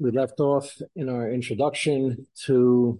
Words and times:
we 0.00 0.10
left 0.10 0.40
off 0.40 0.78
in 0.96 1.10
our 1.10 1.30
introduction 1.30 2.26
to 2.46 2.98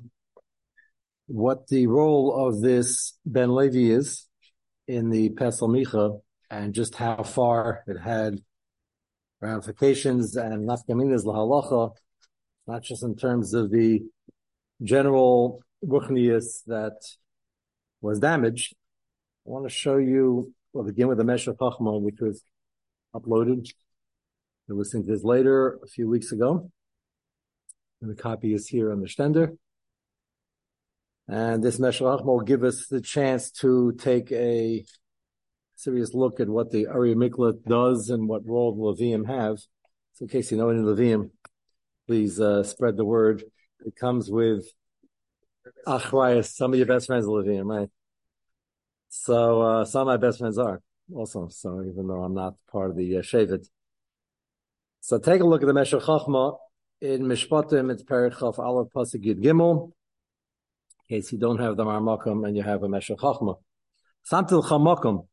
what 1.28 1.66
the 1.68 1.86
role 1.86 2.46
of 2.46 2.60
this 2.60 3.18
Ben 3.24 3.54
Levi 3.54 3.90
is 3.90 4.26
in 4.86 5.08
the 5.08 5.30
Pesel 5.30 5.70
Micha 5.70 6.20
and 6.50 6.74
just 6.74 6.94
how 6.94 7.22
far 7.22 7.84
it 7.86 7.98
had 7.98 8.40
ramifications 9.40 10.36
and 10.36 10.68
nafkaminas 10.68 11.24
lahalacha, 11.24 11.92
not 12.66 12.82
just 12.82 13.02
in 13.02 13.16
terms 13.16 13.54
of 13.54 13.70
the 13.70 14.02
general 14.82 15.62
ruchnius 15.82 16.62
that 16.66 17.00
was 18.02 18.18
damaged. 18.18 18.74
I 19.46 19.50
want 19.50 19.64
to 19.64 19.74
show 19.74 19.96
you, 19.96 20.52
we'll 20.74 20.84
begin 20.84 21.08
with 21.08 21.16
the 21.16 21.24
Meshech 21.24 21.56
Chachma, 21.56 21.98
which 21.98 22.20
was 22.20 22.44
uploaded. 23.14 23.72
I 24.68 24.74
listened 24.74 25.06
to 25.06 25.12
this 25.12 25.24
later 25.24 25.78
a 25.82 25.86
few 25.86 26.06
weeks 26.06 26.30
ago. 26.30 26.70
And 28.00 28.10
the 28.10 28.20
copy 28.20 28.54
is 28.54 28.66
here 28.66 28.92
on 28.92 29.00
the 29.00 29.06
stender. 29.06 29.56
And 31.28 31.62
this 31.62 31.78
Meshech 31.78 32.24
will 32.24 32.40
give 32.40 32.64
us 32.64 32.86
the 32.86 33.00
chance 33.00 33.50
to 33.52 33.92
take 33.92 34.32
a 34.32 34.84
serious 35.76 36.12
look 36.12 36.40
at 36.40 36.48
what 36.48 36.70
the 36.70 36.86
Ari 36.86 37.14
Miklat 37.14 37.64
does 37.64 38.10
and 38.10 38.28
what 38.28 38.46
role 38.46 38.74
the 38.74 39.02
Levium 39.02 39.26
have. 39.26 39.58
So 40.14 40.22
in 40.24 40.28
case 40.28 40.50
you 40.50 40.58
know 40.58 40.70
any 40.70 40.80
Levium, 40.80 41.30
please 42.06 42.40
uh, 42.40 42.64
spread 42.64 42.96
the 42.96 43.04
word. 43.04 43.44
It 43.86 43.96
comes 43.96 44.30
with 44.30 44.66
Achrayas, 45.86 46.52
some 46.52 46.72
of 46.72 46.78
your 46.78 46.86
best 46.86 47.06
friends 47.06 47.26
are 47.26 47.28
Levium, 47.28 47.66
right? 47.66 47.88
So 49.08 49.62
uh, 49.62 49.84
some 49.84 50.02
of 50.02 50.06
my 50.06 50.16
best 50.16 50.38
friends 50.38 50.58
are 50.58 50.80
also. 51.14 51.48
So 51.48 51.82
even 51.82 52.06
though 52.06 52.22
I'm 52.22 52.34
not 52.34 52.54
part 52.70 52.90
of 52.90 52.96
the 52.96 53.18
uh, 53.18 53.22
Shevet. 53.22 53.66
So 55.00 55.18
take 55.18 55.40
a 55.40 55.46
look 55.46 55.62
at 55.62 55.66
the 55.66 55.74
Meshech 55.74 56.02
Chachma 56.02 56.56
in 57.00 57.22
Mishpatim. 57.22 57.90
It's 57.90 58.02
Perichov 58.02 58.58
Aleph 58.58 58.88
Pasuk 58.94 59.24
Gimel. 59.24 59.92
In 61.08 61.16
case 61.16 61.32
you 61.32 61.38
don't 61.38 61.58
have 61.58 61.76
the 61.76 61.84
Marmakum 61.84 62.46
and 62.46 62.56
you 62.56 62.62
have 62.62 62.82
a 62.82 62.88
Meshech 62.88 63.18
Chachma. 63.18 63.56
Chamakum. 64.30 65.26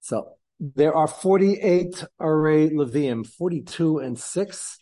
So 0.00 0.32
there 0.58 0.94
are 0.94 1.06
48 1.06 2.04
array 2.18 2.70
Levium, 2.70 3.26
42 3.26 3.98
and 3.98 4.18
6. 4.18 4.78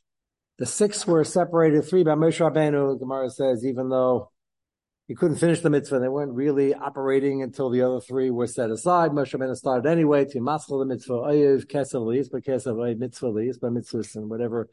The 0.58 0.66
six 0.66 1.06
were 1.06 1.24
separated 1.24 1.82
three 1.86 2.04
by 2.04 2.12
Moshe 2.12 2.38
Rabbeinu. 2.38 2.98
Gemara 2.98 3.30
says, 3.30 3.64
even 3.64 3.88
though 3.88 4.30
he 5.08 5.14
couldn't 5.14 5.38
finish 5.38 5.60
the 5.60 5.70
mitzvah, 5.70 6.00
they 6.00 6.08
weren't 6.08 6.34
really 6.34 6.74
operating 6.74 7.42
until 7.42 7.70
the 7.70 7.80
other 7.80 7.98
three 7.98 8.30
were 8.30 8.46
set 8.46 8.70
aside. 8.70 9.10
Moshe 9.12 9.34
Rabbeinu 9.34 9.56
started 9.56 9.88
anyway 9.88 10.26
to 10.26 10.38
maskal 10.38 10.78
the 10.78 10.84
mitzvah, 10.84 11.14
ayiv, 11.14 11.64
liyis, 11.66 12.28
but 12.30 12.44
kesav 12.44 12.98
mitzvah 12.98 13.32
but 13.32 13.72
mitzvahs, 13.72 14.16
and 14.16 14.28
whatever 14.28 14.68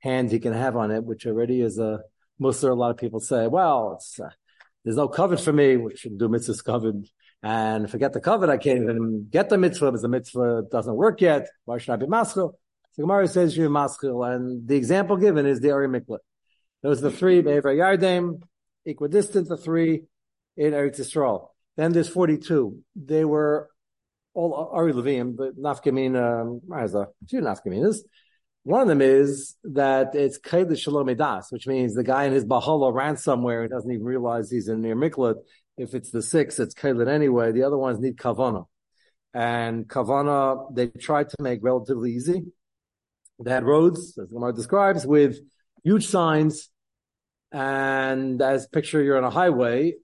hand 0.00 0.30
he 0.30 0.40
can 0.40 0.52
have 0.52 0.76
on 0.76 0.90
it, 0.90 1.04
which 1.04 1.26
already 1.26 1.60
is 1.60 1.78
a, 1.78 2.00
most 2.38 2.62
of 2.62 2.70
a 2.70 2.74
lot 2.74 2.90
of 2.90 2.96
people 2.96 3.20
say, 3.20 3.46
well, 3.46 3.94
it's, 3.96 4.18
uh, 4.18 4.30
there's 4.84 4.96
no 4.96 5.08
covet 5.08 5.40
for 5.40 5.52
me, 5.52 5.76
we 5.76 5.96
should 5.96 6.18
do 6.18 6.28
mitzvahs 6.28 6.64
covered 6.64 7.06
and 7.42 7.90
forget 7.90 8.12
the 8.12 8.20
covet. 8.20 8.50
I 8.50 8.56
can't 8.56 8.82
even 8.82 9.28
get 9.30 9.48
the 9.48 9.58
mitzvah 9.58 9.86
because 9.86 10.02
the 10.02 10.08
mitzvah 10.08 10.64
doesn't 10.70 10.94
work 10.94 11.20
yet. 11.20 11.48
Why 11.64 11.78
should 11.78 11.92
I 11.92 11.96
be 11.96 12.06
maskil? 12.06 12.54
So 12.92 13.02
Gemara 13.02 13.28
says 13.28 13.56
you're 13.56 13.70
maskil, 13.70 14.24
and 14.24 14.66
the 14.66 14.76
example 14.76 15.16
given 15.16 15.46
is 15.46 15.60
the 15.60 15.70
Ari 15.70 15.88
Miklat. 15.88 16.18
Those 16.82 16.98
are 16.98 17.10
the 17.10 17.16
three 17.16 17.40
Be'ever 17.40 17.74
Yardim, 17.74 18.42
equidistant, 18.86 19.48
the 19.48 19.56
three 19.56 20.04
in 20.56 20.72
Eretz 20.72 20.98
Yisrael. 20.98 21.48
Then 21.76 21.92
there's 21.92 22.08
42. 22.08 22.78
They 22.96 23.24
were 23.24 23.70
all 24.34 24.70
Ari 24.72 24.92
Levim, 24.92 25.36
but 25.36 25.56
Nafkamin, 25.56 26.16
um, 26.16 26.60
a 26.72 27.06
few 27.28 27.40
Nafkaminas. 27.40 27.98
One 28.64 28.82
of 28.82 28.88
them 28.88 29.00
is 29.00 29.56
that 29.64 30.14
it's 30.14 30.36
Kaid 30.38 30.78
Shalom 30.78 31.06
Edas, 31.06 31.46
which 31.50 31.66
means 31.66 31.94
the 31.94 32.04
guy 32.04 32.24
in 32.24 32.32
his 32.32 32.44
Bahala 32.44 32.92
ran 32.92 33.16
somewhere 33.16 33.62
and 33.62 33.70
doesn't 33.70 33.90
even 33.90 34.04
realize 34.04 34.50
he's 34.50 34.68
in 34.68 34.82
near 34.82 34.94
Miklat 34.94 35.36
if 35.80 35.94
it's 35.94 36.10
the 36.10 36.20
six, 36.20 36.58
it's 36.58 36.74
Kalit 36.74 37.08
anyway. 37.08 37.52
The 37.52 37.62
other 37.62 37.78
ones 37.78 37.98
need 37.98 38.18
Kavana. 38.18 38.66
And 39.32 39.88
Kavana, 39.88 40.74
they 40.74 40.88
tried 40.88 41.30
to 41.30 41.36
make 41.40 41.60
relatively 41.62 42.12
easy. 42.12 42.42
They 43.42 43.50
had 43.50 43.64
roads, 43.64 44.18
as 44.18 44.30
Lamar 44.30 44.52
describes, 44.52 45.06
with 45.06 45.38
huge 45.82 46.06
signs. 46.06 46.68
And 47.50 48.42
as 48.42 48.66
picture, 48.66 49.02
you're 49.02 49.16
on 49.16 49.24
a 49.24 49.30
highway. 49.30 49.94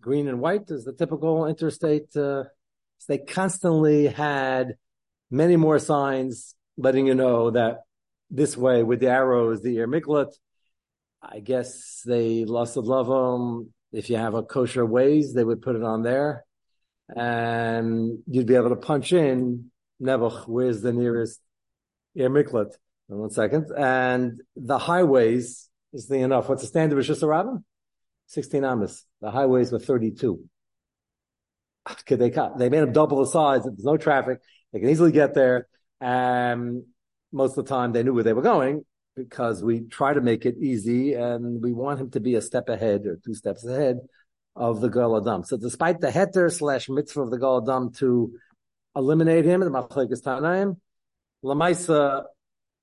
Green 0.00 0.28
and 0.28 0.40
white 0.40 0.70
is 0.70 0.84
the 0.84 0.92
typical 0.92 1.46
interstate. 1.46 2.14
Uh, 2.16 2.44
they 3.08 3.18
constantly 3.18 4.06
had 4.06 4.76
many 5.30 5.56
more 5.56 5.80
signs 5.80 6.54
letting 6.76 7.06
you 7.06 7.14
know 7.14 7.50
that 7.50 7.82
this 8.30 8.56
way 8.56 8.82
with 8.82 9.00
the 9.00 9.08
arrows, 9.08 9.62
the 9.62 9.76
Ir 9.76 9.86
Miklat. 9.86 10.32
I 11.22 11.40
guess 11.40 12.02
they 12.04 12.44
lost 12.44 12.74
the 12.74 12.82
love 12.82 13.66
if 13.92 14.10
you 14.10 14.16
have 14.16 14.34
a 14.34 14.42
kosher 14.42 14.84
Waze, 14.84 15.32
they 15.32 15.44
would 15.44 15.62
put 15.62 15.76
it 15.76 15.82
on 15.82 16.02
there, 16.02 16.44
and 17.14 18.18
you'd 18.26 18.46
be 18.46 18.56
able 18.56 18.70
to 18.70 18.76
punch 18.76 19.12
in 19.12 19.70
Nebuch. 20.02 20.48
Where's 20.48 20.82
the 20.82 20.92
nearest 20.92 21.40
Ir 22.14 22.28
Miklat? 22.28 22.72
One 23.06 23.30
second, 23.30 23.70
and 23.76 24.40
the 24.56 24.78
highways 24.78 25.68
is 25.92 26.08
the 26.08 26.16
enough. 26.16 26.48
What's 26.48 26.62
the 26.62 26.68
standard 26.68 26.98
of 26.98 27.04
Shus 27.04 27.26
Rabbin? 27.26 27.62
Sixteen 28.26 28.64
amas. 28.64 29.04
The 29.20 29.30
highways 29.30 29.70
were 29.70 29.78
thirty-two. 29.78 30.42
Could 32.06 32.18
they 32.18 32.30
cut? 32.30 32.58
They 32.58 32.70
made 32.70 32.80
them 32.80 32.92
double 32.92 33.18
the 33.18 33.30
size. 33.30 33.62
There's 33.62 33.84
no 33.84 33.98
traffic. 33.98 34.40
They 34.72 34.80
can 34.80 34.88
easily 34.88 35.12
get 35.12 35.34
there. 35.34 35.68
And 36.00 36.84
most 37.32 37.56
of 37.56 37.64
the 37.64 37.68
time, 37.68 37.92
they 37.92 38.02
knew 38.02 38.14
where 38.14 38.24
they 38.24 38.32
were 38.32 38.42
going 38.42 38.84
because 39.16 39.62
we 39.62 39.80
try 39.80 40.12
to 40.12 40.20
make 40.20 40.44
it 40.44 40.56
easy 40.58 41.14
and 41.14 41.62
we 41.62 41.72
want 41.72 42.00
him 42.00 42.10
to 42.10 42.20
be 42.20 42.34
a 42.34 42.42
step 42.42 42.68
ahead 42.68 43.06
or 43.06 43.18
two 43.24 43.34
steps 43.34 43.64
ahead 43.64 44.00
of 44.56 44.80
the 44.80 44.88
Gal 44.88 45.16
Adam. 45.16 45.44
So 45.44 45.56
despite 45.56 46.00
the 46.00 46.08
heter 46.08 46.52
slash 46.52 46.88
mitzvah 46.88 47.22
of 47.22 47.30
the 47.30 47.38
Gal 47.38 47.62
Adam 47.62 47.92
to 47.94 48.32
eliminate 48.96 49.44
him, 49.44 49.60
the 49.60 49.70
Machlekes 49.70 50.22
Tanaim, 50.22 50.76
Lamaisa, 51.44 52.24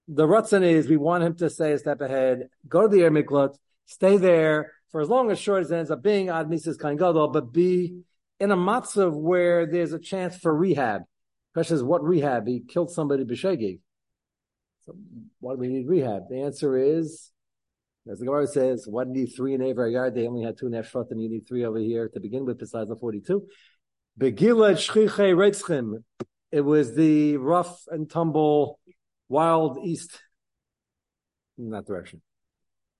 the 0.07 0.25
Ratzon 0.25 0.63
is 0.63 0.87
we 0.87 0.97
want 0.97 1.23
him 1.23 1.35
to 1.35 1.49
stay 1.49 1.73
a 1.73 1.77
step 1.77 2.01
ahead, 2.01 2.49
go 2.67 2.83
to 2.83 2.87
the 2.87 3.01
Ir 3.01 3.11
Miklat, 3.11 3.55
stay 3.85 4.17
there 4.17 4.73
for 4.91 5.01
as 5.01 5.09
long 5.09 5.31
as 5.31 5.39
short 5.39 5.61
as 5.61 5.71
it 5.71 5.77
ends 5.77 5.91
up 5.91 6.03
being 6.03 6.29
Ad 6.29 6.49
Mises 6.49 6.77
Kain 6.77 6.97
Gadol, 6.97 7.29
but 7.29 7.53
be 7.53 8.01
in 8.39 8.51
a 8.51 8.57
matzav 8.57 9.13
where 9.13 9.65
there's 9.65 9.93
a 9.93 9.99
chance 9.99 10.35
for 10.35 10.53
rehab. 10.53 11.03
Question 11.53 11.75
is, 11.75 11.83
what 11.83 12.03
rehab? 12.03 12.47
He 12.47 12.61
killed 12.61 12.91
somebody 12.91 13.23
b'shegig. 13.23 13.79
So 14.81 14.95
why 15.39 15.53
do 15.53 15.59
we 15.59 15.67
need 15.67 15.87
rehab? 15.87 16.23
The 16.29 16.41
answer 16.41 16.77
is, 16.77 17.31
as 18.11 18.19
the 18.19 18.25
Gemara 18.25 18.47
says, 18.47 18.87
you 18.87 19.05
need 19.05 19.27
three 19.35 19.53
in 19.53 19.61
Aver 19.61 19.87
Yard? 19.87 20.15
They 20.15 20.27
only 20.27 20.43
had 20.43 20.57
two 20.57 20.67
in 20.67 20.73
Efshat, 20.73 21.11
and 21.11 21.21
you 21.21 21.29
need 21.29 21.47
three 21.47 21.65
over 21.65 21.77
here 21.77 22.09
to 22.09 22.19
begin 22.19 22.45
with, 22.45 22.57
besides 22.57 22.89
the 22.89 22.95
42. 22.95 23.45
Begilad 24.19 24.75
Shchiche 24.75 25.35
Reitzchim. 25.35 26.03
It 26.51 26.61
was 26.61 26.95
the 26.95 27.37
rough 27.37 27.83
and 27.89 28.09
tumble, 28.09 28.79
wild 29.29 29.77
east 29.85 30.19
in 31.57 31.69
that 31.71 31.85
direction. 31.85 32.21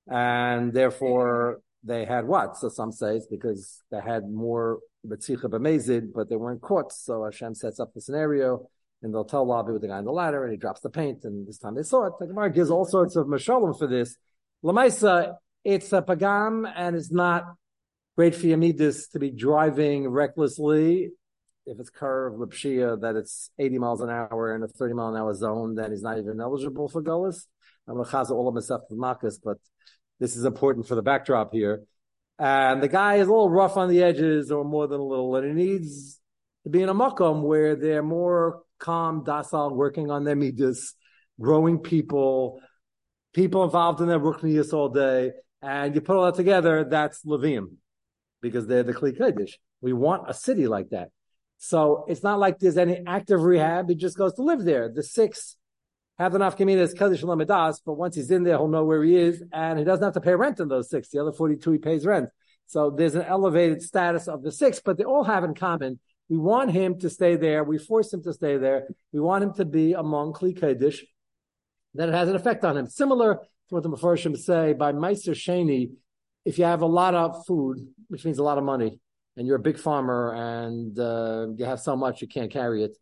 And 0.08 0.72
therefore, 0.72 1.62
they 1.84 2.06
had 2.06 2.26
what? 2.26 2.58
So 2.58 2.70
some 2.70 2.92
say 2.92 3.16
it's 3.16 3.28
because 3.28 3.82
they 3.92 4.00
had 4.00 4.30
more 4.30 4.80
But 5.04 6.30
they 6.30 6.36
weren't 6.36 6.62
caught. 6.62 6.94
So 6.94 7.24
Hashem 7.24 7.56
sets 7.56 7.80
up 7.80 7.94
the 7.94 8.02
scenario 8.02 8.70
and 9.02 9.14
they'll 9.14 9.26
tell 9.26 9.46
Lavi 9.46 9.74
with 9.74 9.82
the 9.82 9.88
guy 9.88 9.96
on 9.96 10.06
the 10.06 10.12
ladder, 10.12 10.44
and 10.44 10.52
he 10.52 10.58
drops 10.58 10.82
the 10.82 10.90
paint, 10.90 11.24
and 11.24 11.48
this 11.48 11.58
time 11.58 11.74
they 11.76 11.82
saw 11.82 12.06
it. 12.06 12.14
The 12.20 12.28
Gemara 12.28 12.52
gives 12.52 12.70
all 12.70 12.86
sorts 12.86 13.16
of 13.16 13.26
mashalim 13.26 13.78
for 13.78 13.88
this. 13.88 14.16
Lamaisa, 14.64 15.36
it's 15.64 15.92
a 15.92 16.04
pagam, 16.04 16.72
and 16.76 16.96
it's 16.96 17.12
not 17.12 17.46
great 18.16 18.36
for 18.36 18.46
Yamidis 18.46 19.10
to 19.12 19.20
be 19.20 19.32
driving 19.32 20.08
recklessly. 20.08 21.10
If 21.66 21.80
it's 21.80 21.90
curved 21.90 22.38
Lipshia, 22.38 23.02
that 23.02 23.16
it's 23.16 23.50
80 23.58 23.80
miles 23.80 24.02
an 24.02 24.10
hour 24.10 24.56
in 24.56 24.62
a 24.62 24.68
30 24.68 24.94
mile 24.94 25.10
an 25.10 25.20
hour 25.20 25.34
zone, 25.34 25.76
then 25.76 25.92
he's 25.92 26.04
not 26.04 26.20
even 26.20 26.40
eligible 26.40 26.88
for 26.88 27.02
Gullus. 27.02 27.48
I'm 27.88 27.96
going 27.96 28.06
to 28.06 28.12
chaz 28.12 28.30
all 28.30 28.48
of 28.48 28.54
myself 28.54 28.84
with 28.90 29.00
Makas, 29.00 29.40
but 29.44 29.58
this 30.20 30.36
is 30.36 30.46
important 30.46 30.88
for 30.88 30.94
the 30.94 31.02
backdrop 31.02 31.54
here. 31.54 31.82
And 32.40 32.82
the 32.82 32.88
guy 32.88 33.16
is 33.16 33.28
a 33.28 33.32
little 33.32 33.50
rough 33.50 33.78
on 33.78 33.90
the 33.90 34.02
edges, 34.04 34.52
or 34.52 34.64
more 34.64 34.88
than 34.88 35.00
a 35.00 35.04
little, 35.04 35.36
and 35.36 35.60
he 35.60 35.66
needs 35.66 36.20
to 36.64 36.70
be 36.70 36.82
in 36.82 36.90
a 36.90 36.96
makom 36.96 37.44
where 37.44 37.76
they're 37.76 38.04
more 38.04 38.62
calm, 38.80 39.24
docile, 39.24 39.76
working 39.76 40.10
on 40.10 40.24
their 40.24 40.36
midas, 40.36 40.96
growing 41.40 41.78
people, 41.78 42.60
people 43.34 43.64
involved 43.64 44.02
in 44.02 44.08
their 44.08 44.20
ruchnius 44.20 44.74
all 44.74 44.90
day, 44.90 45.32
and 45.62 45.94
you 45.94 46.02
put 46.02 46.16
all 46.16 46.26
that 46.26 46.36
together, 46.36 46.84
that's 46.84 47.24
Levium, 47.24 47.76
because 48.42 48.66
they're 48.66 48.84
the 48.84 48.94
Kli 48.94 49.16
Kaddish. 49.16 49.60
We 49.82 49.94
want 49.94 50.30
a 50.30 50.34
city 50.34 50.68
like 50.68 50.90
that. 50.90 51.10
So 51.60 52.06
it's 52.08 52.24
not 52.24 52.40
like 52.40 52.58
there's 52.58 52.78
any 52.78 53.04
active 53.06 53.42
rehab. 53.42 53.88
He 53.88 53.96
just 53.96 54.18
goes 54.18 54.34
to 54.34 54.42
live 54.42 54.64
there. 54.64 54.90
The 54.90 55.04
six 55.04 55.58
have 56.22 56.34
the 56.34 56.38
enough 56.38 56.58
communities, 56.58 56.94
Kaddish 56.94 57.24
Lamadas, 57.24 57.82
but 57.86 57.94
once 57.94 58.16
he's 58.16 58.32
in 58.32 58.44
there, 58.44 58.58
he'll 58.58 58.68
know 58.68 58.86
where 58.86 59.04
he 59.04 59.16
is, 59.16 59.44
and 59.52 59.80
he 59.80 59.86
doesn't 59.86 60.04
have 60.04 60.14
to 60.14 60.22
pay 60.22 60.36
rent 60.36 60.60
in 60.60 60.68
those 60.68 60.90
six. 60.90 61.10
The 61.10 61.20
other 61.20 61.32
42, 61.32 61.72
he 61.72 61.78
pays 61.78 62.06
rent. 62.06 62.30
So 62.68 62.90
there's 62.90 63.16
an 63.16 63.24
elevated 63.24 63.82
status 63.82 64.28
of 64.28 64.44
the 64.44 64.52
six, 64.52 64.80
but 64.84 64.98
they 64.98 65.04
all 65.04 65.24
have 65.24 65.44
in 65.44 65.54
common 65.54 66.00
we 66.32 66.38
want 66.38 66.72
him 66.72 66.98
to 67.00 67.10
stay 67.10 67.36
there. 67.36 67.62
We 67.66 67.78
force 67.78 68.14
him 68.14 68.24
to 68.24 68.32
stay 68.32 68.56
there. 68.56 68.88
We 69.12 69.20
want 69.20 69.44
him 69.44 69.54
to 69.56 69.66
be 69.66 69.92
among 69.92 70.32
Kli 70.32 70.58
Kaddish. 70.58 71.04
then 71.94 72.08
it 72.08 72.14
has 72.14 72.30
an 72.30 72.38
effect 72.38 72.64
on 72.64 72.78
him. 72.78 72.88
Similar 72.88 73.36
to 73.36 73.76
what 73.76 73.84
the 73.84 73.90
Mepharshim 73.90 74.38
say 74.38 74.72
by 74.72 74.94
Maaser 74.94 75.36
Sheni, 75.36 75.92
if 76.46 76.58
you 76.58 76.64
have 76.64 76.84
a 76.84 76.86
lot 76.86 77.16
of 77.16 77.46
food, 77.46 77.86
which 78.08 78.24
means 78.24 78.38
a 78.38 78.44
lot 78.44 78.58
of 78.58 78.64
money, 78.64 78.98
and 79.36 79.46
you're 79.46 79.58
a 79.58 79.60
big 79.60 79.78
farmer 79.78 80.34
and 80.34 80.98
uh, 80.98 81.48
you 81.58 81.66
have 81.66 81.82
so 81.82 81.98
much 81.98 82.22
you 82.22 82.30
can't 82.30 82.50
carry 82.50 82.86
it, 82.86 82.98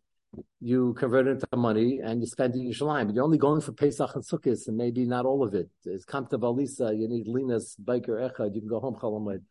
you 0.60 0.94
convert 0.94 1.26
it 1.26 1.30
into 1.30 1.46
money 1.56 2.00
and 2.02 2.20
you 2.20 2.26
spend 2.26 2.54
it 2.54 2.60
in 2.60 2.70
Yerushalayim. 2.70 3.06
But 3.06 3.14
you're 3.14 3.24
only 3.24 3.38
going 3.38 3.60
for 3.60 3.72
Pesach 3.72 4.14
and 4.14 4.24
Sukkot, 4.24 4.68
and 4.68 4.76
maybe 4.76 5.04
not 5.04 5.24
all 5.24 5.42
of 5.42 5.54
it. 5.54 5.68
It's 5.84 6.04
Kamta 6.04 6.32
Valisa, 6.32 6.96
you 6.96 7.08
need 7.08 7.26
Linas, 7.26 7.74
Biker 7.82 8.30
Echad, 8.30 8.54
you 8.54 8.60
can 8.60 8.68
go 8.68 8.80
home 8.80 8.96
Chalamed. 8.96 9.42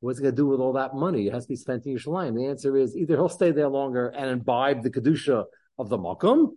What's 0.00 0.18
it 0.18 0.22
going 0.22 0.34
to 0.34 0.36
do 0.36 0.46
with 0.46 0.60
all 0.60 0.74
that 0.74 0.94
money? 0.94 1.28
It 1.28 1.32
has 1.34 1.44
to 1.44 1.48
be 1.50 1.56
spent 1.56 1.86
in 1.86 1.96
Yerushalayim. 1.96 2.34
The 2.34 2.46
answer 2.46 2.76
is 2.76 2.96
either 2.96 3.14
he'll 3.14 3.28
stay 3.28 3.52
there 3.52 3.68
longer 3.68 4.08
and 4.08 4.30
imbibe 4.30 4.82
the 4.82 4.90
Kedusha 4.90 5.44
of 5.78 5.88
the 5.88 5.96
Makom. 5.96 6.56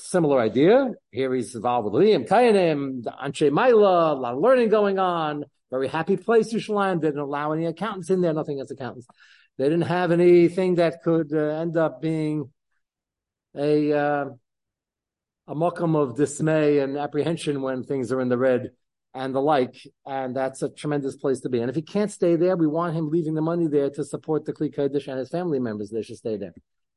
Similar 0.00 0.40
idea. 0.40 0.90
Here 1.10 1.32
he's 1.34 1.54
involved 1.54 1.90
with 1.90 2.02
Liam, 2.02 2.26
Kayanim, 2.26 3.04
Anshe 3.04 3.50
Maila, 3.50 4.16
a 4.16 4.20
lot 4.20 4.34
of 4.34 4.40
learning 4.40 4.68
going 4.68 4.98
on. 4.98 5.44
Very 5.70 5.88
happy 5.88 6.16
place, 6.16 6.52
Yerushalayim. 6.52 7.00
Didn't 7.00 7.20
allow 7.20 7.52
any 7.52 7.66
accountants 7.66 8.10
in 8.10 8.20
there, 8.20 8.34
nothing 8.34 8.60
as 8.60 8.70
accountants. 8.70 9.06
They 9.56 9.64
didn't 9.64 9.82
have 9.82 10.10
anything 10.10 10.74
that 10.74 11.02
could 11.02 11.32
uh, 11.32 11.60
end 11.60 11.76
up 11.76 12.02
being 12.02 12.50
a 13.56 13.92
uh, 13.92 14.24
a 15.48 15.54
mokum 15.54 15.96
of 15.96 16.16
dismay 16.16 16.78
and 16.78 16.96
apprehension 16.96 17.62
when 17.62 17.82
things 17.82 18.12
are 18.12 18.20
in 18.20 18.28
the 18.28 18.38
red 18.38 18.70
and 19.14 19.34
the 19.34 19.40
like, 19.40 19.74
and 20.06 20.34
that's 20.34 20.62
a 20.62 20.70
tremendous 20.70 21.16
place 21.16 21.40
to 21.40 21.48
be. 21.48 21.60
And 21.60 21.68
if 21.68 21.76
he 21.76 21.82
can't 21.82 22.10
stay 22.10 22.36
there, 22.36 22.56
we 22.56 22.66
want 22.66 22.94
him 22.94 23.10
leaving 23.10 23.34
the 23.34 23.42
money 23.42 23.66
there 23.66 23.90
to 23.90 24.04
support 24.04 24.46
the 24.46 24.52
Kli 24.52 24.74
Kodesh 24.74 25.08
and 25.08 25.18
his 25.18 25.28
family 25.28 25.58
members. 25.58 25.90
They 25.90 26.02
should 26.02 26.16
stay 26.16 26.36
there. 26.36 26.54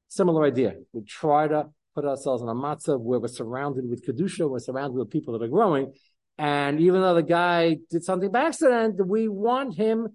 Similar 0.08 0.46
idea. 0.46 0.76
We 0.94 1.02
try 1.04 1.48
to 1.48 1.68
put 1.94 2.06
ourselves 2.06 2.42
in 2.42 2.48
a 2.48 2.54
matzah 2.54 3.00
where 3.00 3.20
we're 3.20 3.28
surrounded 3.28 3.90
with 3.90 4.06
kedusha, 4.06 4.50
we're 4.50 4.60
surrounded 4.60 4.98
with 4.98 5.10
people 5.10 5.38
that 5.38 5.46
are 5.46 5.50
growing, 5.50 5.94
and 6.38 6.80
even 6.80 7.02
though 7.02 7.16
the 7.16 7.24
guy 7.24 7.78
did 7.90 8.04
something 8.04 8.32
by 8.32 8.46
accident, 8.46 9.06
we 9.06 9.28
want 9.28 9.76
him 9.76 10.10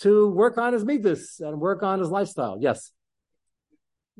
to 0.00 0.28
work 0.30 0.58
on 0.58 0.72
his 0.72 0.84
midas 0.84 1.40
and 1.40 1.60
work 1.60 1.82
on 1.82 1.98
his 1.98 2.08
lifestyle. 2.08 2.56
Yes. 2.60 2.92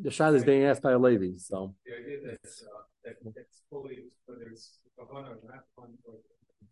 The 0.00 0.10
shot 0.10 0.34
is 0.34 0.44
being 0.44 0.64
asked 0.64 0.82
by 0.82 0.92
a 0.92 0.98
lady, 0.98 1.38
so. 1.38 1.74
The 1.84 1.94
idea 1.94 2.18
that, 2.26 2.38
uh, 2.44 2.82
that 3.04 3.16
it's 3.36 3.62
fully, 3.70 4.04
whether 4.26 4.48
it's 4.50 4.78
kavana 4.98 5.30
or 5.30 5.38
not, 5.44 5.64
or 5.76 5.88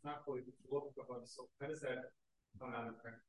not 0.04 0.24
fully 0.24 0.42
local 0.70 0.92
kavana, 0.96 1.26
so 1.26 1.48
how 1.60 1.66
does 1.66 1.80
that 1.80 2.10
come 2.60 2.72
out 2.74 2.88
of 2.88 3.02
practice? 3.02 3.22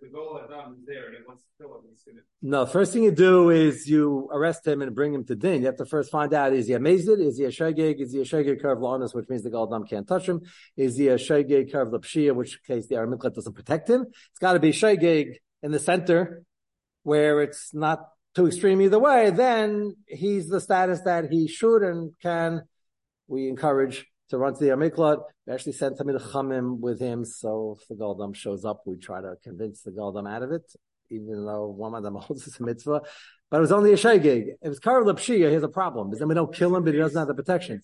The 0.00 0.08
goal 0.08 0.40
Adam 0.42 0.76
is 0.78 0.86
there 0.86 1.08
and 1.08 1.16
he 1.16 1.22
wants 1.26 1.44
to 1.44 1.48
kill 1.58 1.76
him, 1.76 1.82
he's 1.90 2.02
going 2.04 2.16
to. 2.16 2.22
No, 2.42 2.64
first 2.64 2.92
thing 2.92 3.02
you 3.02 3.12
do 3.12 3.50
is 3.50 3.86
you 3.88 4.28
arrest 4.32 4.66
him 4.66 4.80
and 4.80 4.94
bring 4.94 5.12
him 5.12 5.24
to 5.26 5.34
din. 5.34 5.60
You 5.60 5.66
have 5.66 5.76
to 5.76 5.84
first 5.84 6.10
find 6.10 6.32
out 6.32 6.52
is 6.52 6.68
he 6.68 6.72
a 6.72 6.78
mazid, 6.78 7.20
is 7.20 7.36
he 7.36 7.44
a 7.44 7.50
shagig, 7.50 8.00
is 8.00 8.12
he 8.12 8.20
a 8.20 8.24
shagig 8.24 8.62
curve 8.62 8.78
lawnus, 8.78 9.14
which 9.14 9.28
means 9.28 9.42
the 9.42 9.50
Adam 9.50 9.86
can't 9.86 10.08
touch 10.08 10.26
him, 10.26 10.40
is 10.76 10.96
he 10.96 11.08
a 11.08 11.16
shagig 11.16 11.70
curve 11.70 11.88
lapshia, 11.88 12.34
which 12.34 12.62
case 12.64 12.86
the 12.86 12.94
Aramiklet 12.94 13.34
doesn't 13.34 13.54
protect 13.54 13.88
him. 13.88 14.06
It's 14.30 14.38
got 14.40 14.54
to 14.54 14.60
be 14.60 14.70
shagig 14.70 15.36
in 15.62 15.70
the 15.70 15.78
center 15.78 16.42
where 17.02 17.42
it's 17.42 17.74
not 17.74 18.08
too 18.34 18.46
extreme 18.46 18.80
either 18.80 18.98
way. 18.98 19.30
Then 19.30 19.96
he's 20.06 20.48
the 20.48 20.60
status 20.60 21.00
that 21.02 21.30
he 21.30 21.48
should 21.48 21.82
and 21.82 22.12
can. 22.20 22.62
We 23.26 23.48
encourage 23.48 24.06
to 24.30 24.38
run 24.38 24.54
to 24.54 24.60
the 24.60 24.70
Amiklat. 24.70 25.22
We 25.46 25.52
actually 25.52 25.72
sent 25.72 25.98
Tamid 25.98 26.20
Chamim 26.20 26.80
with 26.80 27.00
him, 27.00 27.24
so 27.24 27.76
if 27.78 27.86
the 27.88 27.94
Galdam 27.94 28.34
shows 28.34 28.64
up, 28.64 28.82
we 28.86 28.96
try 28.96 29.20
to 29.20 29.34
convince 29.42 29.82
the 29.82 29.90
Galdam 29.90 30.30
out 30.30 30.42
of 30.42 30.52
it, 30.52 30.62
even 31.10 31.44
though 31.44 31.66
one 31.68 31.94
of 31.94 32.02
them 32.02 32.14
holds 32.20 32.58
a 32.58 32.62
mitzvah. 32.62 33.02
But 33.50 33.58
it 33.58 33.60
was 33.60 33.72
only 33.72 33.92
a 33.92 33.96
shaygig. 33.96 34.48
If 34.62 34.72
it's 34.72 34.78
Karel 34.78 35.04
Pshia, 35.14 35.50
here's 35.50 35.62
a 35.62 35.68
problem. 35.68 36.08
Because 36.08 36.18
then 36.18 36.28
we 36.28 36.34
don't 36.34 36.54
kill 36.54 36.74
him, 36.74 36.84
but 36.84 36.92
he 36.92 36.98
doesn't 36.98 37.18
have 37.18 37.28
the 37.28 37.34
protection. 37.34 37.82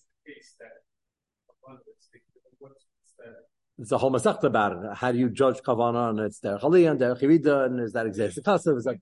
It's 3.77 3.91
a 3.91 3.97
whole 3.97 4.11
masachta 4.11 4.43
about 4.43 4.73
it. 4.73 4.93
How 4.93 5.11
do 5.11 5.17
you 5.17 5.29
judge 5.29 5.57
kavana? 5.61 6.11
And 6.11 6.19
it's 6.19 6.39
der 6.39 6.59
chaliyah 6.59 6.91
and 6.91 6.99
der 6.99 7.15
chivida, 7.15 7.65
and 7.65 7.79
is 7.79 7.93
that 7.93 8.05
exactly 8.05 8.43
passive? 8.43 8.77
It's 8.77 8.85
like 8.85 8.99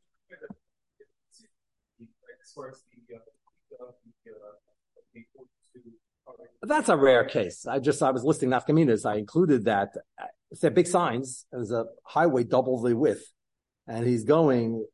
far 2.59 2.69
as 2.69 2.81
the, 3.07 3.15
uh, 3.15 3.19
the, 3.71 4.33
uh, 4.33 4.41
the, 6.61 6.67
that's 6.67 6.89
a 6.89 6.97
rare 6.97 7.23
case. 7.23 7.65
I 7.65 7.79
just, 7.79 8.03
I 8.03 8.11
was 8.11 8.23
listing 8.23 8.49
nafkaminas. 8.49 9.05
I 9.05 9.15
included 9.15 9.65
that. 9.65 9.89
It's 10.51 10.61
big 10.61 10.87
signs. 10.87 11.45
There's 11.51 11.71
a 11.71 11.85
highway 12.03 12.43
double 12.43 12.81
the 12.81 12.95
width. 12.95 13.23
And 13.87 14.05
he's 14.05 14.23
going, 14.23 14.85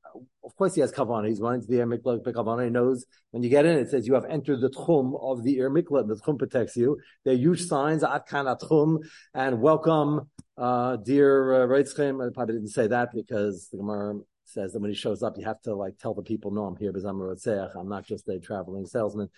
of 0.44 0.56
course 0.56 0.75
he 0.75 0.81
has 0.81 0.91
kavana. 0.91 1.27
He's 1.27 1.41
running 1.41 1.62
to 1.62 1.67
the 1.67 1.79
Ir 1.79 1.88
Miklat 1.88 2.23
kavana. 2.23 2.65
He 2.65 2.69
knows 2.69 3.06
when 3.31 3.44
you 3.44 3.50
get 3.50 3.65
in, 3.65 3.77
it 3.77 3.89
says 3.89 4.07
you 4.07 4.13
have 4.13 4.25
entered 4.25 4.62
the 4.62 4.69
tchum 4.69 5.19
of 5.21 5.44
the 5.44 5.57
Ir 5.57 5.69
Miklat. 5.69 6.07
The 6.07 6.15
tchum 6.15 6.38
protects 6.38 6.77
you. 6.77 6.97
There 7.25 7.33
are 7.33 7.38
huge 7.38 7.65
signs, 7.65 8.03
at 8.03 8.25
kana 8.27 8.56
tchum, 8.56 9.00
and 9.33 9.59
welcome, 9.59 10.29
uh, 10.57 10.95
dear 10.97 11.63
uh, 11.63 11.67
Reitzchem. 11.67 12.25
I 12.25 12.31
probably 12.33 12.56
didn't 12.56 12.69
say 12.69 12.88
that 12.88 13.09
because 13.13 13.67
the 13.71 13.79
Gemara 13.79 14.21
says 14.56 14.74
that 14.74 14.80
when 14.80 14.90
he 14.90 14.96
shows 14.96 15.22
up, 15.22 15.38
you 15.38 15.46
have 15.46 15.62
to 15.63 15.75
like 15.75 16.00
tell 16.00 16.16
the 16.16 16.24
people, 16.24 16.50
no, 16.50 16.66
I'm 16.66 16.78
here 16.78 16.92
because 16.92 17.06
I'm 17.06 17.22
a 17.22 17.72
I'm 17.78 17.90
not 17.90 18.06
just 18.07 18.28
a 18.28 18.40
traveling 18.40 18.88
salesman. 18.88 19.30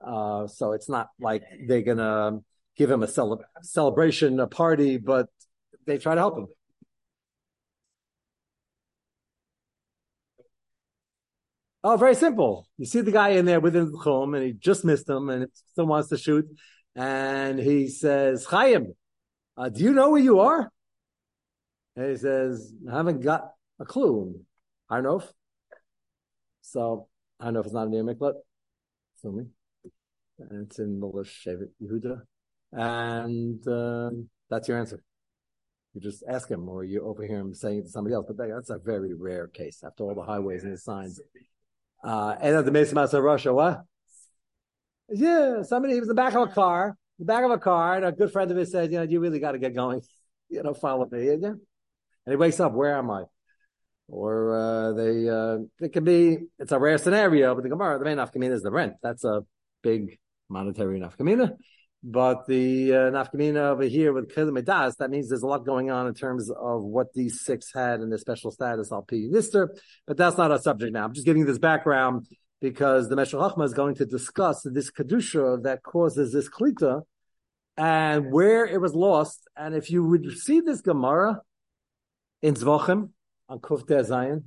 Uh, 0.00 0.48
so 0.48 0.72
it's 0.72 0.88
not 0.88 1.10
like 1.20 1.42
they're 1.68 1.82
gonna 1.82 2.40
give 2.76 2.90
him 2.90 3.02
a 3.02 3.08
cele- 3.08 3.44
celebration, 3.62 4.40
a 4.40 4.48
party, 4.48 4.96
but 4.98 5.28
they 5.86 5.98
try 5.98 6.14
to 6.16 6.20
help 6.20 6.36
him. 6.38 6.48
Oh, 11.84 11.96
very 11.98 12.14
simple. 12.14 12.66
You 12.78 12.86
see 12.86 13.02
the 13.02 13.12
guy 13.12 13.30
in 13.30 13.44
there 13.44 13.60
within 13.60 13.92
the 13.92 14.00
chum, 14.02 14.34
and 14.34 14.44
he 14.44 14.52
just 14.52 14.84
missed 14.84 15.08
him, 15.08 15.28
and 15.28 15.46
still 15.72 15.86
wants 15.86 16.08
to 16.08 16.16
shoot. 16.16 16.46
And 16.96 17.58
he 17.58 17.88
says, 17.88 18.46
"Chaim, 18.46 18.94
uh, 19.56 19.68
do 19.68 19.84
you 19.84 19.92
know 19.92 20.10
where 20.10 20.22
you 20.22 20.40
are?" 20.40 20.72
And 21.96 22.10
he 22.10 22.16
says, 22.16 22.72
"I 22.90 22.96
haven't 22.96 23.20
got 23.20 23.52
a 23.78 23.84
clue." 23.84 24.44
Know. 25.00 25.22
So 26.62 27.08
I 27.40 27.44
don't 27.44 27.54
know 27.54 27.60
if 27.60 27.66
it's 27.66 27.74
not 27.74 27.88
near 27.88 28.04
Miklat. 28.04 28.34
Assuming 29.16 29.50
and 30.38 30.66
it's 30.66 30.78
in 30.78 31.00
Milish 31.00 31.44
Shevet 31.44 31.70
Yehuda, 31.82 32.22
and 32.72 33.66
uh, 33.68 34.10
that's 34.50 34.68
your 34.68 34.78
answer. 34.78 35.02
You 35.94 36.00
just 36.00 36.24
ask 36.28 36.50
him, 36.50 36.68
or 36.68 36.84
you 36.84 37.04
overhear 37.04 37.38
him 37.38 37.54
saying 37.54 37.78
it 37.78 37.82
to 37.84 37.88
somebody 37.88 38.14
else. 38.14 38.26
But 38.26 38.36
that's 38.36 38.70
a 38.70 38.78
very 38.78 39.14
rare 39.14 39.46
case 39.46 39.82
after 39.84 40.04
all 40.04 40.14
the 40.14 40.22
highways 40.22 40.64
and 40.64 40.72
the 40.72 40.78
signs. 40.78 41.20
Uh, 42.02 42.34
and 42.40 42.56
at 42.56 42.64
the 42.64 42.72
Mesa 42.72 42.98
of 42.98 43.22
Russia, 43.22 43.54
what? 43.54 43.82
Yeah, 45.08 45.62
somebody 45.62 45.94
he 45.94 46.00
was 46.00 46.08
in 46.08 46.16
the 46.16 46.20
back 46.20 46.34
of 46.34 46.48
a 46.48 46.52
car, 46.52 46.96
the 47.18 47.24
back 47.24 47.44
of 47.44 47.50
a 47.50 47.58
car, 47.58 47.96
and 47.96 48.04
a 48.04 48.12
good 48.12 48.32
friend 48.32 48.50
of 48.50 48.56
his 48.56 48.72
said, 48.72 48.90
"You 48.90 48.98
know, 48.98 49.04
you 49.04 49.20
really 49.20 49.38
got 49.38 49.52
to 49.52 49.58
get 49.58 49.74
going. 49.74 50.02
You 50.50 50.62
know, 50.62 50.74
follow 50.74 51.08
me." 51.10 51.24
Yeah? 51.24 51.32
And 51.32 51.58
he 52.28 52.36
wakes 52.36 52.60
up. 52.60 52.72
Where 52.72 52.96
am 52.96 53.10
I? 53.10 53.24
Or 54.08 54.54
uh, 54.54 54.92
they, 54.92 55.28
uh, 55.28 55.58
it 55.80 55.92
could 55.92 56.04
be. 56.04 56.38
It's 56.58 56.72
a 56.72 56.78
rare 56.78 56.98
scenario, 56.98 57.54
but 57.54 57.62
the 57.62 57.70
Gemara, 57.70 57.98
the 57.98 58.04
main 58.04 58.18
afkamin 58.18 58.52
is 58.52 58.62
the 58.62 58.70
rent. 58.70 58.94
That's 59.02 59.24
a 59.24 59.44
big 59.82 60.18
monetary 60.48 61.00
nafkamina. 61.00 61.56
But 62.06 62.46
the 62.46 62.92
uh, 62.92 62.96
nafkamina 63.10 63.70
over 63.70 63.84
here 63.84 64.12
with 64.12 64.34
Kilimidas, 64.34 64.96
that 64.98 65.08
means 65.08 65.30
there's 65.30 65.42
a 65.42 65.46
lot 65.46 65.64
going 65.64 65.90
on 65.90 66.06
in 66.06 66.12
terms 66.12 66.50
of 66.50 66.82
what 66.82 67.14
these 67.14 67.40
six 67.42 67.72
had 67.72 68.00
in 68.00 68.10
their 68.10 68.18
special 68.18 68.50
status, 68.50 68.92
al 68.92 69.02
p 69.02 69.30
nister. 69.32 69.68
But 70.06 70.18
that's 70.18 70.36
not 70.36 70.50
our 70.50 70.58
subject 70.58 70.92
now. 70.92 71.04
I'm 71.04 71.14
just 71.14 71.24
giving 71.24 71.40
you 71.40 71.46
this 71.46 71.58
background 71.58 72.26
because 72.60 73.08
the 73.08 73.16
Meshech 73.16 73.40
Chachma 73.40 73.64
is 73.64 73.72
going 73.72 73.94
to 73.96 74.04
discuss 74.04 74.62
this 74.64 74.90
kedusha 74.90 75.62
that 75.62 75.82
causes 75.82 76.32
this 76.32 76.48
klita 76.48 77.02
and 77.76 78.30
where 78.30 78.66
it 78.66 78.80
was 78.82 78.94
lost. 78.94 79.48
And 79.56 79.74
if 79.74 79.90
you 79.90 80.04
would 80.04 80.30
see 80.32 80.60
this 80.60 80.82
Gemara 80.82 81.40
in 82.42 82.54
Zvachim 82.54 83.10
on 83.48 83.58
Kuf 83.58 84.04
Zion, 84.04 84.44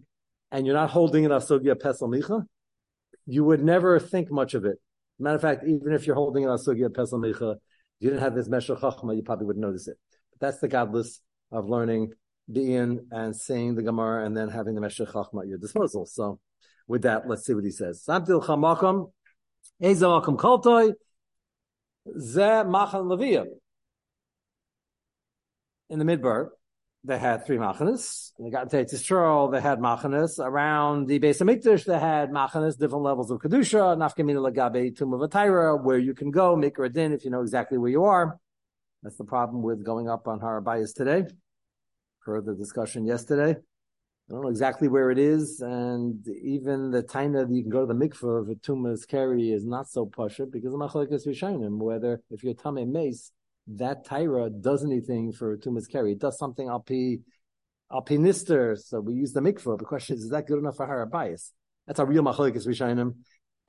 and 0.51 0.65
you're 0.65 0.75
not 0.75 0.89
holding 0.89 1.23
it 1.23 1.31
Asogya 1.31 1.75
Pesel 1.75 2.09
Micha, 2.09 2.45
you 3.25 3.43
would 3.43 3.63
never 3.63 3.99
think 3.99 4.31
much 4.31 4.53
of 4.53 4.65
it. 4.65 4.77
Matter 5.19 5.35
of 5.35 5.41
fact, 5.41 5.63
even 5.67 5.93
if 5.93 6.05
you're 6.05 6.15
holding 6.15 6.43
it 6.43 6.47
on 6.47 6.57
Sugya 6.57 6.89
Pesel 6.89 7.19
Micha, 7.19 7.55
you 7.99 8.09
didn't 8.09 8.21
have 8.21 8.35
this 8.35 8.47
Meshech 8.47 8.77
Chachma, 8.77 9.15
you 9.15 9.23
probably 9.23 9.45
wouldn't 9.47 9.65
notice 9.65 9.87
it. 9.87 9.97
But 10.31 10.47
that's 10.47 10.59
the 10.59 10.67
godless 10.67 11.21
of 11.51 11.67
learning 11.67 12.13
being 12.51 13.07
and 13.11 13.35
saying 13.35 13.75
the 13.75 13.81
Gemara 13.81 14.25
and 14.25 14.37
then 14.37 14.49
having 14.49 14.75
the 14.75 14.81
Meshech 14.81 15.07
Chachma 15.09 15.41
at 15.41 15.47
your 15.47 15.57
disposal. 15.57 16.05
So 16.05 16.39
with 16.87 17.01
that, 17.01 17.27
let's 17.27 17.45
see 17.45 17.53
what 17.53 17.63
he 17.63 17.71
says. 17.71 18.03
Samtil 18.07 18.43
Chamakom, 18.43 19.11
Ezamakom 19.81 20.37
Koltoi, 20.37 20.93
Ze 22.19 22.63
Machan 22.63 23.05
Leviyah. 23.05 23.45
In 25.89 25.99
the 25.99 26.05
Midbar, 26.05 26.49
they 27.03 27.17
had 27.17 27.45
three 27.45 27.57
machanas. 27.57 28.31
They 28.39 28.49
got 28.49 28.73
into 28.73 28.95
Yisrael, 28.95 29.51
they 29.51 29.61
had 29.61 29.79
machanas. 29.79 30.39
Around 30.39 31.07
the 31.07 31.19
base 31.19 31.41
of 31.41 31.47
they 31.47 31.99
had 31.99 32.31
machanas, 32.31 32.77
different 32.77 33.03
levels 33.03 33.31
of 33.31 33.39
Kedusha, 33.39 33.97
Nafkamina 33.97 34.51
Lagabe, 34.51 34.95
Tomb 34.97 35.13
of 35.13 35.21
Atira, 35.21 35.81
where 35.81 35.97
you 35.97 36.13
can 36.13 36.31
go, 36.31 36.55
make 36.55 36.77
a 36.79 36.89
din 36.89 37.13
if 37.13 37.23
you 37.23 37.31
know 37.31 37.41
exactly 37.41 37.77
where 37.77 37.91
you 37.91 38.03
are. 38.03 38.39
That's 39.03 39.17
the 39.17 39.23
problem 39.23 39.61
with 39.61 39.83
going 39.85 40.09
up 40.09 40.27
on 40.27 40.39
Harabayas 40.39 40.93
today. 40.93 41.25
Further 42.25 42.53
discussion 42.53 43.05
yesterday. 43.05 43.51
I 44.29 44.33
don't 44.33 44.41
know 44.41 44.49
exactly 44.49 44.89
where 44.89 45.09
it 45.09 45.17
is, 45.17 45.61
and 45.61 46.27
even 46.27 46.91
the 46.91 47.01
taina 47.01 47.47
that 47.47 47.55
you 47.55 47.61
can 47.61 47.71
go 47.71 47.85
to 47.85 47.85
the 47.85 47.93
mikveh 47.93 48.41
of 48.41 48.49
a 48.49 48.55
tumas 48.55 49.07
carry 49.07 49.51
is 49.51 49.65
not 49.65 49.87
so 49.87 50.05
pasha 50.05 50.45
because 50.45 50.73
of 50.73 50.79
machlekes 50.81 51.25
rishonim. 51.25 51.77
Whether 51.77 52.21
if 52.29 52.43
you're 52.43 52.53
tame 52.53 52.91
mace, 52.91 53.31
that 53.75 54.05
Tyra 54.05 54.49
does 54.61 54.83
anything 54.83 55.33
for 55.33 55.57
tumas 55.57 55.89
carry, 55.89 56.13
it 56.13 56.19
does 56.19 56.37
something 56.37 56.67
alpi 56.67 57.21
alpi 57.91 58.17
nister. 58.17 58.77
So 58.77 58.99
we 58.99 59.13
use 59.15 59.33
the 59.33 59.41
mikveh. 59.41 59.77
The 59.77 59.85
question 59.85 60.15
is, 60.15 60.23
is 60.23 60.29
that 60.29 60.47
good 60.47 60.59
enough 60.59 60.77
for 60.77 60.85
hara 60.85 61.07
bias? 61.07 61.51
That's 61.85 61.99
a 61.99 62.05
real 62.05 62.23
machlekes 62.23 62.67
rishonim. 62.67 63.15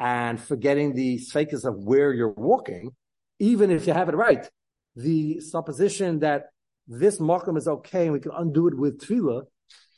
And 0.01 0.41
forgetting 0.41 0.95
the 0.95 1.19
sfekas 1.19 1.65
of 1.65 1.77
where 1.77 2.13
you're 2.13 2.31
walking, 2.31 2.91
even 3.39 3.71
if 3.71 3.87
you 3.87 3.93
have 3.93 4.09
it 4.09 4.15
right, 4.15 4.49
the 4.95 5.41
supposition 5.41 6.21
that 6.21 6.47
this 6.87 7.19
makom 7.19 7.59
is 7.59 7.67
okay 7.69 8.05
and 8.05 8.13
we 8.13 8.21
can 8.21 8.33
undo 8.37 8.69
it 8.69 8.77
with 8.77 9.01
tefillah 9.01 9.43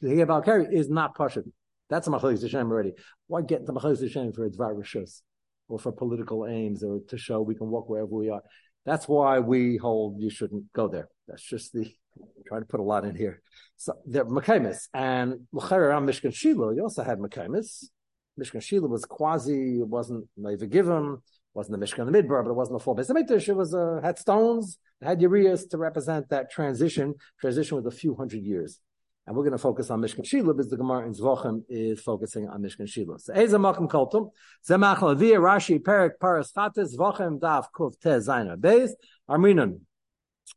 the 0.00 0.16
Hegel 0.16 0.40
carry 0.40 0.66
is 0.75 0.88
not 0.88 1.16
Pashut. 1.16 1.50
That's 1.88 2.07
a 2.07 2.11
Machalis 2.11 2.42
Hashem 2.42 2.71
already. 2.71 2.92
Why 3.26 3.42
get 3.42 3.66
the 3.66 3.73
Machalis 3.73 4.00
Hashem 4.00 4.33
for 4.33 4.47
a 4.47 4.50
Dvar 4.50 4.75
Rishus 4.75 5.21
or 5.69 5.78
for 5.78 5.92
political 5.92 6.47
aims 6.47 6.83
or 6.83 7.00
to 7.09 7.19
show 7.19 7.42
we 7.42 7.54
can 7.54 7.69
walk 7.69 7.88
wherever 7.88 8.09
we 8.09 8.30
are? 8.30 8.42
That's 8.85 9.07
why 9.07 9.39
we 9.41 9.77
hold 9.77 10.21
you 10.21 10.31
shouldn't 10.31 10.73
go 10.73 10.89
there. 10.89 11.09
That's 11.29 11.43
just 11.43 11.73
the 11.73 11.93
trying 12.47 12.63
to 12.63 12.67
put 12.67 12.81
a 12.81 12.83
lot 12.83 13.05
in 13.05 13.15
here. 13.15 13.41
So 13.77 13.95
the 14.07 14.25
Mekaimis 14.25 14.89
and 14.93 15.47
around 15.55 16.07
Mishkan 16.07 16.35
Shiloh, 16.35 16.71
you 16.71 16.83
also 16.83 17.03
had 17.03 17.19
Mekaimis. 17.19 17.85
Mishkan 18.39 18.63
Shiloh 18.63 18.89
was 18.89 19.05
quasi, 19.05 19.81
it 19.81 19.87
wasn't 19.87 20.27
Neva 20.37 20.67
Givim, 20.67 21.21
wasn't 21.55 21.79
the 21.79 21.85
Mishkan 21.85 22.11
the 22.11 22.23
Midbar, 22.23 22.43
but 22.43 22.51
it 22.51 22.55
wasn't 22.55 22.77
a 22.77 22.85
full 22.85 22.95
base 22.95 23.11
It 23.11 23.57
was 23.57 23.75
uh, 23.75 24.01
had 24.03 24.19
stones, 24.19 24.79
had 25.03 25.21
Urias 25.21 25.67
to 25.67 25.79
represent 25.79 26.29
that 26.31 26.51
transition. 26.51 27.15
Transition 27.41 27.77
was 27.77 27.87
a 27.87 27.97
few 27.97 28.15
hundred 28.15 28.43
years. 28.43 28.79
And 29.31 29.37
we're 29.37 29.45
going 29.45 29.53
to 29.53 29.59
focus 29.59 29.91
on 29.91 30.01
Mishkan 30.01 30.27
Shiloh 30.27 30.55
because 30.55 30.71
the 30.71 30.77
Gemara 30.77 31.07
in 31.07 31.15
Zvochem 31.15 31.63
is 31.69 32.01
focusing 32.01 32.49
on 32.49 32.63
Mishkan 32.63 32.89
Shiloh. 32.89 33.17
So, 33.19 33.33
Eza 33.33 33.59
Makim 33.59 33.89
Koltum, 33.89 34.31
Zemach 34.69 34.97
Lavia, 34.97 35.37
Rashi, 35.37 35.79
Perik, 35.79 36.19
Paras 36.21 36.51
Chates, 36.53 36.97
Zvochem, 36.97 37.39
Daf, 37.39 37.67
Kuf, 37.73 37.93
Te, 38.01 38.09
Zaina, 38.09 38.57
Beis, 38.57 38.91
Arminan. 39.31 39.83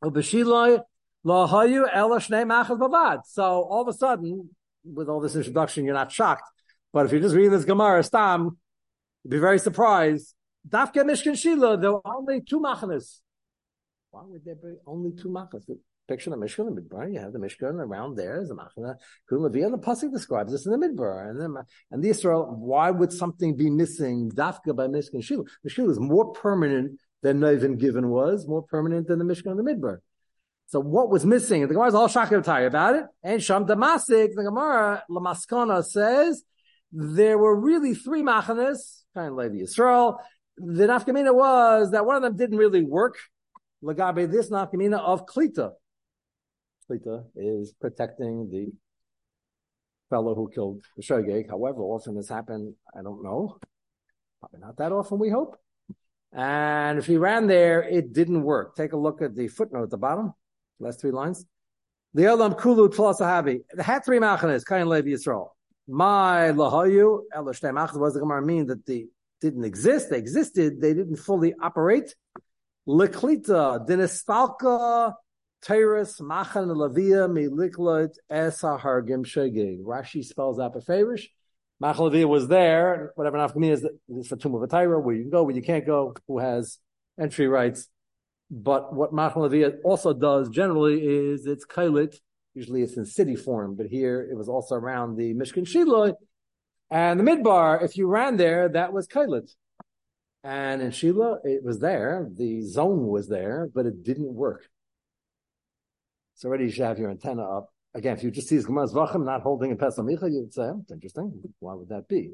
Ubeshiloi, 0.04 0.82
Lo 1.24 1.48
Hayu, 1.48 1.88
Ela 1.94 2.18
Shnei 2.18 2.48
Machal 2.48 2.80
Bavad. 2.80 3.20
So, 3.28 3.44
all 3.44 3.84
of 3.84 3.88
a 3.90 3.94
sudden, 3.94 4.50
with 4.84 5.08
all 5.08 5.20
this 5.20 5.36
introduction, 5.36 5.86
you're 5.86 5.94
not 5.94 6.12
shocked. 6.12 6.50
But 6.92 7.06
if 7.06 7.12
you're 7.12 7.22
just 7.22 7.36
reading 7.36 7.52
this 7.52 7.66
Gemara, 7.66 8.02
Stam, 8.02 8.58
you'd 9.24 9.30
be 9.30 9.38
very 9.38 9.60
surprised. 9.60 10.34
Dafke 10.68 10.96
Mishkan 10.96 11.38
Shiloh, 11.38 11.78
there 11.78 11.92
were 11.92 12.02
only 12.08 12.42
two 12.42 12.60
machanas. 12.60 13.20
Why 14.10 14.24
would 14.26 14.44
there 14.44 14.56
be 14.56 14.78
only 14.88 15.12
two 15.12 15.30
machanas? 15.30 15.78
Picture 16.08 16.30
the 16.30 16.36
Mishkan 16.36 16.68
and 16.68 16.78
the 16.78 16.82
Midbar. 16.82 17.12
You 17.12 17.20
have 17.20 17.34
the 17.34 17.40
Mishkan 17.40 17.76
around 17.76 18.16
there 18.16 18.42
as 18.42 18.52
a 18.52 18.56
Machana 18.56 18.96
Kulavia, 19.32 19.66
and 19.66 19.74
the 19.74 19.78
pasuk 19.78 20.12
describes 20.12 20.52
this 20.52 20.66
in 20.66 20.72
the 20.72 20.88
Midbar. 20.88 21.30
And 21.30 21.40
then 21.40 21.56
and 21.92 22.04
the 22.04 22.10
Israel, 22.10 22.56
why 22.58 22.92
would 22.92 23.12
something 23.12 23.56
be 23.56 23.70
missing? 23.70 24.32
Dafka 24.32 24.76
by 24.76 24.88
Mishkan 24.88 25.24
Shiloh. 25.24 25.46
Mishkan 25.68 25.90
is 25.90 26.00
more 26.00 26.32
permanent 26.34 27.00
than 27.22 27.40
Nevin 27.40 27.78
given 27.78 28.10
was, 28.10 28.48
more 28.48 28.64
permanent 28.64 29.08
than 29.08 29.20
the 29.20 29.26
Mishkan 29.26 29.52
and 29.52 29.60
the 29.60 29.64
Midbar. 29.64 30.00
So 30.68 30.80
what 30.80 31.10
was 31.10 31.26
missing? 31.26 31.62
The 31.62 31.68
Gemara 31.68 31.88
is 31.88 31.96
all 31.96 32.08
shakavatari 32.08 32.66
about 32.66 32.96
it. 32.96 33.06
And 33.22 33.44
Sham 33.44 33.66
Damasik, 33.66 34.34
the 34.36 34.44
Gemara 34.44 35.04
Lamaskana 35.10 35.86
says 35.86 36.44
there 36.92 37.38
were 37.38 37.56
really 37.60 37.94
three 37.94 38.24
machanas, 38.24 39.04
kind 39.14 39.30
of 39.30 39.34
like 39.36 39.52
the 39.52 39.62
Yisrael. 39.62 40.18
The 40.58 40.88
nafkamina 40.88 41.34
was 41.34 41.92
that 41.92 42.06
one 42.06 42.16
of 42.16 42.24
them 42.24 42.36
didn't 42.36 42.58
really 42.58 42.84
work. 42.84 43.18
Lagabe 43.84 44.32
this 44.32 44.50
nafkamina 44.50 45.00
of 45.00 45.26
Klita. 45.26 45.74
Shlita 46.90 47.26
is 47.36 47.74
protecting 47.80 48.50
the 48.50 48.72
fellow 50.10 50.36
who 50.36 50.50
killed 50.54 50.84
the 50.96 51.04
Shogeg. 51.04 51.50
However 51.50 51.82
often 51.82 52.16
this 52.16 52.30
happened, 52.30 52.76
I 52.98 53.02
don't 53.02 53.24
know. 53.24 53.58
Probably 54.40 54.60
not 54.60 54.78
that 54.78 54.92
often, 54.92 55.20
we 55.20 55.30
hope. 55.30 55.58
And 56.32 56.98
if 56.98 57.06
he 57.06 57.18
ran 57.18 57.48
there, 57.48 57.84
it 57.84 58.14
didn't 58.14 58.44
work. 58.44 58.76
Take 58.76 58.94
a 58.94 58.98
look 58.98 59.22
at 59.22 59.36
the 59.36 59.48
footnote 59.48 59.84
at 59.84 59.90
the 59.90 59.98
bottom, 59.98 60.34
last 60.80 61.00
three 61.00 61.12
lines. 61.12 61.46
The 62.14 62.26
Elam 62.26 62.56
Kulu 62.56 62.90
Tlasahabi. 62.90 63.62
The 63.72 63.84
had 63.84 64.04
three 64.06 64.20
machanes, 64.20 64.66
Kain 64.66 64.88
Levi 64.88 65.10
Yisrael. 65.10 65.50
My 65.88 66.52
Lahayu, 66.52 67.22
Elashtei 67.36 67.74
Machas, 67.74 68.00
was 68.00 68.14
the 68.14 68.20
Gemara 68.20 68.42
mean 68.42 68.68
that 68.68 68.86
they 68.86 69.08
didn't 69.42 69.64
exist? 69.64 70.10
They 70.10 70.18
existed, 70.18 70.82
they 70.82 70.94
didn't 70.94 71.18
fully 71.18 71.54
operate. 71.62 72.16
Leklita, 72.88 73.88
Dinistalka, 73.88 75.14
Tyrus 75.64 76.20
Machan 76.20 76.68
Lavia 76.68 77.30
Meliklot 77.30 78.16
Esa 78.30 78.78
Hargim 78.78 79.26
Rashi 79.82 80.24
spells 80.24 80.60
out 80.60 80.76
Beferish. 80.76 81.28
Machan 81.80 82.04
Lavia 82.06 82.28
was 82.28 82.50
there. 82.50 83.14
Whatever 83.16 83.38
Nafkami 83.38 83.72
is, 83.72 83.88
it's 84.10 84.30
the 84.30 84.36
tomb 84.36 84.56
of 84.56 84.62
a 84.62 84.68
Tyra 84.68 85.02
where 85.02 85.16
you 85.16 85.24
can 85.24 85.32
go, 85.32 85.44
where 85.44 85.56
you 85.56 85.62
can't 85.62 85.86
go, 85.86 86.16
who 86.28 86.40
has 86.40 86.80
entry 87.18 87.48
rights. 87.48 87.88
But 88.52 88.94
what 88.94 89.14
Machan 89.14 89.42
Lavia 89.42 89.78
also 89.86 90.14
does 90.14 90.50
generally 90.50 91.02
is 91.02 91.46
it's 91.46 91.66
Kailit. 91.66 92.18
Usually 92.54 92.82
it's 92.82 92.98
in 92.98 93.06
city 93.06 93.38
form, 93.38 93.76
but 93.76 93.86
here 93.88 94.28
it 94.30 94.36
was 94.36 94.50
also 94.50 94.76
around 94.76 95.16
the 95.16 95.34
Mishkan 95.34 95.66
Shiloh. 95.66 96.16
And 96.92 97.20
the 97.20 97.24
Midbar, 97.24 97.82
if 97.84 97.96
you 97.96 98.08
ran 98.08 98.36
there, 98.36 98.68
that 98.68 98.92
was 98.92 99.08
Kailit. 99.08 99.50
And 100.44 100.82
in 100.82 100.92
Shiloh, 100.92 101.40
it 101.46 101.64
was 101.64 101.80
there. 101.80 102.28
The 102.32 102.62
zone 102.64 103.08
was 103.08 103.30
there, 103.30 103.70
but 103.74 103.86
it 103.86 104.04
didn't 104.04 104.34
work. 104.34 104.70
So 106.36 106.50
already 106.50 106.66
you 106.66 106.72
should 106.72 106.86
have 106.86 107.00
your 107.00 107.10
antenna 107.10 107.44
up. 107.44 107.70
Again, 107.96 108.18
if 108.18 108.24
you 108.24 108.32
just 108.32 108.48
see 108.50 108.62
Gemara 108.62 108.88
Zvachim 108.88 109.24
not 109.24 109.42
holding 109.42 109.72
a 109.72 109.76
Pesel 109.76 110.00
Micha, 110.00 110.32
you'd 110.32 110.54
say, 110.54 110.64
oh, 110.64 110.84
interesting. 110.92 111.42
Why 111.60 111.76
would 111.76 111.90
that 111.90 112.08
be? 112.08 112.32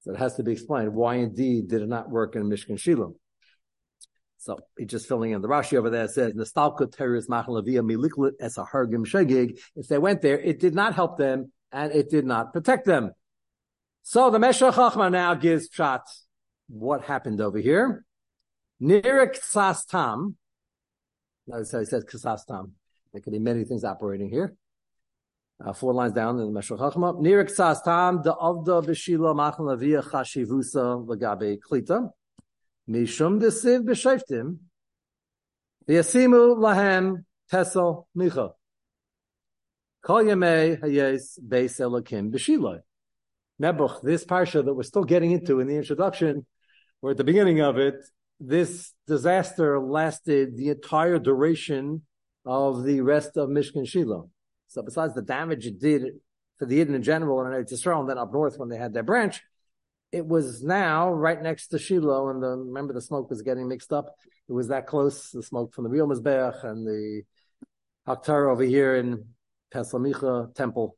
So 0.00 0.12
it 0.12 0.18
has 0.18 0.36
to 0.36 0.44
be 0.44 0.52
explained. 0.52 0.94
Why 0.94 1.16
indeed 1.16 1.68
did 1.68 1.82
it 1.82 1.88
not 1.88 2.08
work 2.08 2.36
in 2.36 2.44
Mishkan 2.44 2.78
Shiloh? 2.78 3.14
So 4.38 4.58
he's 4.78 4.86
just 4.86 5.08
filling 5.08 5.32
in. 5.32 5.42
The 5.42 5.48
Rashi 5.48 5.76
over 5.76 5.90
there 5.90 6.06
says, 6.06 6.32
Nostalka 6.34 6.94
terrorist 6.94 7.28
Machalavia 7.28 7.80
miliklit 7.80 8.32
es 8.40 8.58
a 8.58 8.62
hargim 8.62 9.04
shegig. 9.04 9.58
If 9.74 9.88
they 9.88 9.98
went 9.98 10.22
there, 10.22 10.38
it 10.38 10.60
did 10.60 10.74
not 10.74 10.94
help 10.94 11.18
them 11.18 11.50
and 11.72 11.90
it 11.92 12.08
did 12.08 12.24
not 12.24 12.52
protect 12.52 12.86
them. 12.86 13.10
So 14.04 14.30
the 14.30 14.38
Meshech 14.38 14.74
Chachma 14.74 15.10
now 15.10 15.34
gives 15.34 15.68
shots. 15.72 16.26
What 16.68 17.02
happened 17.02 17.40
over 17.40 17.58
here? 17.58 18.04
Nirik 18.80 19.40
Sastam, 19.40 20.34
so 21.48 21.78
he 21.78 21.84
says 21.84 22.04
kasastam. 22.04 22.72
There 23.12 23.22
could 23.22 23.32
be 23.32 23.38
many 23.38 23.64
things 23.64 23.84
operating 23.84 24.28
here. 24.28 24.54
Uh, 25.64 25.72
four 25.72 25.94
lines 25.94 26.12
down 26.12 26.38
in 26.38 26.46
the 26.46 26.52
Meshech 26.52 26.78
Chachma. 26.78 27.18
Nirik 27.18 27.50
sastam 27.50 28.22
the 28.22 28.34
avda 28.34 28.84
b'shila 28.84 29.34
machan 29.34 29.64
lavia 29.64 30.02
chashivusa 30.02 31.06
lagabe 31.06 31.58
klita. 31.58 32.10
Mishum 32.88 33.40
desiv 33.40 33.84
b'shayftim. 33.84 34.58
V'yasimu 35.88 36.56
lahem 36.58 37.24
tesel 37.50 38.04
micha. 38.16 38.52
Kol 40.02 40.24
hayes 40.24 41.38
beis 41.46 41.80
elokim 41.80 42.30
b'shila. 42.30 42.80
Nebuch, 43.60 44.02
this 44.02 44.26
parsha 44.26 44.62
that 44.62 44.74
we're 44.74 44.82
still 44.82 45.04
getting 45.04 45.30
into 45.30 45.60
in 45.60 45.66
the 45.66 45.76
introduction, 45.76 46.44
or 47.00 47.12
at 47.12 47.16
the 47.16 47.24
beginning 47.24 47.60
of 47.60 47.78
it, 47.78 47.94
this 48.40 48.92
disaster 49.06 49.80
lasted 49.80 50.56
the 50.56 50.68
entire 50.68 51.18
duration 51.18 52.02
of 52.44 52.84
the 52.84 53.00
rest 53.00 53.36
of 53.36 53.48
Mishkan 53.48 53.88
Shiloh. 53.88 54.30
So 54.68 54.82
besides 54.82 55.14
the 55.14 55.22
damage 55.22 55.66
it 55.66 55.80
did 55.80 56.04
for 56.58 56.66
the 56.66 56.76
Eden 56.76 56.94
in 56.94 57.02
general 57.02 57.40
and 57.40 57.70
Israel, 57.70 58.00
and 58.00 58.08
then 58.08 58.18
up 58.18 58.32
north 58.32 58.58
when 58.58 58.68
they 58.68 58.76
had 58.76 58.92
their 58.92 59.02
branch, 59.02 59.42
it 60.12 60.26
was 60.26 60.62
now 60.62 61.10
right 61.10 61.40
next 61.42 61.68
to 61.68 61.78
Shiloh, 61.78 62.28
and 62.28 62.42
the, 62.42 62.48
remember 62.48 62.92
the 62.92 63.00
smoke 63.00 63.28
was 63.30 63.42
getting 63.42 63.68
mixed 63.68 63.92
up. 63.92 64.14
It 64.48 64.52
was 64.52 64.68
that 64.68 64.86
close, 64.86 65.30
the 65.30 65.42
smoke 65.42 65.74
from 65.74 65.84
the 65.84 65.90
real 65.90 66.06
Mizbeach 66.06 66.64
and 66.64 66.86
the 66.86 67.22
Haktar 68.06 68.50
over 68.50 68.62
here 68.62 68.94
in 68.96 69.24
Peslamicha 69.74 70.54
temple. 70.54 70.96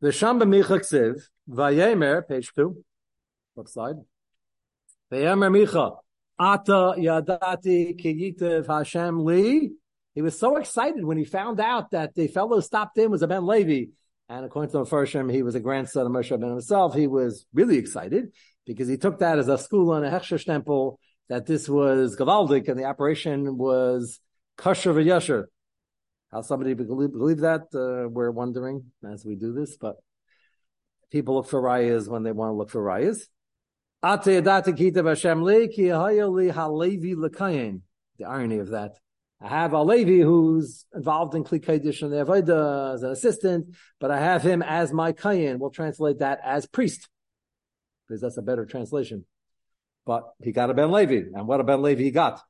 The 0.00 0.08
Shamba 0.08 0.42
Micha 0.42 0.80
Ksiv, 0.80 1.22
Vayemer, 1.48 2.26
page 2.28 2.52
two, 2.54 2.84
flip 3.54 3.68
side. 3.68 3.96
Vayemer 5.10 5.50
Micha, 5.50 5.96
Ata 6.40 6.94
Yadati 6.96 8.00
Kiyitev 8.00 8.66
Hashem 8.66 9.26
Li. 9.26 9.72
He 10.14 10.22
was 10.22 10.38
so 10.38 10.56
excited 10.56 11.04
when 11.04 11.18
he 11.18 11.26
found 11.26 11.60
out 11.60 11.90
that 11.90 12.14
the 12.14 12.28
fellow 12.28 12.60
stopped 12.60 12.96
in 12.96 13.10
was 13.10 13.20
a 13.20 13.28
Ben 13.28 13.46
Levi. 13.46 13.90
And 14.30 14.46
according 14.46 14.70
to 14.70 14.78
the 14.78 14.84
Farshim, 14.84 15.30
he 15.30 15.42
was 15.42 15.54
a 15.54 15.60
grandson 15.60 16.06
of 16.06 16.12
Moshe 16.12 16.30
Ben 16.30 16.48
himself. 16.48 16.94
He 16.94 17.06
was 17.06 17.44
really 17.52 17.76
excited 17.76 18.32
because 18.66 18.88
he 18.88 18.96
took 18.96 19.18
that 19.18 19.38
as 19.38 19.48
a 19.48 19.58
school 19.58 19.92
and 19.92 20.06
a 20.06 20.10
Hechsher 20.10 20.42
stempel 20.42 20.96
that 21.28 21.44
this 21.44 21.68
was 21.68 22.16
Gavaldik 22.16 22.68
and 22.68 22.78
the 22.78 22.84
operation 22.84 23.58
was 23.58 24.18
kosher 24.56 24.94
v'yasher. 24.94 25.44
How 26.32 26.40
somebody 26.40 26.72
believe, 26.72 27.12
believe 27.12 27.40
that? 27.40 27.64
Uh, 27.74 28.08
we're 28.08 28.30
wondering 28.30 28.84
as 29.04 29.26
we 29.26 29.36
do 29.36 29.52
this, 29.52 29.76
but 29.76 29.96
people 31.10 31.34
look 31.34 31.48
for 31.48 31.60
rayas 31.60 32.08
when 32.08 32.22
they 32.22 32.32
want 32.32 32.48
to 32.48 32.54
look 32.54 32.70
for 32.70 32.82
rayas. 32.82 33.26
The 34.02 34.08
irony 38.26 38.58
of 38.58 38.70
that. 38.70 38.96
I 39.42 39.48
have 39.48 39.72
a 39.74 39.82
Levi 39.82 40.22
who's 40.22 40.86
involved 40.94 41.34
in 41.34 41.44
Kli 41.44 42.02
and 42.02 42.12
the 42.12 42.24
Avodah 42.24 42.94
as 42.94 43.02
an 43.02 43.10
assistant, 43.10 43.74
but 43.98 44.10
I 44.10 44.18
have 44.18 44.42
him 44.42 44.62
as 44.62 44.92
my 44.92 45.12
Kayin. 45.12 45.58
We'll 45.58 45.70
translate 45.70 46.20
that 46.20 46.40
as 46.42 46.64
priest, 46.64 47.10
because 48.08 48.22
that's 48.22 48.38
a 48.38 48.42
better 48.42 48.64
translation. 48.64 49.26
But 50.06 50.24
he 50.42 50.52
got 50.52 50.70
a 50.70 50.74
Ben 50.74 50.90
Levi, 50.90 51.28
and 51.34 51.46
what 51.46 51.60
a 51.60 51.64
Ben 51.64 51.82
Levi 51.82 52.04
he 52.04 52.10
got. 52.10 52.40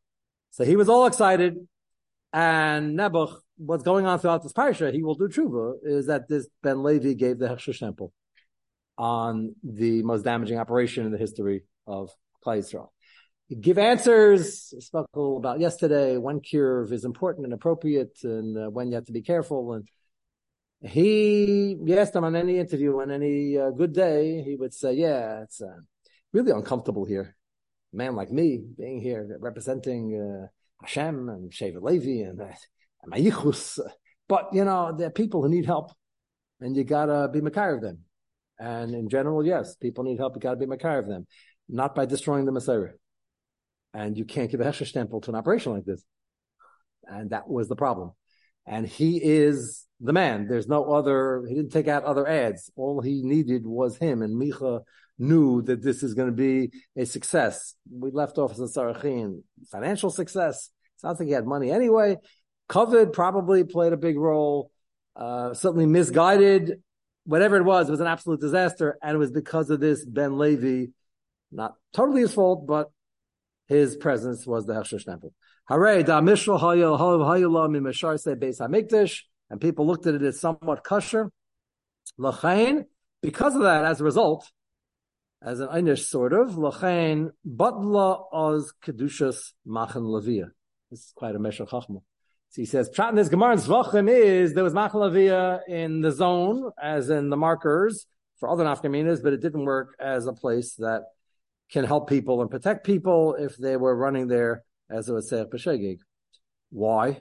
So 0.50 0.64
he 0.64 0.76
was 0.76 0.88
all 0.88 1.06
excited, 1.06 1.56
and 2.32 2.96
Nebuch, 2.96 3.34
what's 3.56 3.82
going 3.82 4.06
on 4.06 4.20
throughout 4.20 4.44
this 4.44 4.52
parsha, 4.52 4.92
he 4.92 5.02
will 5.02 5.16
do 5.16 5.26
tshuva, 5.26 5.78
is 5.82 6.06
that 6.06 6.28
this 6.28 6.46
Ben 6.62 6.84
Levi 6.84 7.14
gave 7.14 7.40
the 7.40 7.48
Hechsher 7.48 7.76
Stempel 7.76 8.12
on 9.00 9.54
the 9.64 10.02
most 10.02 10.22
damaging 10.22 10.58
operation 10.58 11.06
in 11.06 11.12
the 11.12 11.18
history 11.18 11.64
of 11.86 12.10
Klal 12.44 12.58
Yisrael 12.58 12.90
give 13.58 13.78
answers. 13.78 14.72
Spoke 14.78 15.08
a 15.14 15.18
little 15.18 15.36
about 15.38 15.60
yesterday. 15.60 16.16
When 16.18 16.40
curve 16.40 16.92
is 16.92 17.04
important 17.04 17.46
and 17.46 17.54
appropriate, 17.54 18.18
and 18.22 18.56
uh, 18.56 18.70
when 18.70 18.88
you 18.88 18.94
have 18.94 19.06
to 19.06 19.12
be 19.12 19.22
careful. 19.22 19.72
And 19.74 19.88
he 20.82 21.76
asked 21.96 22.14
him 22.14 22.24
on 22.24 22.36
any 22.36 22.58
interview, 22.58 23.00
on 23.00 23.10
any 23.10 23.58
uh, 23.58 23.70
good 23.70 23.92
day, 23.92 24.42
he 24.42 24.56
would 24.56 24.74
say, 24.74 24.94
"Yeah, 24.94 25.42
it's 25.42 25.60
uh, 25.60 25.80
really 26.32 26.52
uncomfortable 26.52 27.04
here. 27.04 27.36
A 27.92 27.96
man 27.96 28.14
like 28.14 28.30
me 28.30 28.62
being 28.78 29.00
here 29.00 29.36
representing 29.40 30.14
uh, 30.14 30.46
Hashem 30.82 31.28
and 31.28 31.50
Shevet 31.50 31.82
Levi 31.82 32.28
and, 32.28 32.40
uh, 32.40 32.46
and 33.02 33.12
Mayichus. 33.12 33.80
But 34.28 34.50
you 34.52 34.64
know, 34.64 34.94
there 34.96 35.08
are 35.08 35.10
people 35.10 35.42
who 35.42 35.48
need 35.48 35.66
help, 35.66 35.90
and 36.60 36.76
you 36.76 36.84
gotta 36.84 37.28
be 37.28 37.40
makar 37.40 37.74
of 37.74 37.82
them. 37.82 38.04
And 38.60 38.94
in 38.94 39.08
general, 39.08 39.44
yes, 39.44 39.74
people 39.74 40.04
need 40.04 40.18
help. 40.18 40.36
You 40.36 40.40
gotta 40.40 40.56
be 40.56 40.66
makar 40.66 40.98
of 40.98 41.08
them, 41.08 41.26
not 41.68 41.96
by 41.96 42.06
destroying 42.06 42.44
the 42.44 42.52
Messiah." 42.52 42.90
and 43.92 44.16
you 44.16 44.24
can't 44.24 44.50
give 44.50 44.60
a 44.60 44.64
Hechsher 44.64 44.90
stempel 44.90 45.22
to 45.22 45.30
an 45.30 45.36
operation 45.36 45.72
like 45.72 45.84
this. 45.84 46.04
And 47.04 47.30
that 47.30 47.48
was 47.48 47.68
the 47.68 47.76
problem. 47.76 48.12
And 48.66 48.86
he 48.86 49.20
is 49.22 49.86
the 50.00 50.12
man. 50.12 50.46
There's 50.48 50.68
no 50.68 50.92
other, 50.92 51.44
he 51.48 51.54
didn't 51.54 51.72
take 51.72 51.88
out 51.88 52.04
other 52.04 52.26
ads. 52.26 52.70
All 52.76 53.00
he 53.00 53.22
needed 53.22 53.66
was 53.66 53.96
him. 53.96 54.22
And 54.22 54.40
Micha 54.40 54.82
knew 55.18 55.62
that 55.62 55.82
this 55.82 56.02
is 56.02 56.14
going 56.14 56.28
to 56.28 56.34
be 56.34 56.70
a 56.96 57.04
success. 57.04 57.74
We 57.90 58.10
left 58.10 58.38
off 58.38 58.52
as 58.52 58.60
a 58.60 58.64
Sarachin, 58.64 59.42
financial 59.72 60.10
success. 60.10 60.70
Sounds 60.98 61.18
like 61.18 61.26
he 61.26 61.34
had 61.34 61.46
money 61.46 61.70
anyway. 61.70 62.16
COVID 62.68 63.12
probably 63.12 63.64
played 63.64 63.92
a 63.92 63.96
big 63.96 64.18
role. 64.18 64.70
Uh, 65.16 65.52
certainly 65.54 65.86
misguided. 65.86 66.82
Whatever 67.24 67.56
it 67.56 67.64
was, 67.64 67.88
it 67.88 67.92
was 67.92 68.00
an 68.00 68.06
absolute 68.06 68.40
disaster. 68.40 68.98
And 69.02 69.14
it 69.14 69.18
was 69.18 69.30
because 69.30 69.70
of 69.70 69.80
this 69.80 70.04
Ben 70.04 70.38
Levi, 70.38 70.90
not 71.52 71.74
totally 71.92 72.22
his 72.22 72.34
fault, 72.34 72.66
but 72.66 72.90
his 73.68 73.96
presence 73.96 74.46
was 74.46 74.66
the 74.66 74.74
Hechsher 74.74 75.04
Stempel. 75.04 75.32
Hooray, 75.68 76.02
da 76.02 76.20
mishra 76.20 76.58
beis 76.58 78.60
hamikdash, 78.60 79.20
and 79.48 79.60
people 79.60 79.86
looked 79.86 80.06
at 80.06 80.14
it 80.14 80.22
as 80.22 80.40
somewhat 80.40 80.82
kosher. 80.82 81.30
Lachain, 82.18 82.86
because 83.22 83.54
of 83.54 83.62
that, 83.62 83.84
as 83.84 84.00
a 84.00 84.04
result, 84.04 84.50
as 85.42 85.60
an 85.60 85.68
einish 85.68 86.06
sort 86.06 86.32
of, 86.32 86.56
lachain 86.56 87.30
batla 87.46 88.24
oz 88.32 88.72
kedushas 88.84 89.52
machen 89.64 90.02
levia. 90.02 90.50
This 90.90 91.00
is 91.00 91.12
quite 91.14 91.36
a 91.36 91.38
meshech 91.38 91.68
chachma. 91.68 92.02
So 92.50 92.62
he 92.62 92.66
says, 92.66 92.90
Pshat 92.90 93.10
in 93.10 93.14
this 93.14 93.28
Gemara 93.28 93.54
Zvachim 93.54 94.10
is 94.10 94.54
there 94.54 94.64
was 94.64 94.72
Machalavia 94.72 95.60
in 95.68 96.00
the 96.00 96.10
zone, 96.10 96.72
as 96.82 97.08
in 97.08 97.30
the 97.30 97.36
markers 97.36 98.06
for 98.40 98.48
other 98.48 98.64
nafkaminas, 98.64 99.22
but 99.22 99.32
it 99.32 99.40
didn't 99.40 99.64
work 99.64 99.94
as 100.00 100.26
a 100.26 100.32
place 100.32 100.74
that 100.78 101.02
can 101.70 101.84
help 101.84 102.08
people 102.08 102.40
and 102.40 102.50
protect 102.50 102.84
people 102.84 103.36
if 103.36 103.56
they 103.56 103.76
were 103.76 103.94
running 103.94 104.26
there 104.26 104.64
as 104.90 105.08
it 105.08 105.12
would 105.12 105.24
say 105.24 105.44
b'shegig. 105.44 105.98
Why? 106.70 107.20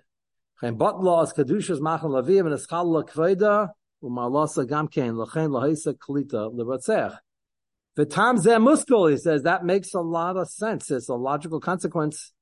But 0.61 1.03
laws 1.03 1.31
kedushas 1.33 1.79
machan 1.79 2.09
lavim 2.09 2.47
and 2.47 2.57
eschal 2.57 2.87
lekveda 2.87 3.69
umalasa 4.03 4.65
gamkein 4.65 5.13
lachen 5.23 5.51
lahaisa 5.51 5.93
klita 5.93 6.51
levatzech. 6.51 7.17
V'tam 7.95 8.39
zeh 8.43 8.57
muskul, 8.57 9.11
he 9.11 9.17
says, 9.17 9.43
that 9.43 9.63
makes 9.63 9.93
a 9.93 10.01
lot 10.01 10.37
of 10.37 10.49
sense. 10.49 10.89
It's 10.89 11.09
a 11.09 11.13
logical 11.13 11.59
consequence. 11.59 12.33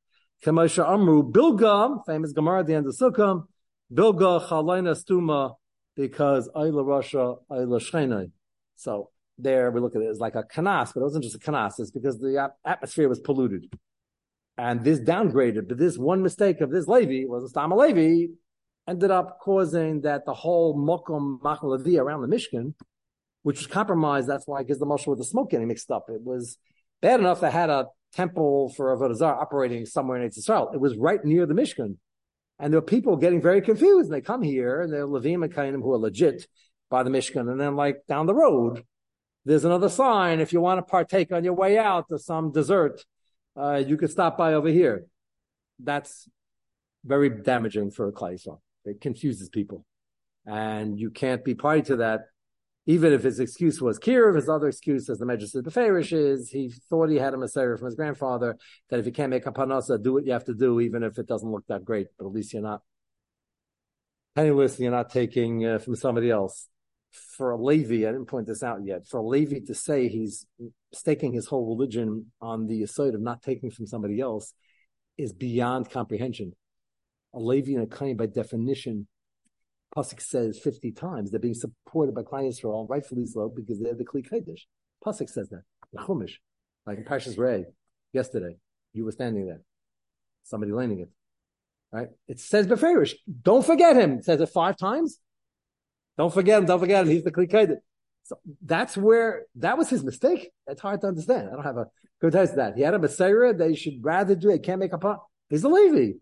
Kamosha 0.43 0.87
Amru, 0.87 1.31
Bilga, 1.31 2.05
famous 2.05 2.31
Gemara 2.31 2.59
at 2.59 2.67
the 2.67 2.75
end 2.75 2.85
of 2.85 2.95
Sukkah, 2.95 3.43
Bilga 3.91 4.47
chalaina 4.47 4.95
stuma, 4.95 5.55
because 5.95 6.49
Ayla 6.55 6.85
Russia, 6.85 7.35
Ayla 7.49 7.81
Shchenai. 7.81 8.31
So 8.75 9.09
there 9.37 9.71
we 9.71 9.79
look 9.79 9.95
at 9.95 10.01
it 10.01 10.09
as 10.09 10.19
like 10.19 10.35
a 10.35 10.43
kanas, 10.43 10.93
but 10.93 11.01
it 11.01 11.03
wasn't 11.03 11.23
just 11.23 11.35
a 11.35 11.39
kanas. 11.39 11.79
It's 11.79 11.91
because 11.91 12.19
the 12.19 12.51
atmosphere 12.65 13.09
was 13.09 13.19
polluted. 13.19 13.71
And 14.57 14.83
this 14.83 14.99
downgraded, 14.99 15.67
but 15.67 15.77
this 15.77 15.97
one 15.97 16.23
mistake 16.23 16.61
of 16.61 16.71
this 16.71 16.87
Levi 16.87 17.27
was 17.27 17.51
a 17.51 17.53
Stama 17.53 17.77
Levi 17.77 18.33
ended 18.87 19.11
up 19.11 19.39
causing 19.39 20.01
that 20.01 20.25
the 20.25 20.33
whole 20.33 20.75
Mokum 20.75 21.39
Machalavi 21.41 21.99
around 21.99 22.21
the 22.21 22.27
Mishkan, 22.27 22.73
which 23.43 23.57
was 23.57 23.67
compromised. 23.67 24.27
That's 24.27 24.47
why 24.47 24.63
because 24.63 24.79
the 24.79 24.85
Moshe 24.85 25.05
with 25.07 25.19
the 25.19 25.25
smoke 25.25 25.51
getting 25.51 25.67
mixed 25.67 25.91
up. 25.91 26.05
It 26.09 26.23
was 26.23 26.57
bad 27.01 27.19
enough 27.19 27.41
that 27.41 27.53
had 27.53 27.69
a 27.69 27.87
temple 28.17 28.73
for 28.75 28.91
a 28.91 28.97
Vodazar 28.97 29.39
operating 29.39 29.85
somewhere 29.85 30.19
in 30.19 30.27
Israel. 30.27 30.71
It 30.73 30.81
was 30.81 30.97
right 30.97 31.23
near 31.23 31.45
the 31.45 31.53
Mishkan. 31.53 31.97
And 32.59 32.73
there 32.73 32.81
were 32.81 32.85
people 32.85 33.15
getting 33.15 33.41
very 33.41 33.61
confused. 33.61 34.09
And 34.09 34.15
they 34.15 34.21
come 34.21 34.41
here 34.41 34.81
and 34.81 34.91
they're 34.91 35.05
Levim 35.05 35.43
and 35.43 35.53
Kainim 35.53 35.81
who 35.83 35.93
are 35.93 35.99
legit 35.99 36.47
by 36.89 37.03
the 37.03 37.11
Mishkan. 37.11 37.49
And 37.51 37.61
then 37.61 37.75
like 37.75 37.97
down 38.07 38.25
the 38.25 38.33
road, 38.33 38.83
there's 39.45 39.65
another 39.65 39.89
sign. 39.89 40.39
If 40.39 40.51
you 40.51 40.59
want 40.59 40.79
to 40.79 40.91
partake 40.97 41.31
on 41.31 41.43
your 41.43 41.53
way 41.53 41.77
out 41.77 42.07
of 42.11 42.21
some 42.21 42.51
dessert, 42.51 43.05
uh, 43.55 43.83
you 43.89 43.95
could 43.97 44.11
stop 44.11 44.37
by 44.37 44.55
over 44.55 44.69
here. 44.69 45.05
That's 45.79 46.27
very 47.05 47.29
damaging 47.29 47.91
for 47.91 48.07
a 48.07 48.11
Klaisel. 48.11 48.59
It 48.83 48.99
confuses 48.99 49.47
people. 49.49 49.85
And 50.45 50.99
you 50.99 51.11
can't 51.11 51.43
be 51.45 51.53
party 51.53 51.83
to 51.83 51.97
that. 51.97 52.21
Even 52.87 53.13
if 53.13 53.23
his 53.23 53.39
excuse 53.39 53.81
was 53.81 53.99
Kirov, 53.99 54.35
his 54.35 54.49
other 54.49 54.69
excuse, 54.69 55.09
as 55.09 55.19
the 55.19 55.25
Medrash 55.25 55.53
of 55.53 55.65
Beferish, 55.65 56.13
is 56.13 56.49
he 56.49 56.73
thought 56.89 57.09
he 57.09 57.17
had 57.17 57.33
a 57.33 57.37
Messiah 57.37 57.77
from 57.77 57.85
his 57.85 57.95
grandfather, 57.95 58.57
that 58.89 58.99
if 58.99 59.05
you 59.05 59.11
can't 59.11 59.29
make 59.29 59.45
a 59.45 59.51
panasa, 59.51 60.01
do 60.01 60.13
what 60.13 60.25
you 60.25 60.31
have 60.31 60.45
to 60.45 60.55
do, 60.55 60.79
even 60.79 61.03
if 61.03 61.19
it 61.19 61.27
doesn't 61.27 61.51
look 61.51 61.67
that 61.67 61.85
great, 61.85 62.07
but 62.17 62.25
at 62.25 62.31
least 62.31 62.53
you're 62.53 62.61
not 62.61 62.81
penniless 64.35 64.79
you're 64.79 64.91
not 64.91 65.09
taking 65.09 65.65
uh, 65.65 65.79
from 65.79 65.95
somebody 65.95 66.29
else 66.29 66.69
for 67.11 67.51
a 67.51 67.57
Levi, 67.57 68.07
I 68.07 68.11
didn't 68.11 68.25
point 68.25 68.47
this 68.47 68.63
out 68.63 68.85
yet, 68.85 69.07
for 69.07 69.19
a 69.19 69.27
Levi 69.27 69.59
to 69.67 69.73
say 69.73 70.07
he's 70.07 70.45
staking 70.93 71.33
his 71.33 71.47
whole 71.47 71.67
religion 71.67 72.31
on 72.41 72.67
the 72.67 72.83
aside 72.83 73.15
of 73.15 73.21
not 73.21 73.41
taking 73.41 73.71
from 73.71 73.87
somebody 73.87 74.19
else 74.19 74.53
is 75.17 75.33
beyond 75.33 75.89
comprehension. 75.89 76.53
A 77.33 77.39
Levi 77.39 77.73
and 77.73 77.83
a 77.91 77.95
Kain, 77.95 78.17
by 78.17 78.27
definition, 78.27 79.07
Pasuk 79.97 80.21
says 80.21 80.59
50 80.59 80.91
times 80.91 81.31
they're 81.31 81.39
being 81.39 81.55
supported 81.55 82.13
by 82.13 82.21
Klal 82.21 82.47
Yisrael, 82.47 82.87
rightfully 82.87 83.25
so, 83.25 83.51
because 83.53 83.79
they're 83.79 83.95
the 83.95 84.05
Kli 84.05 84.23
Kodesh. 84.29 84.61
Pasuk 85.03 85.27
says 85.27 85.49
that. 85.49 85.63
The 85.91 85.99
Chumash, 85.99 86.33
like 86.85 86.99
in 86.99 87.03
Parshas 87.03 87.37
Ray, 87.37 87.65
yesterday, 88.13 88.57
you 88.93 89.05
were 89.05 89.11
standing 89.11 89.47
there. 89.47 89.61
Somebody 90.43 90.71
leaning 90.71 90.99
it. 90.99 91.09
Right? 91.91 92.09
It 92.27 92.39
says 92.39 92.67
Beferish. 92.67 93.13
Don't 93.41 93.65
forget 93.65 93.97
him. 93.97 94.19
It 94.19 94.25
says 94.25 94.39
it 94.39 94.49
five 94.49 94.77
times. 94.77 95.19
Don't 96.17 96.33
forget 96.33 96.59
him. 96.59 96.65
Don't 96.65 96.79
forget 96.79 97.03
him. 97.03 97.11
He's 97.11 97.23
the 97.23 97.31
Kli 97.31 97.77
So 98.23 98.37
that's 98.61 98.95
where 98.95 99.45
that 99.55 99.79
was 99.79 99.89
his 99.89 100.03
mistake. 100.03 100.51
It's 100.67 100.81
hard 100.81 101.01
to 101.01 101.07
understand. 101.07 101.49
I 101.49 101.53
don't 101.53 101.63
have 101.63 101.77
a 101.77 101.87
good 102.21 102.35
of 102.35 102.55
that. 102.55 102.75
He 102.75 102.83
had 102.83 102.93
a 102.93 102.99
Messiah. 102.99 103.53
They 103.53 103.73
should 103.73 104.03
rather 104.03 104.35
do 104.35 104.51
it. 104.51 104.61
Can't 104.63 104.79
make 104.79 104.93
a 104.93 104.97
pot. 104.99 105.23
He's 105.49 105.63
a 105.63 105.69
Levi. 105.69 106.17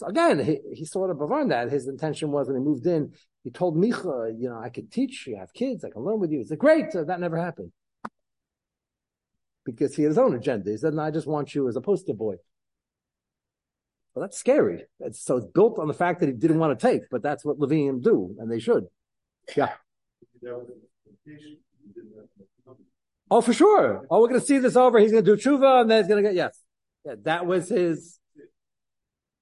So 0.00 0.06
again, 0.06 0.42
he, 0.42 0.60
he 0.72 0.86
sort 0.86 1.10
of 1.10 1.20
on 1.20 1.48
that. 1.48 1.70
His 1.70 1.86
intention 1.86 2.30
was 2.30 2.46
when 2.46 2.56
he 2.56 2.62
moved 2.62 2.86
in, 2.86 3.12
he 3.44 3.50
told 3.50 3.76
Micha, 3.76 4.32
you 4.34 4.48
know, 4.48 4.58
I 4.58 4.70
could 4.70 4.90
teach 4.90 5.26
you, 5.26 5.36
have 5.36 5.52
kids, 5.52 5.84
I 5.84 5.90
can 5.90 6.02
learn 6.02 6.18
with 6.18 6.30
you. 6.30 6.38
He 6.38 6.44
said, 6.46 6.58
great. 6.58 6.90
So 6.90 7.04
that 7.04 7.20
never 7.20 7.36
happened. 7.36 7.70
Because 9.62 9.94
he 9.94 10.04
had 10.04 10.08
his 10.08 10.16
own 10.16 10.34
agenda. 10.34 10.70
He 10.70 10.78
said, 10.78 10.94
no, 10.94 11.02
I 11.02 11.10
just 11.10 11.26
want 11.26 11.54
you 11.54 11.68
as 11.68 11.76
a 11.76 11.82
poster 11.82 12.14
boy. 12.14 12.36
Well, 14.14 14.22
that's 14.22 14.38
scary. 14.38 14.84
It's, 15.00 15.22
so 15.22 15.36
it's 15.36 15.46
built 15.48 15.78
on 15.78 15.86
the 15.86 15.92
fact 15.92 16.20
that 16.20 16.30
he 16.30 16.32
didn't 16.32 16.60
want 16.60 16.80
to 16.80 16.86
take, 16.90 17.02
but 17.10 17.22
that's 17.22 17.44
what 17.44 17.58
Levium 17.58 18.02
do, 18.02 18.34
and 18.38 18.50
they 18.50 18.58
should. 18.58 18.86
Yeah. 19.54 19.72
Oh, 23.30 23.42
for 23.42 23.52
sure. 23.52 24.06
Oh, 24.10 24.22
we're 24.22 24.28
going 24.28 24.40
to 24.40 24.46
see 24.46 24.56
this 24.56 24.76
over. 24.76 24.98
He's 24.98 25.12
going 25.12 25.26
to 25.26 25.36
do 25.36 25.42
tshuva, 25.42 25.82
and 25.82 25.90
then 25.90 26.02
he's 26.02 26.08
going 26.08 26.24
to 26.24 26.28
get 26.30 26.36
yes. 26.36 26.58
Yeah, 27.04 27.16
that 27.24 27.44
was 27.44 27.68
his. 27.68 28.18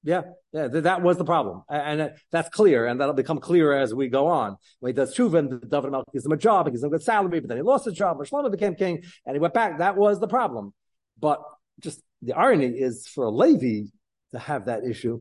Yeah, 0.02 0.22
yeah, 0.52 0.68
that 0.68 1.02
was 1.02 1.18
the 1.18 1.24
problem, 1.24 1.62
and 1.68 2.00
uh, 2.00 2.08
that's 2.32 2.48
clear, 2.48 2.86
and 2.86 3.00
that'll 3.00 3.14
become 3.14 3.38
clearer 3.38 3.74
as 3.74 3.94
we 3.94 4.08
go 4.08 4.28
on. 4.28 4.56
When 4.80 4.90
he 4.90 4.94
does 4.94 5.14
tshuva, 5.14 5.38
and 5.38 5.50
David 5.70 5.92
Melch 5.92 6.04
gives 6.12 6.24
him 6.24 6.32
a 6.32 6.38
job, 6.38 6.66
he 6.66 6.70
gives 6.70 6.82
him 6.82 6.88
a 6.88 6.92
good 6.92 7.02
salary, 7.02 7.40
but 7.40 7.48
then 7.48 7.58
he 7.58 7.62
lost 7.62 7.84
his 7.84 7.94
job, 7.94 8.18
or 8.18 8.24
Shlomo 8.24 8.50
became 8.50 8.74
king, 8.74 9.02
and 9.26 9.36
he 9.36 9.40
went 9.40 9.52
back. 9.52 9.78
That 9.78 9.96
was 9.96 10.20
the 10.20 10.28
problem. 10.28 10.72
But 11.20 11.42
just 11.80 12.02
the 12.22 12.32
irony 12.32 12.66
is 12.66 13.06
for 13.06 13.24
a 13.24 13.30
Levi, 13.30 13.88
to 14.32 14.38
have 14.38 14.66
that 14.66 14.84
issue. 14.84 15.20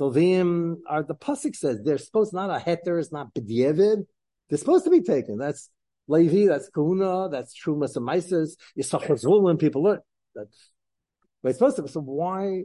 Dovim 0.00 0.76
are 0.88 1.02
the 1.02 1.14
pasuk 1.14 1.54
says 1.54 1.80
they're 1.84 1.98
supposed 1.98 2.32
not 2.32 2.50
a 2.50 2.62
heter, 2.62 2.98
it's 2.98 3.12
not 3.12 3.32
b'dievid. 3.34 4.06
They're 4.48 4.58
supposed 4.58 4.84
to 4.84 4.90
be 4.90 5.00
taken. 5.00 5.38
That's 5.38 5.70
Levi, 6.08 6.46
that's 6.46 6.68
Kuna, 6.70 7.28
that's 7.30 7.54
Trumas 7.58 7.96
and 7.96 8.04
Mises, 8.04 8.56
Yisachar 8.78 9.22
Zvulun, 9.22 9.58
people 9.58 9.82
look. 9.82 10.00
That's 10.34 10.70
they're 11.42 11.52
supposed 11.52 11.76
to. 11.76 11.88
So 11.88 12.00
why? 12.00 12.62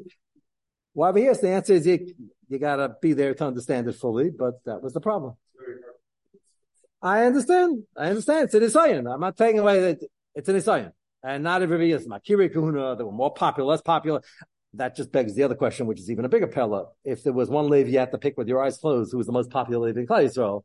Why 0.98 1.12
well, 1.12 1.24
yes, 1.24 1.42
the 1.42 1.50
answer 1.50 1.74
is 1.74 1.86
you, 1.86 2.12
you 2.50 2.58
gotta 2.58 2.96
be 3.00 3.14
there 3.14 3.36
to 3.36 3.46
understand 3.46 3.88
it 3.88 3.94
fully, 3.94 4.32
but 4.32 4.56
that 4.66 4.82
was 4.82 4.94
the 4.94 5.00
problem. 5.00 5.36
I 7.04 7.26
understand. 7.26 7.84
I 7.96 8.08
understand. 8.10 8.46
It's 8.46 8.56
an 8.56 8.64
Isayan. 8.64 9.14
I'm 9.14 9.20
not 9.20 9.38
taking 9.38 9.60
away 9.60 9.80
that 9.80 10.00
it's 10.34 10.50
an 10.50 10.56
Isayan. 10.56 10.94
And 11.22 11.44
not 11.44 11.62
everybody 11.62 11.92
is 11.92 12.08
Makiri 12.08 12.52
Kahuna, 12.52 12.96
they 12.96 13.04
were 13.04 13.12
more 13.12 13.32
popular, 13.32 13.70
less 13.70 13.82
popular. 13.84 14.22
That 14.74 14.96
just 14.96 15.12
begs 15.12 15.36
the 15.36 15.44
other 15.44 15.54
question, 15.54 15.86
which 15.86 16.00
is 16.00 16.10
even 16.10 16.26
a 16.26 16.30
bigger 16.30 16.48
pella. 16.48 16.88
If 17.06 17.22
there 17.22 17.32
was 17.32 17.48
one 17.48 17.70
Levi 17.70 17.92
you 17.92 18.00
had 18.00 18.12
to 18.12 18.18
pick 18.18 18.36
with 18.36 18.48
your 18.48 18.64
eyes 18.64 18.80
closed, 18.80 19.12
who 19.12 19.20
was 19.20 19.28
the 19.28 19.34
most 19.34 19.52
popular 19.52 19.86
Levi 19.86 20.00
in 20.00 20.08
Yisrael, 20.08 20.64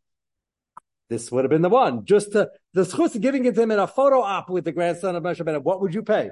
this 1.10 1.30
would 1.30 1.44
have 1.44 1.50
been 1.50 1.60
the 1.60 1.68
one. 1.68 2.06
Just 2.06 2.32
to, 2.32 2.48
the 2.72 2.84
schus 2.84 3.20
giving 3.20 3.44
it 3.44 3.54
to 3.54 3.60
him 3.60 3.70
in 3.70 3.78
a 3.78 3.86
photo 3.86 4.22
op 4.22 4.48
with 4.48 4.64
the 4.64 4.72
grandson 4.72 5.14
of 5.14 5.22
Moshe 5.22 5.62
what 5.62 5.82
would 5.82 5.92
you 5.92 6.02
pay? 6.02 6.30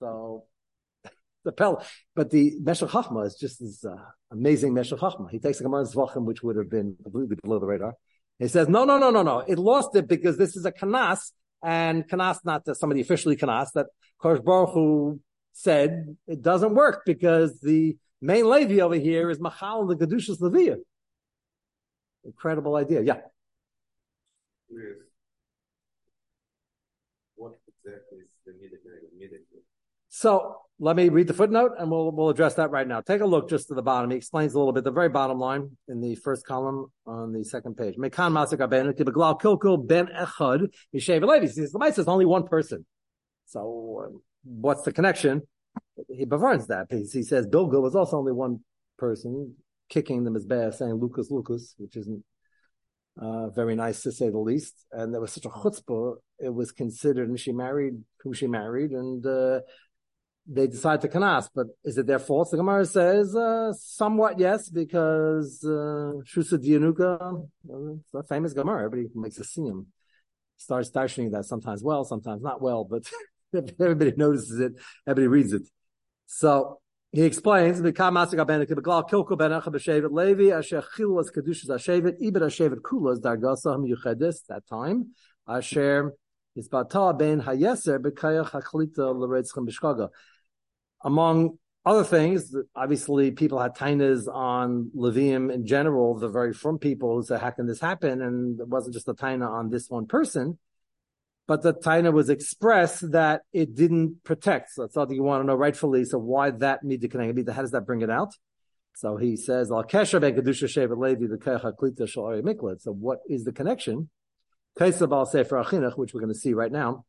So, 0.00 0.46
the 1.44 1.52
Pella, 1.52 1.84
but 2.14 2.30
the 2.30 2.56
Meshech 2.60 2.90
Chachma 2.90 3.26
is 3.26 3.34
just 3.34 3.60
this 3.60 3.84
uh, 3.84 3.96
amazing 4.30 4.74
Meshech 4.74 4.98
Chachma. 4.98 5.30
He 5.30 5.38
takes 5.38 5.60
a 5.60 5.64
Gemara's 5.64 5.94
Zvachim, 5.94 6.24
which 6.24 6.42
would 6.42 6.56
have 6.56 6.70
been 6.70 6.96
completely 7.02 7.36
below 7.42 7.58
the 7.58 7.66
radar. 7.66 7.94
He 8.38 8.48
says, 8.48 8.68
no, 8.68 8.84
no, 8.84 8.98
no, 8.98 9.10
no, 9.10 9.22
no. 9.22 9.40
It 9.40 9.58
lost 9.58 9.94
it 9.94 10.08
because 10.08 10.36
this 10.36 10.56
is 10.56 10.64
a 10.64 10.72
kanas, 10.72 11.32
and 11.62 12.08
kanas, 12.08 12.38
not 12.44 12.62
somebody 12.76 13.00
officially 13.00 13.36
kanas, 13.36 13.72
that 13.74 13.86
Kosh 14.20 14.40
Baruch 14.40 14.70
Hu 14.74 15.20
said 15.52 16.16
it 16.26 16.42
doesn't 16.42 16.74
work 16.74 17.02
because 17.04 17.60
the 17.60 17.96
main 18.20 18.48
Levi 18.48 18.80
over 18.80 18.94
here 18.94 19.30
is 19.30 19.40
Machal 19.40 19.86
the 19.86 19.96
Gedushas 19.96 20.40
Leviah. 20.40 20.76
Incredible 22.24 22.76
idea. 22.76 23.02
Yeah. 23.02 23.18
Yes. 24.70 24.80
What 27.34 27.58
exactly 27.66 28.18
is 28.18 28.30
the 28.46 28.52
So 30.08 30.61
let 30.82 30.96
me 30.96 31.08
read 31.10 31.28
the 31.28 31.32
footnote 31.32 31.70
and 31.78 31.88
we'll, 31.88 32.10
we'll 32.10 32.28
address 32.28 32.54
that 32.54 32.72
right 32.72 32.88
now. 32.88 33.00
Take 33.00 33.20
a 33.20 33.24
look 33.24 33.48
just 33.48 33.68
to 33.68 33.74
the 33.74 33.82
bottom. 33.82 34.10
He 34.10 34.16
explains 34.16 34.52
a 34.52 34.58
little 34.58 34.72
bit, 34.72 34.82
the 34.82 34.90
very 34.90 35.08
bottom 35.08 35.38
line 35.38 35.76
in 35.86 36.00
the 36.00 36.16
first 36.16 36.44
column 36.44 36.86
on 37.06 37.32
the 37.32 37.44
second 37.44 37.76
page. 37.76 37.94
Mekan 37.94 38.32
Kilkul 39.40 39.86
Ben 39.86 40.08
Echad 40.08 40.66
Mishav. 40.92 41.42
He 41.42 41.46
says, 41.46 41.70
the 41.70 41.78
mice 41.78 41.98
is 41.98 42.08
only 42.08 42.26
one 42.26 42.48
person. 42.48 42.84
So 43.46 44.02
uh, 44.04 44.18
what's 44.42 44.82
the 44.82 44.92
connection? 44.92 45.42
He 46.08 46.24
bavars 46.24 46.66
that. 46.66 46.88
He, 46.90 47.04
he 47.04 47.22
says 47.22 47.46
Bilga 47.46 47.80
was 47.80 47.94
also 47.94 48.18
only 48.18 48.32
one 48.32 48.64
person 48.98 49.54
kicking 49.88 50.24
them 50.24 50.34
as 50.34 50.44
bad, 50.44 50.74
saying 50.74 50.94
Lucas, 50.94 51.30
Lucas, 51.30 51.76
which 51.78 51.96
isn't 51.96 52.24
uh, 53.20 53.50
very 53.50 53.76
nice 53.76 54.02
to 54.02 54.10
say 54.10 54.30
the 54.30 54.38
least. 54.38 54.84
And 54.90 55.14
there 55.14 55.20
was 55.20 55.30
such 55.30 55.44
a 55.44 55.48
chutzpah. 55.48 56.16
It 56.40 56.52
was 56.52 56.72
considered, 56.72 57.28
and 57.28 57.38
she 57.38 57.52
married 57.52 58.02
who 58.24 58.34
she 58.34 58.48
married, 58.48 58.90
and 58.90 59.24
uh, 59.24 59.60
they 60.46 60.66
decide 60.66 61.00
to 61.02 61.08
kanas, 61.08 61.48
but 61.54 61.68
is 61.84 61.98
it 61.98 62.06
their 62.06 62.18
fault? 62.18 62.50
The 62.50 62.56
Gemara 62.56 62.84
says, 62.84 63.34
uh, 63.36 63.72
somewhat 63.72 64.40
yes, 64.40 64.68
because, 64.68 65.62
uh, 65.64 66.18
Shusa 66.24 66.58
Dianuka, 66.58 67.48
it's 68.00 68.14
a 68.14 68.22
famous 68.24 68.52
Gemara. 68.52 68.84
Everybody 68.84 69.12
makes 69.14 69.38
a 69.38 69.42
siyum. 69.42 69.86
Starts 70.56 70.90
darshaning 70.90 71.30
that 71.32 71.44
sometimes 71.44 71.82
well, 71.82 72.04
sometimes 72.04 72.42
not 72.42 72.60
well, 72.60 72.84
but 72.84 73.04
everybody 73.80 74.12
notices 74.16 74.58
it. 74.58 74.72
Everybody 75.06 75.28
reads 75.28 75.52
it. 75.52 75.62
So, 76.26 76.80
he 77.12 77.22
explains, 77.22 77.80
"Mikam 77.80 78.14
masik 78.14 78.44
ben 78.46 78.64
kibeglal 78.66 79.08
kilko 79.08 79.36
ben 79.36 79.50
acha 79.50 79.68
b'shevet 79.68 80.10
Levi 80.10 80.50
asher 80.56 80.82
chilas 80.96 81.30
kedushas 81.30 81.68
ashevet 81.68 82.20
ibet 82.20 82.42
ashevet 82.42 82.80
kulas 82.80 83.20
dargasa 83.20 83.76
hamiyuchedes 83.76 84.46
that 84.46 84.66
time 84.66 85.14
asher 85.46 86.14
b'shkaga 89.66 90.08
among 91.04 91.58
other 91.84 92.04
things, 92.04 92.54
obviously 92.76 93.32
people 93.32 93.58
had 93.58 93.74
tainas 93.74 94.32
on 94.32 94.90
Levium 94.96 95.52
in 95.52 95.66
general, 95.66 96.16
the 96.16 96.28
very 96.28 96.52
from 96.52 96.78
people 96.78 97.16
who 97.16 97.24
said, 97.24 97.40
how 97.40 97.50
can 97.50 97.66
this 97.66 97.80
happen? 97.80 98.22
And 98.22 98.60
it 98.60 98.68
wasn't 98.68 98.94
just 98.94 99.08
a 99.08 99.14
taina 99.14 99.48
on 99.50 99.70
this 99.70 99.90
one 99.90 100.06
person, 100.06 100.58
but 101.48 101.62
the 101.62 101.74
taina 101.74 102.12
was 102.12 102.30
expressed 102.30 103.10
that 103.12 103.42
it 103.52 103.74
didn't 103.74 104.22
protect. 104.22 104.70
So 104.70 104.82
that's 104.82 104.94
something 104.94 105.16
you 105.16 105.24
want 105.24 105.42
to 105.42 105.46
know 105.46 105.56
rightfully. 105.56 106.04
So 106.04 106.18
why 106.18 106.50
that 106.50 106.84
need 106.84 107.00
to 107.00 107.08
connect? 107.08 107.50
How 107.50 107.62
does 107.62 107.72
that 107.72 107.84
bring 107.84 108.02
it 108.02 108.10
out? 108.10 108.32
So 108.94 109.16
he 109.16 109.36
says, 109.36 109.72
Al 109.72 109.82
Kesha 109.82 110.20
ben 110.20 110.34
Kedusha 110.34 110.68
Shevet 110.68 110.96
Levi, 110.96 111.26
the 111.26 111.38
Klita 111.38 112.02
Shalari 112.02 112.42
Miklet. 112.42 112.80
So 112.80 112.92
what 112.92 113.20
is 113.28 113.44
the 113.44 113.52
connection? 113.52 114.08
Kaisa 114.78 115.08
Bal 115.08 115.26
Sefer 115.26 115.56
Achinach, 115.56 115.98
which 115.98 116.14
we're 116.14 116.20
going 116.20 116.32
to 116.32 116.38
see 116.38 116.54
right 116.54 116.70
now. 116.70 117.04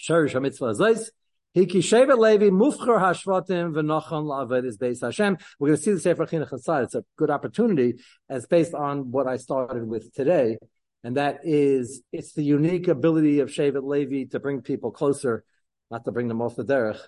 Sharish 0.00 0.34
HaMitzvah 0.34 0.78
Zayz, 0.78 1.08
Hiki 1.56 1.80
Levi 2.18 2.50
Mufcher 2.50 3.00
Hashvatim 3.00 3.72
V'Nochon 3.72 4.24
La'aved 4.26 4.66
is 4.66 4.76
based 4.76 5.00
Hashem. 5.00 5.38
We're 5.58 5.68
going 5.68 5.78
to 5.78 5.82
see 5.82 5.92
the 5.92 6.00
Sefer 6.00 6.26
Chinuch 6.26 6.52
inside. 6.52 6.82
It's 6.82 6.94
a 6.94 7.02
good 7.16 7.30
opportunity, 7.30 7.94
and 8.28 8.36
it's 8.36 8.46
based 8.46 8.74
on 8.74 9.10
what 9.10 9.26
I 9.26 9.38
started 9.38 9.88
with 9.88 10.12
today, 10.12 10.58
and 11.02 11.16
that 11.16 11.38
is 11.44 12.02
it's 12.12 12.34
the 12.34 12.42
unique 12.42 12.88
ability 12.88 13.40
of 13.40 13.48
Shevet 13.48 13.82
Levi 13.84 14.28
to 14.32 14.38
bring 14.38 14.60
people 14.60 14.90
closer, 14.90 15.44
not 15.90 16.04
to 16.04 16.12
bring 16.12 16.28
them 16.28 16.42
off 16.42 16.56
the 16.56 16.62
derech, 16.62 17.00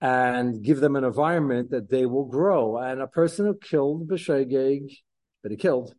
and 0.00 0.62
give 0.62 0.80
them 0.80 0.96
an 0.96 1.04
environment 1.04 1.70
that 1.70 1.90
they 1.90 2.06
will 2.06 2.24
grow. 2.24 2.78
And 2.78 3.02
a 3.02 3.06
person 3.06 3.44
who 3.44 3.58
killed 3.58 4.08
B'Shegeg, 4.08 4.90
that 5.42 5.52
he 5.52 5.58
killed, 5.58 5.94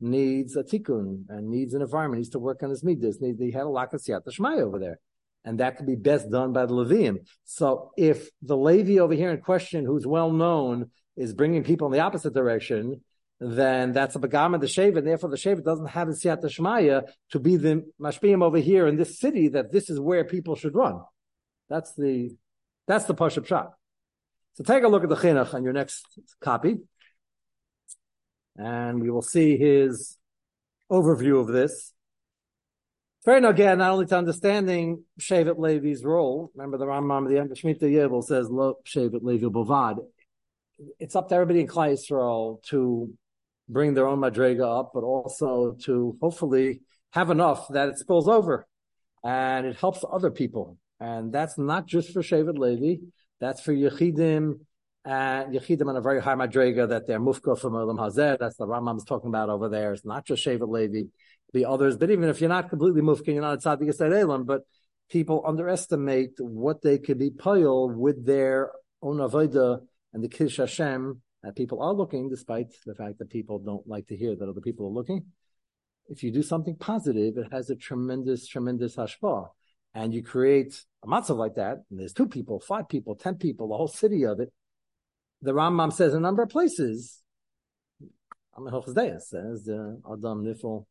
needs 0.00 0.56
a 0.56 0.64
tikkun 0.64 1.26
and 1.28 1.48
needs 1.48 1.74
an 1.74 1.82
environment. 1.82 2.16
He 2.16 2.22
needs 2.22 2.30
to 2.30 2.40
work 2.40 2.64
on 2.64 2.70
his 2.70 2.82
midas. 2.82 3.20
He 3.20 3.52
had 3.52 3.62
a 3.62 3.68
lack 3.68 3.92
of 3.92 4.00
siyat 4.00 4.60
over 4.60 4.80
there 4.80 4.98
and 5.44 5.60
that 5.60 5.76
could 5.76 5.86
be 5.86 5.96
best 5.96 6.30
done 6.30 6.52
by 6.52 6.66
the 6.66 6.74
Levium. 6.74 7.26
So 7.44 7.90
if 7.96 8.28
the 8.42 8.56
Levi 8.56 8.98
over 8.98 9.14
here 9.14 9.30
in 9.30 9.40
question, 9.40 9.84
who's 9.84 10.06
well 10.06 10.30
known, 10.30 10.90
is 11.16 11.34
bringing 11.34 11.64
people 11.64 11.88
in 11.88 11.92
the 11.92 12.00
opposite 12.00 12.32
direction, 12.32 13.02
then 13.40 13.92
that's 13.92 14.14
a 14.14 14.20
begam 14.20 14.58
the 14.60 14.66
Shevet, 14.66 14.98
and 14.98 15.06
therefore 15.06 15.30
the 15.30 15.36
Shevet 15.36 15.64
doesn't 15.64 15.88
have 15.88 16.08
the 16.08 16.14
Siyat 16.14 16.42
Shemaya 16.44 17.02
to 17.30 17.40
be 17.40 17.56
the 17.56 17.84
Mashpiyim 18.00 18.42
over 18.42 18.58
here 18.58 18.86
in 18.86 18.96
this 18.96 19.18
city 19.18 19.48
that 19.48 19.72
this 19.72 19.90
is 19.90 19.98
where 19.98 20.24
people 20.24 20.54
should 20.54 20.76
run. 20.76 21.00
That's 21.68 21.92
the, 21.94 22.36
that's 22.86 23.06
the 23.06 23.14
push-up 23.14 23.46
shot. 23.46 23.72
So 24.54 24.64
take 24.64 24.84
a 24.84 24.88
look 24.88 25.02
at 25.02 25.08
the 25.08 25.16
Chinuch 25.16 25.54
on 25.54 25.64
your 25.64 25.72
next 25.72 26.06
copy, 26.40 26.78
and 28.56 29.00
we 29.00 29.10
will 29.10 29.22
see 29.22 29.56
his 29.56 30.18
overview 30.90 31.40
of 31.40 31.48
this. 31.48 31.92
Very 33.24 33.44
again, 33.44 33.78
not 33.78 33.92
only 33.92 34.06
to 34.06 34.18
understanding 34.18 35.04
Shevet 35.20 35.56
Levi's 35.56 36.04
role. 36.04 36.50
Remember 36.56 36.76
the 36.76 36.86
Rambam, 36.86 37.28
the 37.28 37.38
end 37.38 37.52
of 37.52 37.56
Shemitah 37.56 38.24
says, 38.24 38.50
"Lo 38.50 38.78
Shevet 38.84 39.22
Levi 39.22 39.46
Bovad." 39.46 39.98
It's 40.98 41.14
up 41.14 41.28
to 41.28 41.36
everybody 41.36 41.60
in 41.60 41.68
Klal 41.68 41.92
Yisrael 41.92 42.60
to 42.64 43.12
bring 43.68 43.94
their 43.94 44.08
own 44.08 44.18
madrega 44.18 44.80
up, 44.80 44.90
but 44.92 45.04
also 45.04 45.76
to 45.84 46.18
hopefully 46.20 46.80
have 47.12 47.30
enough 47.30 47.68
that 47.68 47.90
it 47.90 47.98
spills 47.98 48.26
over, 48.26 48.66
and 49.22 49.66
it 49.66 49.76
helps 49.76 50.04
other 50.10 50.32
people. 50.32 50.76
And 50.98 51.32
that's 51.32 51.56
not 51.56 51.86
just 51.86 52.12
for 52.12 52.22
Shevet 52.22 52.58
Levi; 52.58 53.04
that's 53.38 53.60
for 53.60 53.72
Yechidim 53.72 54.58
and 55.04 55.54
Yechidim 55.54 55.88
on 55.88 55.94
a 55.94 56.00
very 56.00 56.20
high 56.20 56.34
madrega 56.34 56.88
that 56.88 57.06
they're 57.06 57.20
mufka 57.20 57.56
from 57.56 57.74
Olam 57.74 58.00
Hazeh. 58.00 58.36
That's 58.40 58.56
the 58.56 58.66
Rambam's 58.66 59.04
talking 59.04 59.28
about 59.28 59.48
over 59.48 59.68
there. 59.68 59.92
It's 59.92 60.04
not 60.04 60.26
just 60.26 60.44
Shevet 60.44 60.68
Levi 60.68 61.04
the 61.52 61.64
others. 61.66 61.96
But 61.96 62.10
even 62.10 62.28
if 62.28 62.40
you're 62.40 62.48
not 62.48 62.68
completely 62.68 63.02
mufkin, 63.02 63.34
you're 63.34 63.42
not 63.42 63.64
a 63.64 63.76
tzaddik 63.76 64.00
elam, 64.00 64.44
but 64.44 64.62
people 65.10 65.44
underestimate 65.46 66.32
what 66.38 66.82
they 66.82 66.98
could 66.98 67.18
be 67.18 67.30
pile 67.30 67.88
with 67.90 68.24
their 68.24 68.72
own 69.02 69.20
and 69.20 70.24
the 70.24 70.28
kiddush 70.28 70.56
Hashem. 70.56 71.22
That 71.42 71.56
people 71.56 71.82
are 71.82 71.92
looking, 71.92 72.28
despite 72.28 72.68
the 72.86 72.94
fact 72.94 73.18
that 73.18 73.28
people 73.28 73.58
don't 73.58 73.86
like 73.88 74.06
to 74.08 74.16
hear 74.16 74.36
that 74.36 74.48
other 74.48 74.60
people 74.60 74.86
are 74.86 74.90
looking. 74.90 75.24
If 76.08 76.22
you 76.22 76.30
do 76.30 76.42
something 76.42 76.76
positive, 76.76 77.36
it 77.36 77.52
has 77.52 77.68
a 77.68 77.74
tremendous, 77.74 78.46
tremendous 78.46 78.94
hashpah. 78.94 79.48
And 79.92 80.14
you 80.14 80.22
create 80.22 80.80
a 81.02 81.08
matzav 81.08 81.36
like 81.36 81.56
that, 81.56 81.78
and 81.90 81.98
there's 81.98 82.12
two 82.12 82.28
people, 82.28 82.60
five 82.60 82.88
people, 82.88 83.16
ten 83.16 83.34
people, 83.34 83.68
the 83.68 83.76
whole 83.76 83.88
city 83.88 84.24
of 84.24 84.38
it. 84.38 84.52
The 85.42 85.52
Rambam 85.52 85.92
says 85.92 86.14
a 86.14 86.20
number 86.20 86.44
of 86.44 86.48
places. 86.48 87.22
Amir 88.56 88.80
says 89.18 89.64
the 89.64 90.00
Adam 90.06 90.44
Nifel 90.44 90.86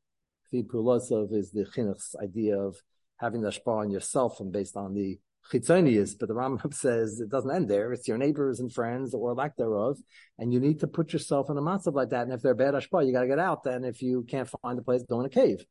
the 0.51 0.63
Pulosov 0.63 1.33
is 1.33 1.51
the 1.51 1.65
chinuch's 1.65 2.15
idea 2.21 2.59
of 2.59 2.75
having 3.17 3.41
the 3.41 3.49
ashpah 3.49 3.81
on 3.81 3.91
yourself 3.91 4.39
and 4.39 4.51
based 4.51 4.75
on 4.75 4.93
the 4.93 5.19
chitzonius, 5.51 6.17
but 6.19 6.27
the 6.27 6.35
Rambam 6.35 6.73
says 6.73 7.19
it 7.19 7.29
doesn't 7.29 7.51
end 7.51 7.69
there. 7.69 7.91
It's 7.93 8.07
your 8.07 8.17
neighbors 8.17 8.59
and 8.59 8.71
friends 8.71 9.13
or 9.13 9.33
lack 9.33 9.57
thereof, 9.57 9.97
and 10.37 10.53
you 10.53 10.59
need 10.59 10.79
to 10.81 10.87
put 10.87 11.13
yourself 11.13 11.49
in 11.49 11.57
a 11.57 11.61
matzav 11.61 11.93
like 11.93 12.09
that. 12.09 12.23
And 12.23 12.33
if 12.33 12.41
they're 12.41 12.55
bad 12.55 12.73
ashpah, 12.73 13.05
you 13.05 13.13
got 13.13 13.21
to 13.21 13.27
get 13.27 13.39
out. 13.39 13.63
Then 13.63 13.83
if 13.83 14.01
you 14.01 14.23
can't 14.23 14.49
find 14.61 14.77
a 14.79 14.81
place, 14.81 15.03
go 15.03 15.19
in 15.19 15.25
a 15.25 15.29
cave. 15.29 15.65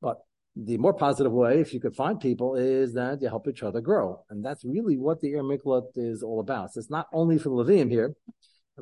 But 0.00 0.18
the 0.54 0.78
more 0.78 0.94
positive 0.94 1.32
way, 1.32 1.60
if 1.60 1.72
you 1.72 1.80
could 1.80 1.94
find 1.94 2.20
people, 2.20 2.54
is 2.56 2.94
that 2.94 3.20
you 3.20 3.28
help 3.28 3.48
each 3.48 3.62
other 3.62 3.80
grow, 3.80 4.24
and 4.30 4.44
that's 4.44 4.64
really 4.64 4.96
what 4.96 5.20
the 5.20 5.32
Ir 5.32 5.42
Miklat 5.42 5.90
is 5.96 6.22
all 6.22 6.40
about. 6.40 6.72
So 6.72 6.80
it's 6.80 6.90
not 6.90 7.06
only 7.12 7.38
for 7.38 7.48
the 7.50 7.72
Levium 7.72 7.90
here, 7.90 8.14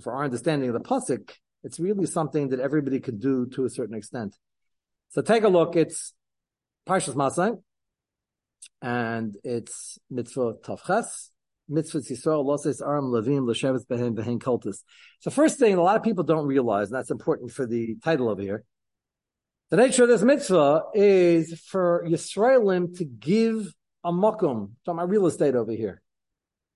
for 0.02 0.12
our 0.12 0.24
understanding 0.24 0.68
of 0.68 0.74
the 0.74 0.80
pasuk 0.80 1.30
it's 1.66 1.80
really 1.80 2.06
something 2.06 2.50
that 2.50 2.60
everybody 2.60 3.00
could 3.00 3.20
do 3.20 3.46
to 3.46 3.64
a 3.64 3.70
certain 3.70 3.96
extent. 3.96 4.36
So 5.10 5.20
take 5.20 5.42
a 5.42 5.48
look. 5.48 5.74
It's 5.74 6.12
Parshas 6.88 7.16
Masay, 7.16 7.60
and 8.80 9.34
it's 9.42 9.98
mitzvah 10.08 10.54
tavches, 10.64 11.30
mitzvahs 11.68 12.08
Yisrael 12.08 12.44
loses 12.46 12.80
arm 12.80 13.06
levim 13.06 13.44
l'shevet 13.48 13.84
behen 13.88 14.14
behen 14.14 14.38
kultus. 14.38 14.84
So 15.18 15.30
first 15.32 15.58
thing, 15.58 15.74
a 15.74 15.82
lot 15.82 15.96
of 15.96 16.04
people 16.04 16.22
don't 16.22 16.46
realize, 16.46 16.90
and 16.90 16.96
that's 16.96 17.10
important 17.10 17.50
for 17.50 17.66
the 17.66 17.96
title 18.04 18.28
over 18.28 18.42
here. 18.42 18.62
The 19.70 19.76
nature 19.76 20.04
of 20.04 20.08
this 20.08 20.22
mitzvah 20.22 20.84
is 20.94 21.60
for 21.66 22.06
Yisraelim 22.06 22.96
to 22.98 23.04
give 23.04 23.74
a 24.04 24.12
makom, 24.12 24.70
talking 24.84 25.00
about 25.00 25.08
real 25.08 25.26
estate 25.26 25.56
over 25.56 25.72
here, 25.72 26.00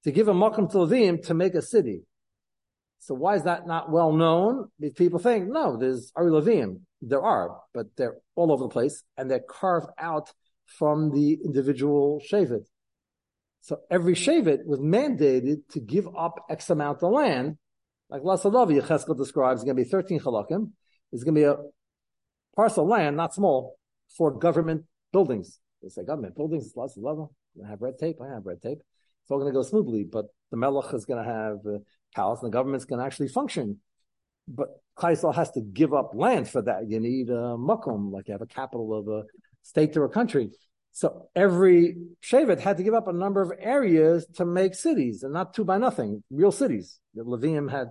to 0.02 0.10
give 0.10 0.26
a 0.26 0.34
makom 0.34 0.68
to 0.72 0.78
Levim 0.78 1.24
to 1.26 1.34
make 1.34 1.54
a 1.54 1.62
city. 1.62 2.02
So 3.00 3.14
why 3.14 3.36
is 3.36 3.44
that 3.44 3.66
not 3.66 3.90
well 3.90 4.12
known? 4.12 4.68
People 4.94 5.18
think, 5.18 5.48
no, 5.48 5.78
there's 5.78 6.12
Ari 6.14 6.30
Levim. 6.30 6.80
There 7.00 7.22
are, 7.22 7.56
but 7.72 7.86
they're 7.96 8.16
all 8.36 8.52
over 8.52 8.64
the 8.64 8.68
place 8.68 9.02
and 9.16 9.30
they're 9.30 9.40
carved 9.40 9.88
out 9.98 10.32
from 10.66 11.10
the 11.10 11.38
individual 11.42 12.20
Shevet. 12.30 12.66
So 13.62 13.80
every 13.90 14.14
Shevet 14.14 14.66
was 14.66 14.80
mandated 14.80 15.66
to 15.70 15.80
give 15.80 16.06
up 16.16 16.44
X 16.50 16.68
amount 16.68 17.02
of 17.02 17.12
land. 17.12 17.56
Like 18.10 18.22
Lasalavi, 18.22 18.82
Yecheskel 18.82 19.16
describes, 19.16 19.60
it's 19.60 19.64
going 19.64 19.76
to 19.76 19.82
be 19.82 19.88
13 19.88 20.20
halakim. 20.20 20.72
It's 21.12 21.24
going 21.24 21.34
to 21.34 21.40
be 21.40 21.44
a 21.44 21.56
parcel 22.54 22.84
of 22.84 22.90
land, 22.90 23.16
not 23.16 23.34
small, 23.34 23.78
for 24.16 24.30
government 24.30 24.84
buildings. 25.12 25.58
They 25.82 25.88
say 25.88 26.04
government 26.04 26.36
buildings, 26.36 26.66
it's 26.66 26.76
lots. 26.76 26.98
I 26.98 27.68
have 27.68 27.80
red 27.80 27.98
tape. 27.98 28.16
I 28.22 28.28
have 28.34 28.44
red 28.44 28.60
tape. 28.60 28.78
It's 29.22 29.30
all 29.30 29.38
going 29.38 29.52
to 29.52 29.56
go 29.56 29.62
smoothly, 29.62 30.04
but 30.04 30.26
the 30.50 30.56
Melech 30.56 30.92
is 30.92 31.04
going 31.04 31.24
to 31.24 31.30
have 31.30 31.58
a 31.66 31.80
palace 32.14 32.40
and 32.42 32.52
the 32.52 32.56
government's 32.56 32.84
to 32.84 33.00
actually 33.00 33.28
function. 33.28 33.80
But 34.48 34.68
Kaisel 34.98 35.34
has 35.34 35.50
to 35.52 35.60
give 35.60 35.94
up 35.94 36.12
land 36.14 36.48
for 36.48 36.62
that. 36.62 36.88
You 36.88 37.00
need 37.00 37.30
a 37.30 37.56
makom, 37.56 38.12
like 38.12 38.28
you 38.28 38.32
have 38.32 38.42
a 38.42 38.46
capital 38.46 38.92
of 38.98 39.08
a 39.08 39.24
state 39.62 39.96
or 39.96 40.04
a 40.04 40.08
country. 40.08 40.50
So 40.92 41.28
every 41.36 41.96
Shevet 42.22 42.58
had 42.58 42.76
to 42.78 42.82
give 42.82 42.94
up 42.94 43.06
a 43.06 43.12
number 43.12 43.40
of 43.40 43.52
areas 43.58 44.26
to 44.36 44.44
make 44.44 44.74
cities, 44.74 45.22
and 45.22 45.32
not 45.32 45.54
two 45.54 45.64
by 45.64 45.78
nothing, 45.78 46.22
real 46.30 46.50
cities. 46.50 46.98
The 47.14 47.22
Levium 47.22 47.70
had 47.70 47.88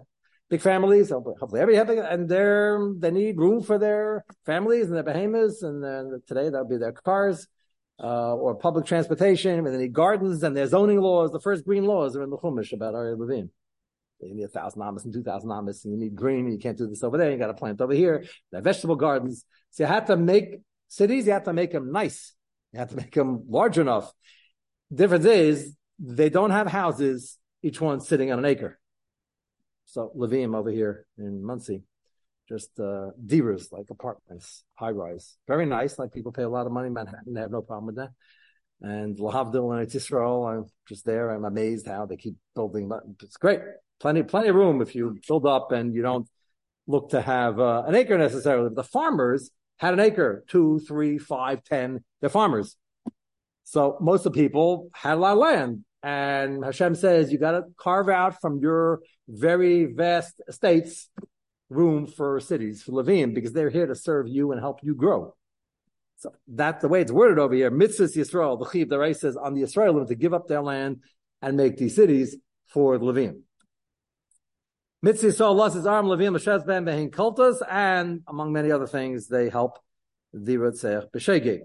big 0.50 0.62
families, 0.62 1.10
hopefully 1.10 1.62
every 1.62 1.78
and 1.78 2.28
they're, 2.28 2.92
they 2.98 3.12
need 3.12 3.38
room 3.38 3.62
for 3.64 3.78
their 3.78 4.26
families 4.46 4.88
and 4.88 4.96
their 4.96 5.04
behemoths, 5.04 5.64
and 5.64 5.84
then 5.84 6.22
today 6.28 6.50
that'll 6.50 6.68
be 6.68 6.78
their 6.78 6.92
cars, 6.92 7.48
uh, 8.04 8.34
or 8.36 8.56
public 8.56 8.86
transportation, 8.86 9.60
and 9.60 9.68
they 9.68 9.78
need 9.78 9.94
gardens, 9.94 10.44
and 10.44 10.58
their 10.58 10.68
zoning 10.68 11.00
laws, 11.00 11.32
the 11.32 11.40
first 11.40 11.66
green 11.66 11.86
laws 11.86 12.18
are 12.18 12.24
in 12.24 12.30
the 12.30 12.38
Chumash 12.38 12.74
about 12.74 12.96
our 12.96 13.16
Levim. 13.16 13.50
You 14.22 14.36
need 14.36 14.44
a 14.44 14.48
thousand 14.50 14.82
amas 14.82 15.06
and 15.06 15.14
two 15.14 15.24
thousand 15.24 15.52
amas, 15.52 15.86
and 15.86 15.94
you 15.94 16.00
need 16.00 16.16
green, 16.16 16.46
and 16.46 16.54
you 16.54 16.60
can't 16.60 16.78
do 16.78 16.88
this 16.88 17.04
over 17.04 17.18
there, 17.18 17.32
you 17.32 17.38
got 17.38 17.48
to 17.48 17.54
plant 17.54 17.82
over 17.82 17.94
here, 17.94 18.26
have 18.54 18.64
vegetable 18.64 18.96
gardens. 18.96 19.46
So 19.72 19.84
you 19.84 19.88
have 19.88 20.08
to 20.08 20.18
make 20.18 20.62
cities, 20.88 21.26
you 21.26 21.34
have 21.34 21.44
to 21.46 21.54
make 21.54 21.72
them 21.72 21.92
nice. 21.92 22.34
You 22.74 22.80
have 22.80 22.90
to 22.90 22.96
make 22.96 23.14
them 23.14 23.46
large 23.48 23.78
enough. 23.78 24.12
Difference 24.94 25.26
is, 25.26 25.76
they 25.98 26.30
don't 26.30 26.52
have 26.52 26.68
houses, 26.68 27.38
each 27.64 27.80
one 27.80 28.00
sitting 28.00 28.32
on 28.32 28.40
an 28.40 28.46
acre. 28.46 28.80
So 29.86 30.12
Levim 30.16 30.56
over 30.56 30.70
here 30.70 31.06
in 31.18 31.44
Monsey, 31.44 31.84
just 32.48 32.80
uh 32.80 33.12
divas 33.24 33.72
like 33.72 33.90
apartments, 33.90 34.64
high 34.76 34.92
rise, 34.92 35.38
very 35.48 35.66
nice. 35.66 35.98
Like 35.98 36.12
people 36.12 36.32
pay 36.32 36.44
a 36.44 36.50
lot 36.50 36.66
of 36.66 36.72
money 36.72 36.88
in 36.88 36.94
Manhattan, 36.94 37.34
they 37.34 37.42
have 37.42 37.52
no 37.52 37.62
problem 37.62 37.88
with 37.88 37.96
that. 37.96 38.10
And 38.82 39.18
Lahavdil 39.18 39.78
and 39.78 39.94
Israel, 39.94 40.46
I'm 40.46 40.66
just 40.88 41.06
there. 41.06 41.32
I'm 41.32 41.44
amazed 41.44 41.86
how 41.88 42.06
they 42.06 42.16
keep 42.16 42.36
building. 42.56 42.90
It's 43.22 43.38
great, 43.38 43.60
plenty, 44.00 44.24
plenty 44.24 44.50
of 44.50 44.56
room 44.56 44.82
if 44.82 44.96
you 44.96 45.18
build 45.28 45.46
up 45.46 45.72
and 45.72 45.94
you 45.94 46.02
don't 46.02 46.28
look 46.88 47.10
to 47.12 47.22
have 47.22 47.60
uh, 47.60 47.84
an 47.86 47.96
acre 47.96 48.18
necessarily. 48.18 48.70
But 48.70 48.76
the 48.76 48.84
farmers 48.84 49.52
had 49.78 49.94
an 49.94 50.00
acre, 50.00 50.44
two, 50.48 50.80
three, 50.80 51.18
five, 51.18 51.64
ten. 51.64 52.04
They're 52.20 52.30
farmers. 52.30 52.76
So 53.64 53.98
most 54.02 54.26
of 54.26 54.34
the 54.34 54.40
people 54.40 54.90
had 54.94 55.14
a 55.14 55.18
lot 55.18 55.34
of 55.34 55.38
land. 55.40 55.86
And 56.02 56.64
Hashem 56.64 56.96
says, 56.96 57.32
you 57.32 57.38
got 57.38 57.52
to 57.52 57.64
carve 57.78 58.10
out 58.10 58.40
from 58.42 58.60
your 58.60 59.02
very 59.28 59.86
vast 59.86 60.42
estates 60.48 61.10
room 61.70 62.08
for 62.08 62.40
cities, 62.40 62.82
for 62.82 62.94
Levim, 62.94 63.36
because 63.36 63.54
they're 63.54 63.70
here 63.70 63.86
to 63.86 63.96
serve 63.96 64.28
you 64.28 64.52
and 64.52 64.60
help 64.60 64.80
you 64.82 64.96
grow. 64.96 65.36
So 66.18 66.34
that's 66.48 66.82
the 66.82 66.88
way 66.88 67.02
it's 67.02 67.12
worded 67.12 67.38
over 67.38 67.54
here. 67.54 67.70
Mitzvahs 67.70 68.18
Yisrael, 68.18 68.60
the 68.60 68.70
Chiv, 68.70 68.90
the 68.90 68.98
Ray 68.98 69.14
says 69.14 69.38
on 69.38 69.54
the 69.54 69.62
Israelim 69.62 70.08
to 70.08 70.16
give 70.16 70.34
up 70.34 70.48
their 70.48 70.62
land 70.62 71.02
and 71.42 71.56
make 71.56 71.78
these 71.78 71.96
cities 71.96 72.36
for 72.68 72.98
Levim. 72.98 73.42
Yisrael 75.04 75.56
lost 75.56 75.76
his 75.76 75.86
arm, 75.86 76.08
Levim, 76.08 76.34
Hashem, 76.34 76.62
Behin, 76.86 77.62
and 77.70 78.22
among 78.28 78.52
many 78.52 78.72
other 78.72 78.88
things, 78.88 79.28
they 79.28 79.50
help 79.50 79.80
the 80.34 80.58
Ritzech 80.58 81.12
B'Shegeg. 81.12 81.62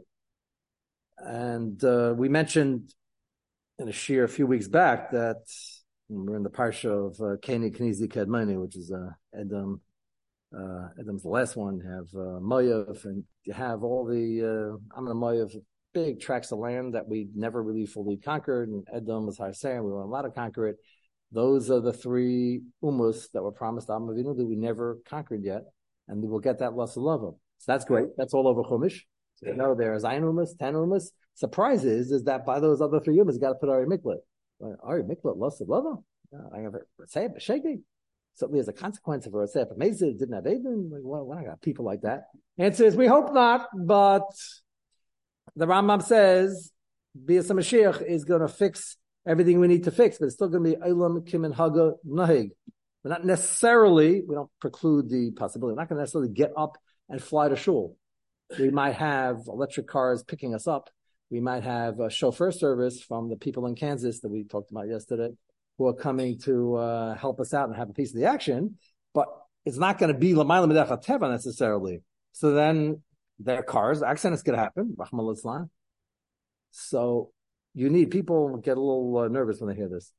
And 1.19 1.83
uh, 1.83 2.15
we 2.17 2.29
mentioned 2.29 2.93
in 3.79 3.89
a 3.89 3.93
shir 3.93 4.25
a 4.25 4.29
few 4.29 4.47
weeks 4.47 4.69
back 4.69 5.11
that 5.11 5.43
we're 6.09 6.37
in 6.37 6.43
the 6.43 6.51
parsha 6.51 7.09
of 7.09 7.21
uh, 7.21 7.37
Keni 7.39 7.77
Knizi 7.77 8.61
which 8.61 8.77
is 8.77 8.93
uh, 8.93 9.11
Edom. 9.39 9.81
Uh, 10.57 10.89
Edom's 11.01 11.23
the 11.23 11.29
last 11.29 11.57
one. 11.57 11.81
Have 11.81 12.09
uh, 12.15 13.09
and 13.09 13.25
you 13.45 13.53
have 13.53 13.83
all 13.83 14.05
the 14.05 14.79
uh, 14.95 14.97
Amon 14.97 15.17
Moav, 15.17 15.53
big 15.93 16.21
tracts 16.21 16.53
of 16.53 16.59
land 16.59 16.95
that 16.95 17.09
we 17.09 17.29
never 17.35 17.63
really 17.63 17.87
fully 17.87 18.17
conquered. 18.17 18.69
And 18.69 18.87
Edom 18.95 19.27
was 19.27 19.39
Harsayim. 19.39 19.83
We 19.85 19.93
want 19.93 20.07
a 20.07 20.11
lot 20.11 20.23
to 20.23 20.31
conquer 20.31 20.69
it. 20.69 20.77
Those 21.35 21.71
are 21.71 21.81
the 21.81 21.93
three 21.93 22.63
umus 22.81 23.29
that 23.35 23.43
were 23.43 23.53
promised 23.53 23.89
Amavinu 23.89 24.37
that 24.37 24.47
we 24.47 24.55
never 24.55 24.99
conquered 25.05 25.43
yet, 25.43 25.65
and 26.07 26.23
we 26.23 26.29
will 26.29 26.39
get 26.39 26.61
that 26.61 26.75
loss 26.75 26.97
of 26.97 27.03
love. 27.03 27.35
So 27.59 27.73
that's 27.73 27.85
great. 27.85 28.09
That's 28.17 28.35
all 28.35 28.47
over 28.47 28.63
Chumash. 28.63 29.01
So 29.35 29.49
you 29.49 29.55
know 29.55 29.75
there's 29.75 30.05
nine 30.05 30.23
umus, 30.23 30.55
ten 30.55 30.75
umus, 30.75 31.11
surprise 31.35 31.85
is, 31.85 32.13
is 32.13 32.25
that 32.25 32.47
by 32.47 32.61
those 32.61 32.81
other 32.81 33.01
three 33.01 33.17
humans, 33.17 33.37
you 33.37 33.41
got 33.41 33.49
to 33.49 33.55
put 33.57 33.69
Ari 33.69 33.87
Miklat. 33.87 34.19
Ari 34.83 35.03
Miklat 35.03 35.37
lost 35.37 35.59
the 35.59 35.65
love. 35.65 35.85
I 36.55 36.61
have 36.61 36.75
say 37.07 37.27
it, 37.27 37.43
shaking. 37.43 37.83
Certainly 38.37 38.61
as 38.61 38.69
a 38.69 38.73
consequence 38.73 39.27
of 39.27 39.35
a 39.35 39.47
but 39.55 39.79
Mesa 39.79 40.13
didn't 40.13 40.35
have 40.35 40.45
Aiden. 40.45 40.91
Like, 40.91 41.03
well, 41.05 41.33
I 41.33 41.45
got 41.45 41.63
people 41.63 41.85
like 41.85 42.01
that. 42.03 42.25
Answer 42.59 42.85
is, 42.85 42.97
we 42.97 43.07
hope 43.07 43.33
not, 43.33 43.69
but 43.73 44.29
the 45.55 45.67
Rambam 45.67 46.03
says, 46.03 46.73
Bias 47.15 47.49
Mashiach 47.49 48.05
is 48.05 48.25
going 48.25 48.41
to 48.41 48.49
fix 48.49 48.97
everything 49.27 49.61
we 49.61 49.69
need 49.69 49.85
to 49.85 49.91
fix, 49.91 50.19
but 50.19 50.27
it's 50.27 50.35
still 50.35 50.49
going 50.49 50.65
to 50.65 50.71
be 50.71 50.77
Eilam 50.77 51.27
Kim 51.27 51.45
and 51.45 51.55
Haga 51.55 51.95
Nahig. 52.07 52.51
But 53.03 53.11
not 53.11 53.25
necessarily, 53.25 54.23
we 54.27 54.35
don't 54.35 54.51
preclude 54.61 55.11
the 55.11 55.31
possibility. 55.33 55.75
We're 55.75 55.83
not 55.83 55.89
going 55.89 55.99
to 55.99 56.03
necessarily 56.03 56.33
get 56.33 56.53
up 56.57 56.79
and 57.09 57.23
fly 57.23 57.49
to 57.49 57.57
shul. 57.57 57.97
We 58.59 58.71
might 58.71 58.95
have 58.95 59.43
electric 59.47 59.87
cars 59.87 60.23
picking 60.23 60.55
us 60.55 60.67
up 60.67 60.91
we 61.35 61.41
might 61.41 61.65
have 61.65 61.99
a 61.99 62.11
chauffeur 62.11 62.53
service 62.53 63.03
from 63.03 63.29
the 63.29 63.37
people 63.37 63.67
in 63.67 63.75
Kansas 63.75 64.21
that 64.21 64.29
we 64.29 64.45
talked 64.45 64.71
about 64.71 64.89
yesterday 64.89 65.31
who 65.79 65.89
are 65.89 65.95
coming 65.95 66.39
to 66.39 66.77
uh, 66.77 67.17
help 67.17 67.41
us 67.41 67.53
out 67.53 67.69
and 67.69 67.77
have 67.77 67.91
a 67.91 67.93
piece 67.93 68.11
of 68.11 68.21
the 68.21 68.27
action, 68.27 68.79
but 69.13 69.27
it's 69.65 69.77
not 69.77 69.99
going 69.99 70.13
to 70.13 70.19
be 70.19 70.33
Lamayla 70.33 70.71
Medecha 70.71 71.05
Teva 71.05 71.29
necessarily. 71.29 72.03
So 72.31 72.53
then 72.53 73.03
their 73.41 73.65
cars, 73.65 74.01
accidents 74.01 74.45
to 74.45 74.57
happen. 74.57 74.97
So 76.71 77.33
you 77.75 77.91
need 77.91 78.11
people 78.11 78.57
get 78.59 78.77
a 78.77 78.81
little 78.81 79.17
uh, 79.19 79.29
nervous 79.29 79.61
when 79.61 79.69
they 79.69 79.77
hear 79.77 79.89
this. 79.89 80.13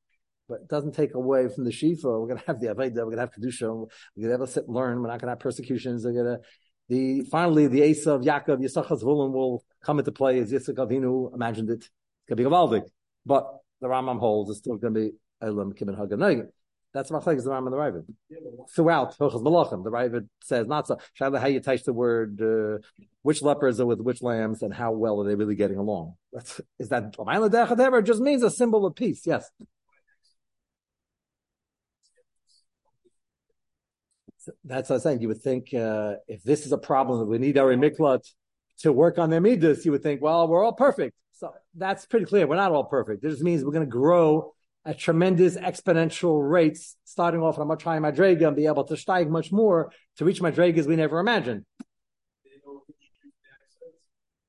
But 0.48 0.62
it 0.62 0.68
doesn't 0.68 0.94
take 0.94 1.16
away 1.16 1.48
from 1.48 1.64
the 1.64 1.72
Shifa. 1.72 2.04
We're 2.04 2.28
going 2.28 2.38
to 2.38 2.46
have 2.46 2.60
the 2.60 2.68
Aveda, 2.68 2.98
we're 2.98 3.16
going 3.16 3.18
to 3.18 3.30
have 3.44 3.54
show, 3.54 3.90
we're 4.16 4.28
going 4.28 4.38
to 4.38 4.40
have 4.44 4.48
to 4.48 4.54
sit 4.54 4.68
and 4.68 4.76
learn, 4.76 5.02
we're 5.02 5.08
not 5.08 5.20
going 5.20 5.28
to 5.28 5.30
have 5.30 5.40
persecutions, 5.40 6.06
we're 6.06 6.14
going 6.14 6.38
to 6.38 6.40
the 6.88 7.22
finally 7.32 7.68
the 7.68 7.82
ace 7.82 8.06
of 8.06 8.22
Yaakov 8.22 8.60
Yisachar 8.60 9.02
Zvulun 9.02 9.32
will 9.32 9.64
come 9.84 10.00
into 10.00 10.12
play 10.12 10.40
as 10.40 10.52
Yitzchak 10.52 10.76
Avinu 10.76 11.34
imagined 11.34 11.70
it. 11.70 11.80
It's 11.80 11.90
going 12.28 12.38
to 12.38 12.44
be 12.44 12.50
Gavaldik, 12.50 12.84
but 13.26 13.48
the 13.82 13.88
Rambam 13.88 14.20
holds 14.20 14.52
it's 14.52 14.60
still 14.60 14.78
going 14.78 14.94
to 14.94 15.00
be 15.00 15.12
Elam 15.42 15.74
Kibbin 15.74 15.98
Haganeg. 15.98 16.48
That's 16.96 17.12
Machlek 17.12 17.36
is 17.36 17.44
the 17.44 17.50
Rambam 17.52 17.66
and 17.66 17.74
the 17.74 17.78
Ravid. 17.78 18.70
Throughout 18.74 19.18
Hilchas 19.18 19.44
Malachim, 19.44 19.84
the 19.84 19.92
Ravid 19.92 20.30
says 20.42 20.66
not 20.66 20.88
so. 20.88 20.98
Shala, 21.20 21.42
how 21.42 21.48
you 21.48 21.60
touch 21.60 21.84
the 21.84 21.92
word, 21.92 22.42
uh, 22.42 22.78
which 23.22 23.42
lepers 23.42 23.82
are 23.82 23.86
with 23.86 24.00
which 24.00 24.22
lambs, 24.22 24.62
and 24.62 24.74
how 24.74 24.94
well 24.94 25.20
are 25.20 25.28
they 25.28 25.36
really 25.36 25.56
getting 25.56 25.78
along? 25.78 26.14
That's, 26.32 26.62
is 26.80 26.88
that 26.88 27.14
It 27.20 28.04
just 28.04 28.22
means 28.22 28.44
a 28.44 28.50
symbol 28.50 28.86
of 28.86 28.96
peace. 28.96 29.24
Yes. 29.28 29.52
that's 34.64 34.90
what 34.90 34.98
I'm 34.98 35.02
saying. 35.02 35.22
You 35.22 35.28
would 35.28 35.42
think 35.42 35.74
uh, 35.74 36.14
if 36.30 36.44
this 36.44 36.66
is 36.66 36.72
a 36.72 36.78
problem 36.78 37.20
that 37.20 37.26
we 37.26 37.40
need 37.40 37.58
our 37.58 37.74
miklat 37.74 38.22
to 38.80 38.94
work 38.94 39.18
on 39.18 39.30
their 39.30 39.42
midas, 39.42 39.86
you 39.86 39.92
would 39.92 40.04
think, 40.04 40.22
well, 40.22 40.48
we're 40.48 40.64
all 40.64 40.72
perfect. 40.72 41.14
So 41.34 41.52
that's 41.76 42.06
pretty 42.06 42.26
clear. 42.26 42.48
We're 42.48 42.56
not 42.56 42.72
all 42.72 42.86
perfect. 42.86 43.22
It 43.22 43.32
just 43.32 43.44
means 43.44 43.66
we're 43.66 43.72
going 43.72 43.86
to 43.86 43.92
grow 43.92 44.55
at 44.86 45.00
tremendous 45.00 45.58
exponential 45.58 46.48
rates, 46.48 46.96
starting 47.06 47.42
off 47.42 47.58
at 47.58 47.62
a 47.62 47.66
much 47.66 47.84
higher 47.84 48.00
madrega 48.00 48.48
and 48.48 48.56
be 48.56 48.68
able 48.68 48.84
to 48.84 48.94
steig 48.94 49.30
much 49.30 49.52
more 49.52 49.92
to 50.18 50.26
reach 50.26 50.42
madregas 50.42 50.86
we 50.86 50.96
never 50.96 51.20
imagined. 51.20 51.66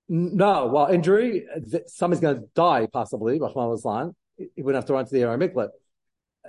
No, 0.09 0.66
well, 0.66 0.87
injury, 0.87 1.46
somebody's 1.87 2.20
going 2.20 2.37
to 2.37 2.49
die 2.55 2.87
possibly, 2.92 3.40
Rahman 3.40 3.75
Islam. 3.75 4.14
He 4.37 4.62
wouldn't 4.62 4.83
have 4.83 4.87
to 4.87 4.92
run 4.92 5.07
to 5.07 5.12
the 5.12 5.22
Aram 5.22 5.40
Miklat. 5.40 5.70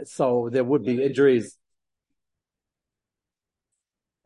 So 0.03 0.49
there 0.51 0.63
would 0.63 0.83
be 0.83 1.03
injuries 1.03 1.57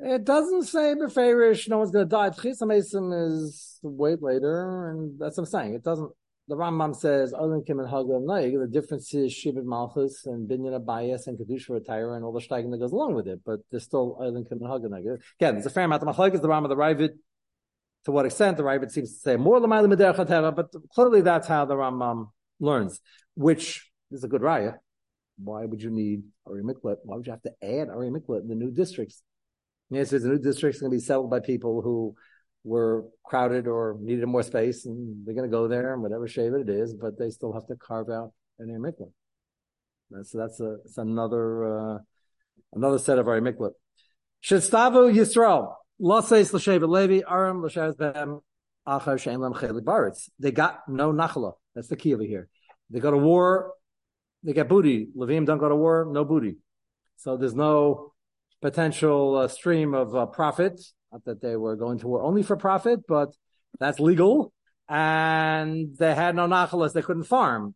it 0.04 0.24
doesn't 0.26 0.64
say 0.64 0.96
beferish, 0.96 1.70
no 1.70 1.78
one's 1.78 1.92
going 1.92 2.06
to 2.06 2.10
die. 2.10 2.30
Tchisa 2.32 2.66
Mason 2.68 3.12
is 3.14 3.80
wait 3.84 4.22
later, 4.22 4.90
and 4.90 5.20
that's 5.20 5.38
what 5.38 5.44
I'm 5.44 5.52
saying. 5.52 5.74
It 5.76 5.84
doesn't 5.84 6.12
the 6.52 6.58
Rambam 6.58 6.94
says, 6.94 7.32
the 7.32 8.68
difference 8.70 9.14
is 9.14 9.34
Shibud 9.34 9.64
Malchus 9.64 10.26
and 10.26 10.50
Binyan 10.50 10.78
Abayas 10.78 11.28
and 11.28 11.40
Kedusha 11.40 11.70
Retire 11.70 12.14
and 12.16 12.26
all 12.26 12.34
the 12.34 12.42
steiging 12.42 12.72
that 12.72 12.78
goes 12.78 12.92
along 12.92 13.14
with 13.14 13.26
it, 13.26 13.40
but 13.46 13.62
there's 13.72 13.84
still 13.84 14.18
Olim 14.20 14.44
Kim 14.44 14.60
and. 14.62 14.94
Again, 15.40 15.54
there's 15.56 15.66
a 15.66 15.70
fair 15.70 15.86
amount 15.86 16.04
of 16.04 16.14
Machlaik 16.14 16.34
is 16.34 16.42
the 16.42 16.50
Rambam, 16.50 16.68
the 16.68 16.76
Ravid, 16.76 17.12
to 18.04 18.12
what 18.12 18.26
extent 18.26 18.58
the 18.58 18.64
Ravid 18.64 18.92
seems 18.92 19.14
to 19.14 19.20
say 19.20 19.38
more 19.38 19.62
Lamaila 19.62 19.94
Mederach 19.94 20.18
HaTeva, 20.18 20.54
but 20.54 20.76
clearly 20.94 21.22
that's 21.22 21.48
how 21.48 21.64
the 21.64 21.76
Rambam 21.76 22.32
learns, 22.60 23.00
which 23.36 23.90
is 24.12 24.26
a 24.26 24.28
good 24.28 24.42
raya. 24.42 24.74
Why 25.42 25.66
would 25.66 25.82
you 25.82 25.90
need 25.90 26.24
Ari 26.46 26.64
Miklat? 26.64 26.98
Why 27.06 27.16
would 27.16 27.28
you 27.28 27.32
have 27.32 27.44
to 27.44 27.54
add 27.64 27.88
Ari 27.88 28.10
Miklat 28.10 28.42
in 28.42 28.50
the 28.50 28.56
new 28.56 28.72
districts? 28.72 29.24
The 29.90 30.00
answer 30.00 30.18
is 30.18 30.24
the 30.24 30.30
new 30.30 30.40
districts 30.40 30.80
are 30.80 30.82
going 30.82 30.92
to 30.92 30.98
be 30.98 31.02
settled 31.02 31.30
by 31.30 31.40
people 31.40 31.82
who 31.82 32.14
were 32.64 33.06
crowded 33.24 33.68
or 33.68 33.98
needed 34.00 34.26
more 34.28 34.44
space, 34.44 34.86
and 34.86 35.26
they're 35.26 35.36
going 35.36 35.50
to 35.50 35.52
go 35.52 35.68
there 35.68 35.94
and 35.94 36.02
whatever 36.02 36.28
shave 36.28 36.54
it 36.54 36.70
is, 36.70 36.94
but 36.94 37.18
they 37.18 37.30
still 37.30 37.54
have 37.54 37.66
to 37.68 37.76
carve 37.76 38.10
out 38.10 38.34
an 38.60 38.70
Ari 38.70 38.80
Miklat. 38.80 39.12
That's 40.12 40.60
a 40.60 40.78
another 40.98 41.96
uh, 41.96 41.98
another 42.74 43.00
set 43.00 43.18
of 43.18 43.26
Miklat. 43.26 43.72
Shestavu 44.44 45.14
Yisrael. 45.14 45.76
Levi 46.00 47.22
Aram 47.30 47.62
bem 47.62 48.40
achar 48.88 49.18
chelik 49.18 49.84
baritz. 49.84 50.30
They 50.40 50.52
got 50.52 50.82
no 50.88 51.14
nachla. 51.14 51.54
That's 51.76 51.88
the 51.88 51.96
key 51.96 52.14
over 52.14 52.24
here. 52.24 52.50
They 52.90 53.00
go 53.00 53.12
to 53.12 53.18
war. 53.18 53.74
They 54.44 54.54
get 54.54 54.68
booty. 54.68 55.10
Levim 55.16 55.46
don't 55.46 55.60
go 55.60 55.70
to 55.70 55.76
war. 55.76 56.08
No 56.12 56.26
booty. 56.26 56.58
So 57.18 57.38
there's 57.38 57.54
no 57.54 58.14
potential 58.62 59.38
uh, 59.38 59.48
stream 59.48 59.94
of 59.94 60.16
uh, 60.16 60.26
profit. 60.26 60.82
Not 61.12 61.26
that 61.26 61.42
they 61.42 61.56
were 61.56 61.76
going 61.76 62.00
to 62.00 62.08
war 62.08 62.22
only 62.22 62.44
for 62.44 62.56
profit, 62.56 63.02
but 63.08 63.36
that's 63.80 64.00
legal. 64.00 64.54
And 64.88 65.98
they 65.98 66.16
had 66.16 66.36
no 66.36 66.48
nachalas. 66.48 66.94
They 66.94 67.02
couldn't 67.02 67.24
farm. 67.24 67.76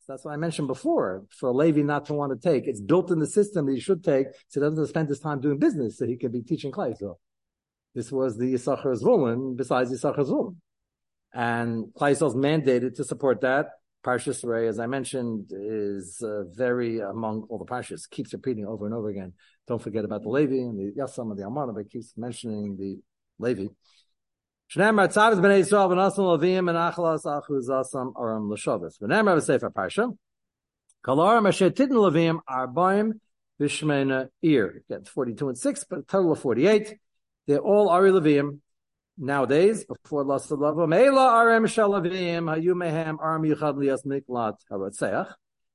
So 0.00 0.12
that's 0.12 0.24
what 0.24 0.32
I 0.32 0.36
mentioned 0.36 0.68
before. 0.68 1.24
For 1.30 1.48
a 1.48 1.52
Levi 1.52 1.82
not 1.82 2.06
to 2.06 2.14
want 2.14 2.32
to 2.32 2.48
take, 2.48 2.66
it's 2.66 2.80
built 2.80 3.10
in 3.10 3.18
the 3.18 3.26
system 3.26 3.66
that 3.66 3.72
he 3.72 3.80
should 3.80 4.04
take, 4.04 4.28
so 4.48 4.60
he 4.60 4.64
doesn't 4.68 4.86
spend 4.86 5.08
his 5.08 5.18
time 5.20 5.40
doing 5.40 5.58
business, 5.58 5.98
so 5.98 6.06
he 6.06 6.16
can 6.16 6.30
be 6.30 6.42
teaching 6.42 6.70
Klai. 6.70 6.96
So 6.96 7.18
this 7.94 8.12
was 8.12 8.36
the 8.36 8.54
Yisachar 8.54 9.02
Zvulun 9.02 9.56
besides 9.56 9.90
Yisachar 9.90 10.24
Zvulun. 10.24 10.56
And 11.32 11.86
Klaisel's 11.98 12.36
mandated 12.36 12.94
to 12.96 13.04
support 13.04 13.40
that. 13.40 13.70
Parshas 14.06 14.44
Re'eh, 14.44 14.68
as 14.68 14.78
I 14.78 14.86
mentioned, 14.86 15.50
is 15.50 16.22
uh, 16.22 16.44
very 16.54 17.00
among 17.00 17.46
all 17.48 17.58
the 17.58 17.64
Parshas, 17.64 18.08
keeps 18.08 18.32
repeating 18.32 18.64
over 18.64 18.86
and 18.86 18.94
over 18.94 19.08
again. 19.08 19.32
Don't 19.66 19.82
forget 19.82 20.04
about 20.04 20.22
the 20.22 20.28
Levi 20.28 20.54
and 20.54 20.78
the 20.78 20.92
Yassam 20.96 21.32
and 21.32 21.38
the 21.38 21.42
Almana, 21.42 21.74
but 21.74 21.90
keeps 21.90 22.12
mentioning 22.16 22.76
the 22.78 23.00
Levi. 23.40 23.66
Shneimar 24.72 25.08
Tzavis 25.08 25.40
b'nei 25.40 25.60
Yisrael 25.60 25.90
v'nasim 25.90 26.18
Levim 26.18 26.68
and 26.70 26.78
Achalas 26.78 27.24
Achuz 27.24 27.68
Asam 27.68 28.12
Aram 28.16 28.48
L'Shavas. 28.48 29.00
V'neimar 29.00 29.38
v'sefer 29.38 29.72
Parsha. 29.72 30.16
Kalarim 31.04 31.48
asher 31.48 31.70
tidin 31.70 31.90
Levim 31.90 32.38
arbaim 32.48 33.14
v'shmeina 33.60 34.28
ir. 34.40 34.84
Again, 34.88 35.04
42 35.04 35.48
and 35.48 35.58
6, 35.58 35.84
but 35.90 35.98
a 35.98 36.02
total 36.02 36.30
of 36.30 36.38
48. 36.38 36.96
They're 37.48 37.58
all 37.58 37.88
Ari 37.88 38.12
Levim 38.12 38.60
nowadays, 39.18 39.84
before 39.84 40.24
Last 40.24 40.50
Lavam. 40.50 40.94
Eila 40.94 41.44
Arem 41.44 41.64
Shalavim, 41.64 42.46
Lias 43.76 44.02
Miklat 44.02 44.56
Haratseach. 44.70 45.32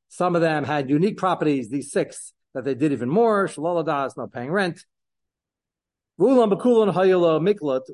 Some 0.09 0.35
of 0.35 0.41
them 0.41 0.63
had 0.63 0.89
unique 0.89 1.17
properties, 1.17 1.69
these 1.69 1.91
six, 1.91 2.33
that 2.53 2.65
they 2.65 2.75
did 2.75 2.91
even 2.91 3.09
more. 3.09 3.47
Shalaladas, 3.47 4.17
not 4.17 4.31
paying 4.31 4.51
rent. 4.51 4.85
Vulam 6.19 6.51
Hayala 6.93 7.41
Miklat, 7.41 7.85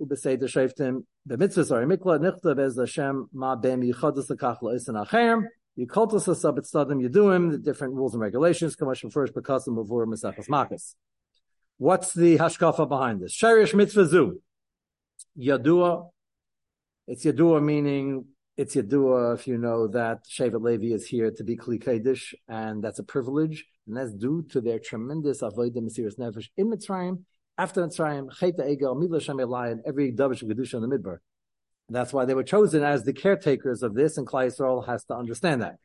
the 1.27 1.37
mitzvahs 1.37 1.71
are 1.71 1.85
Miklat, 1.85 2.19
Nichtav 2.21 2.59
Ez 2.59 2.77
Hashem, 2.77 3.29
Ma 3.33 3.55
Bem 3.55 3.81
Yichadus 3.81 4.29
Lakachla 4.29 4.75
Isan 4.75 4.95
Acherem. 4.95 5.43
You 5.75 5.85
cultus 5.85 6.27
us 6.27 6.41
the 6.41 7.61
different 7.63 7.93
rules 7.93 8.13
and 8.15 8.21
regulations, 8.21 8.75
commercial 8.75 9.11
first, 9.11 9.33
Bekasim 9.35 9.75
before 9.75 10.07
Mesachas 10.07 10.49
Makas. 10.49 10.95
What's 11.77 12.13
the 12.13 12.37
hashkafa 12.39 12.89
behind 12.89 13.21
this? 13.21 13.35
Sharish 13.37 13.75
mitzvah 13.75 14.07
zu. 14.07 14.41
Yadua. 15.37 16.09
It's 17.07 17.23
Yadua 17.23 17.63
meaning 17.63 18.25
it's 18.57 18.75
Yadua 18.75 19.35
if 19.35 19.47
you 19.47 19.57
know 19.59 19.87
that 19.87 20.25
Shevet 20.25 20.61
Levi 20.61 20.95
is 20.95 21.05
here 21.05 21.29
to 21.29 21.43
be 21.43 21.55
Kli 21.55 21.81
Kedish, 21.83 22.33
and 22.47 22.83
that's 22.83 22.97
a 22.97 23.03
privilege, 23.03 23.63
and 23.85 23.95
that's 23.95 24.13
due 24.13 24.43
to 24.49 24.61
their 24.61 24.79
tremendous 24.79 25.41
Avodah 25.41 25.77
Mesiris 25.77 26.17
Nefesh 26.17 26.47
in 26.57 26.71
Mitzrayim, 26.71 27.23
after 27.55 27.85
Mitzrayim, 27.85 28.35
Cheta 28.35 28.63
Egel, 28.63 28.99
Mila 28.99 29.21
Shem 29.21 29.39
and 29.39 29.81
every 29.85 30.11
Davish 30.11 30.43
Gedusha 30.43 30.83
in 30.83 30.89
the 30.89 30.97
Midbar. 30.97 31.17
That's 31.89 32.11
why 32.11 32.25
they 32.25 32.33
were 32.33 32.43
chosen 32.43 32.83
as 32.83 33.03
the 33.03 33.13
caretakers 33.13 33.83
of 33.83 33.93
this, 33.93 34.17
and 34.17 34.25
Klal 34.25 34.47
Yisrael 34.47 34.87
has 34.87 35.05
to 35.05 35.15
understand 35.15 35.61
that. 35.61 35.75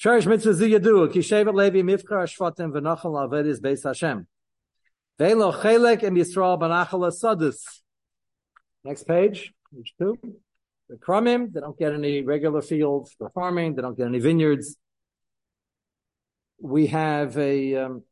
Sharish 0.00 0.26
mitzvah 0.26 0.54
zu 0.54 0.68
Yadua, 0.68 1.12
ki 1.12 1.18
Shevet 1.18 1.54
Levi 1.54 1.82
mifkar 1.82 2.22
ashvatim 2.22 2.72
v'nachal 2.72 3.28
aved 3.28 3.46
is 3.46 3.60
Beis 3.60 3.82
Hashem. 3.82 4.28
Ve'lo 5.18 5.52
chelek 5.60 6.04
im 6.04 6.14
Yisrael 6.14 6.60
banachala 6.60 7.12
sadus. 7.12 7.81
Next 8.84 9.04
page, 9.04 9.52
page 9.72 9.94
two. 9.98 10.18
The 10.88 10.96
Krumim, 10.96 11.52
they 11.52 11.60
don't 11.60 11.78
get 11.78 11.92
any 11.94 12.22
regular 12.22 12.60
fields 12.60 13.14
for 13.16 13.30
farming. 13.30 13.76
They 13.76 13.82
don't 13.82 13.96
get 13.96 14.08
any 14.08 14.18
vineyards. 14.18 14.76
We 16.60 16.88
have 16.88 17.38
a 17.38 17.76
um, 17.76 18.02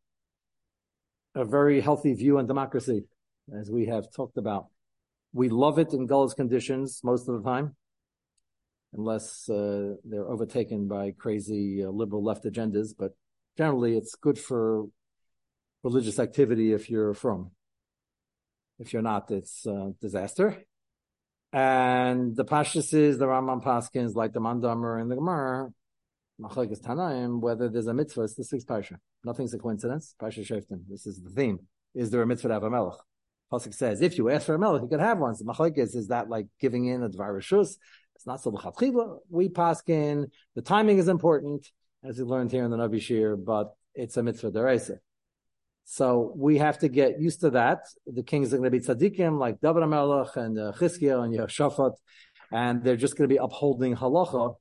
a 1.35 1.45
very 1.45 1.81
healthy 1.81 2.15
view 2.15 2.39
on 2.39 2.47
democracy, 2.47 3.05
as 3.59 3.71
we 3.71 3.87
have 3.87 4.13
talked 4.13 4.39
about. 4.39 4.67
We 5.33 5.49
love 5.49 5.79
it 5.79 5.93
in 5.93 6.07
Gullah's 6.07 6.35
conditions 6.35 7.01
most 7.05 7.29
of 7.29 7.43
the 7.43 7.49
time, 7.49 7.77
unless 8.93 9.49
uh, 9.49 9.95
they're 10.05 10.29
overtaken 10.29 10.89
by 10.89 11.13
crazy 11.17 11.85
uh, 11.85 11.89
liberal 11.89 12.23
left 12.23 12.45
agendas. 12.45 12.95
But 12.97 13.13
generally, 13.57 13.97
it's 13.97 14.15
good 14.15 14.39
for 14.39 14.87
religious 15.83 16.19
activity 16.19 16.73
if 16.73 16.91
you're 16.91 17.15
from. 17.15 17.51
If 18.81 18.95
you're 18.95 19.03
not, 19.03 19.31
it's 19.31 19.67
a 19.67 19.93
disaster. 20.01 20.57
And 21.53 22.35
the 22.35 22.47
Pashas 22.47 22.95
is 22.95 23.19
the 23.19 23.27
Rambam 23.27 23.63
Paskins, 23.63 24.15
like 24.15 24.33
the 24.33 24.41
Mandamer 24.41 25.01
and 25.01 25.11
the 25.11 25.17
Gemara, 25.17 25.69
Machlekes 26.41 26.81
Tanaim, 26.81 27.41
whether 27.41 27.69
there's 27.69 27.89
a 27.89 27.93
mitzvah, 27.95 28.23
it's 28.23 28.35
the 28.35 28.45
sixth 28.45 28.67
Parsha. 28.67 28.97
Nothing's 29.23 29.53
a 29.53 29.59
coincidence. 29.59 30.15
Parsha 30.21 30.41
Shoftim. 30.41 30.81
This 30.89 31.07
is 31.07 31.21
the 31.21 31.29
theme. 31.29 31.59
Is 31.95 32.11
there 32.11 32.23
a 32.23 32.27
mitzvah 32.27 32.49
to 32.49 32.55
have 32.55 32.63
a 32.63 32.71
melech? 32.71 32.99
Pasuk 33.53 33.75
says, 33.75 34.01
if 34.01 34.17
you 34.17 34.31
ask 34.31 34.47
for 34.47 34.55
a 34.55 34.59
melech, 34.59 34.81
you 34.83 34.89
can 34.89 35.01
have 35.01 35.19
one. 35.19 35.35
So 35.35 35.45
Machlekes, 35.45 35.95
is 35.95 36.09
that 36.09 36.31
like 36.31 36.47
giving 36.59 36.87
in 36.87 37.03
a 37.03 37.11
Dvar 37.11 37.37
Rishus? 37.37 37.77
It's 38.17 38.27
not 38.27 38.41
so 38.41 38.51
l'chatchila. 38.51 39.19
We 39.29 39.51
paskin. 39.51 40.31
The 40.55 40.63
timing 40.63 40.99
is 40.99 41.09
important, 41.09 41.69
as 42.03 42.19
we 42.19 42.25
learned 42.25 42.53
here 42.53 42.65
in 42.65 42.71
the 42.71 42.79
Navi 42.79 43.03
Shir, 43.03 43.37
but 43.37 43.75
it's 43.95 44.17
a 44.17 44.23
mitzvah 44.23 44.53
deraisa. 44.53 44.99
So 45.93 46.33
we 46.37 46.59
have 46.59 46.79
to 46.79 46.89
get 46.89 47.21
used 47.21 47.41
to 47.41 47.51
that. 47.51 47.81
The 48.07 48.23
kings 48.23 48.55
are 48.55 48.59
going 48.59 48.71
to 48.71 48.79
be 48.79 48.79
tzaddikim 48.79 49.41
like 49.41 49.61
David 49.61 49.83
HaMelech 49.83 50.37
and 50.37 50.57
uh, 50.57 50.71
Chizkiah 50.79 51.25
and 51.25 51.35
Yehoshaphat, 51.37 51.95
and 52.53 52.85
they're 52.85 52.95
just 52.95 53.17
going 53.17 53.29
to 53.29 53.35
be 53.35 53.39
upholding 53.39 53.97
halacha, 53.97 54.55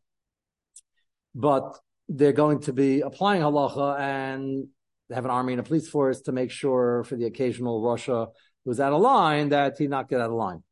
but 1.36 1.78
they're 2.08 2.32
going 2.34 2.62
to 2.62 2.74
be 2.74 3.02
applying 3.02 3.44
halacha 3.44 4.00
and 4.00 4.70
have 5.12 5.24
an 5.24 5.30
army 5.30 5.54
and 5.54 5.60
a 5.60 5.64
police 5.64 5.88
force 5.88 6.20
to 6.22 6.32
make 6.32 6.50
sure 6.50 7.04
for 7.04 7.16
the 7.16 7.26
occasional 7.26 7.84
Russia 7.84 8.30
who's 8.66 8.80
out 8.80 8.94
of 8.94 9.00
line 9.00 9.50
that 9.50 9.76
he 9.78 9.86
not 9.86 10.10
get 10.10 10.22
out 10.22 10.32
of 10.32 10.36
line. 10.36 10.64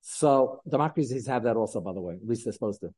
So 0.00 0.60
democracies 0.68 1.28
have 1.28 1.44
that 1.44 1.54
also, 1.54 1.80
by 1.80 1.92
the 1.92 2.00
way. 2.00 2.14
At 2.14 2.26
least 2.26 2.42
they're 2.42 2.52
supposed 2.52 2.80
to 2.80 2.90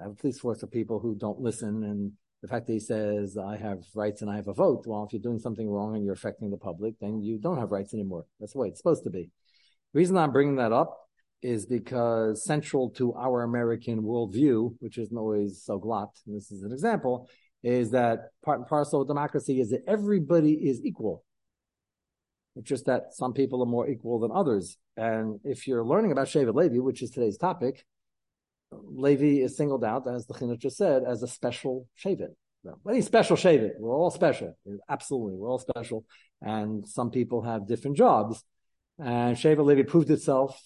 have 0.00 0.12
a 0.12 0.14
police 0.14 0.40
force 0.40 0.62
of 0.62 0.70
people 0.70 1.00
who 1.00 1.14
don't 1.16 1.38
listen 1.38 1.84
and 1.84 2.12
the 2.42 2.48
fact 2.48 2.66
that 2.66 2.72
he 2.72 2.80
says, 2.80 3.36
I 3.36 3.56
have 3.56 3.78
rights 3.94 4.22
and 4.22 4.30
I 4.30 4.36
have 4.36 4.48
a 4.48 4.54
vote. 4.54 4.84
Well, 4.86 5.04
if 5.04 5.12
you're 5.12 5.22
doing 5.22 5.38
something 5.40 5.68
wrong 5.68 5.96
and 5.96 6.04
you're 6.04 6.14
affecting 6.14 6.50
the 6.50 6.56
public, 6.56 6.94
then 7.00 7.20
you 7.20 7.38
don't 7.38 7.58
have 7.58 7.72
rights 7.72 7.94
anymore. 7.94 8.26
That's 8.38 8.52
the 8.52 8.58
way 8.58 8.68
it's 8.68 8.78
supposed 8.78 9.04
to 9.04 9.10
be. 9.10 9.30
The 9.92 9.98
reason 9.98 10.16
I'm 10.16 10.32
bringing 10.32 10.56
that 10.56 10.72
up 10.72 10.96
is 11.42 11.66
because 11.66 12.44
central 12.44 12.90
to 12.90 13.14
our 13.14 13.42
American 13.42 14.02
worldview, 14.02 14.74
which 14.80 14.98
isn't 14.98 15.16
always 15.16 15.62
so 15.64 15.80
glot, 15.80 16.10
this 16.26 16.50
is 16.50 16.62
an 16.62 16.72
example, 16.72 17.28
is 17.62 17.90
that 17.90 18.30
part 18.44 18.60
and 18.60 18.68
parcel 18.68 19.02
of 19.02 19.08
democracy 19.08 19.60
is 19.60 19.70
that 19.70 19.82
everybody 19.88 20.52
is 20.52 20.80
equal. 20.84 21.24
It's 22.56 22.68
just 22.68 22.86
that 22.86 23.14
some 23.14 23.32
people 23.32 23.62
are 23.62 23.66
more 23.66 23.88
equal 23.88 24.18
than 24.18 24.30
others. 24.32 24.78
And 24.96 25.38
if 25.44 25.66
you're 25.66 25.84
learning 25.84 26.12
about 26.12 26.26
Shevet 26.26 26.54
Levi, 26.54 26.78
which 26.78 27.02
is 27.02 27.10
today's 27.10 27.38
topic, 27.38 27.84
Levi 28.72 29.42
is 29.42 29.56
singled 29.56 29.84
out, 29.84 30.06
as 30.08 30.26
the 30.26 30.34
Chinuch 30.34 30.58
just 30.58 30.76
said, 30.76 31.02
as 31.06 31.22
a 31.22 31.28
special 31.28 31.88
Shavit. 32.02 32.34
No, 32.64 32.78
any 32.88 33.02
special 33.02 33.36
Shavit. 33.36 33.72
We're 33.78 33.94
all 33.94 34.10
special. 34.10 34.56
Absolutely. 34.88 35.34
We're 35.34 35.50
all 35.50 35.58
special. 35.58 36.04
And 36.42 36.86
some 36.86 37.10
people 37.10 37.42
have 37.42 37.66
different 37.66 37.96
jobs. 37.96 38.42
And 38.98 39.36
Shevet 39.36 39.64
Levi 39.64 39.82
proved 39.82 40.10
itself 40.10 40.60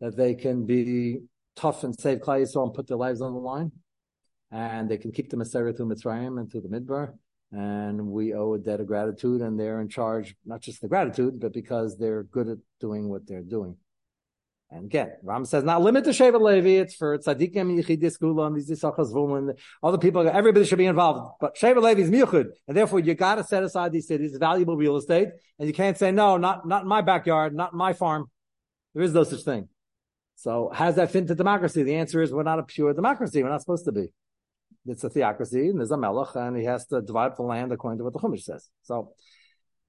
that 0.00 0.16
they 0.16 0.34
can 0.34 0.64
be 0.64 1.20
tough 1.56 1.84
and 1.84 1.98
save 1.98 2.18
Klai 2.20 2.46
and 2.54 2.74
put 2.74 2.86
their 2.86 2.96
lives 2.96 3.20
on 3.20 3.32
the 3.32 3.40
line. 3.40 3.72
And 4.50 4.88
they 4.88 4.98
can 4.98 5.12
keep 5.12 5.30
the 5.30 5.36
Maseret 5.36 5.76
to 5.76 5.84
Mitzrayim 5.84 6.38
and 6.38 6.50
to 6.52 6.60
the 6.60 6.68
Midbar. 6.68 7.14
And 7.50 8.08
we 8.08 8.34
owe 8.34 8.54
a 8.54 8.58
debt 8.58 8.80
of 8.80 8.86
gratitude 8.86 9.40
and 9.40 9.58
they're 9.58 9.80
in 9.80 9.88
charge, 9.88 10.34
not 10.44 10.60
just 10.60 10.80
the 10.80 10.88
gratitude, 10.88 11.40
but 11.40 11.52
because 11.52 11.96
they're 11.98 12.24
good 12.24 12.48
at 12.48 12.58
doing 12.80 13.08
what 13.08 13.26
they're 13.26 13.42
doing. 13.42 13.76
And 14.74 14.86
again, 14.86 15.12
Ram 15.22 15.44
says 15.44 15.62
not 15.62 15.82
limit 15.82 16.02
to 16.02 16.10
Shevet 16.10 16.40
Levi. 16.40 16.80
It's 16.80 16.96
for 16.96 17.16
tzaddikim, 17.16 17.80
yichidis, 17.80 18.18
gulam, 18.18 18.58
yisachas 18.58 19.12
vulim. 19.12 19.56
Other 19.84 19.98
people, 19.98 20.28
everybody 20.28 20.66
should 20.66 20.78
be 20.78 20.86
involved. 20.86 21.36
But 21.40 21.54
Shevet 21.54 21.80
Levi 21.80 22.00
is 22.00 22.10
miyuchud, 22.10 22.46
and 22.66 22.76
therefore 22.76 22.98
you 22.98 23.14
got 23.14 23.36
to 23.36 23.44
set 23.44 23.62
aside 23.62 23.92
these 23.92 24.08
cities, 24.08 24.36
valuable 24.36 24.76
real 24.76 24.96
estate, 24.96 25.28
and 25.60 25.68
you 25.68 25.72
can't 25.72 25.96
say 25.96 26.10
no, 26.10 26.38
not 26.38 26.66
not 26.66 26.82
in 26.82 26.88
my 26.88 27.02
backyard, 27.02 27.54
not 27.54 27.72
in 27.72 27.78
my 27.78 27.92
farm. 27.92 28.26
There 28.94 29.04
is 29.04 29.14
no 29.14 29.22
such 29.22 29.42
thing. 29.42 29.68
So, 30.34 30.72
how 30.74 30.86
does 30.86 30.96
that 30.96 31.12
fit 31.12 31.20
into 31.20 31.36
democracy? 31.36 31.84
The 31.84 31.94
answer 31.94 32.20
is 32.20 32.32
we're 32.32 32.42
not 32.42 32.58
a 32.58 32.64
pure 32.64 32.92
democracy. 32.94 33.44
We're 33.44 33.50
not 33.50 33.60
supposed 33.60 33.84
to 33.84 33.92
be. 33.92 34.08
It's 34.86 35.04
a 35.04 35.08
theocracy, 35.08 35.68
and 35.68 35.78
there's 35.78 35.92
a 35.92 35.96
melech, 35.96 36.34
and 36.34 36.56
he 36.56 36.64
has 36.64 36.84
to 36.86 37.00
divide 37.00 37.26
up 37.26 37.36
the 37.36 37.44
land 37.44 37.70
according 37.70 37.98
to 37.98 38.04
what 38.04 38.12
the 38.12 38.18
Chumash 38.18 38.42
says. 38.42 38.68
So, 38.82 39.12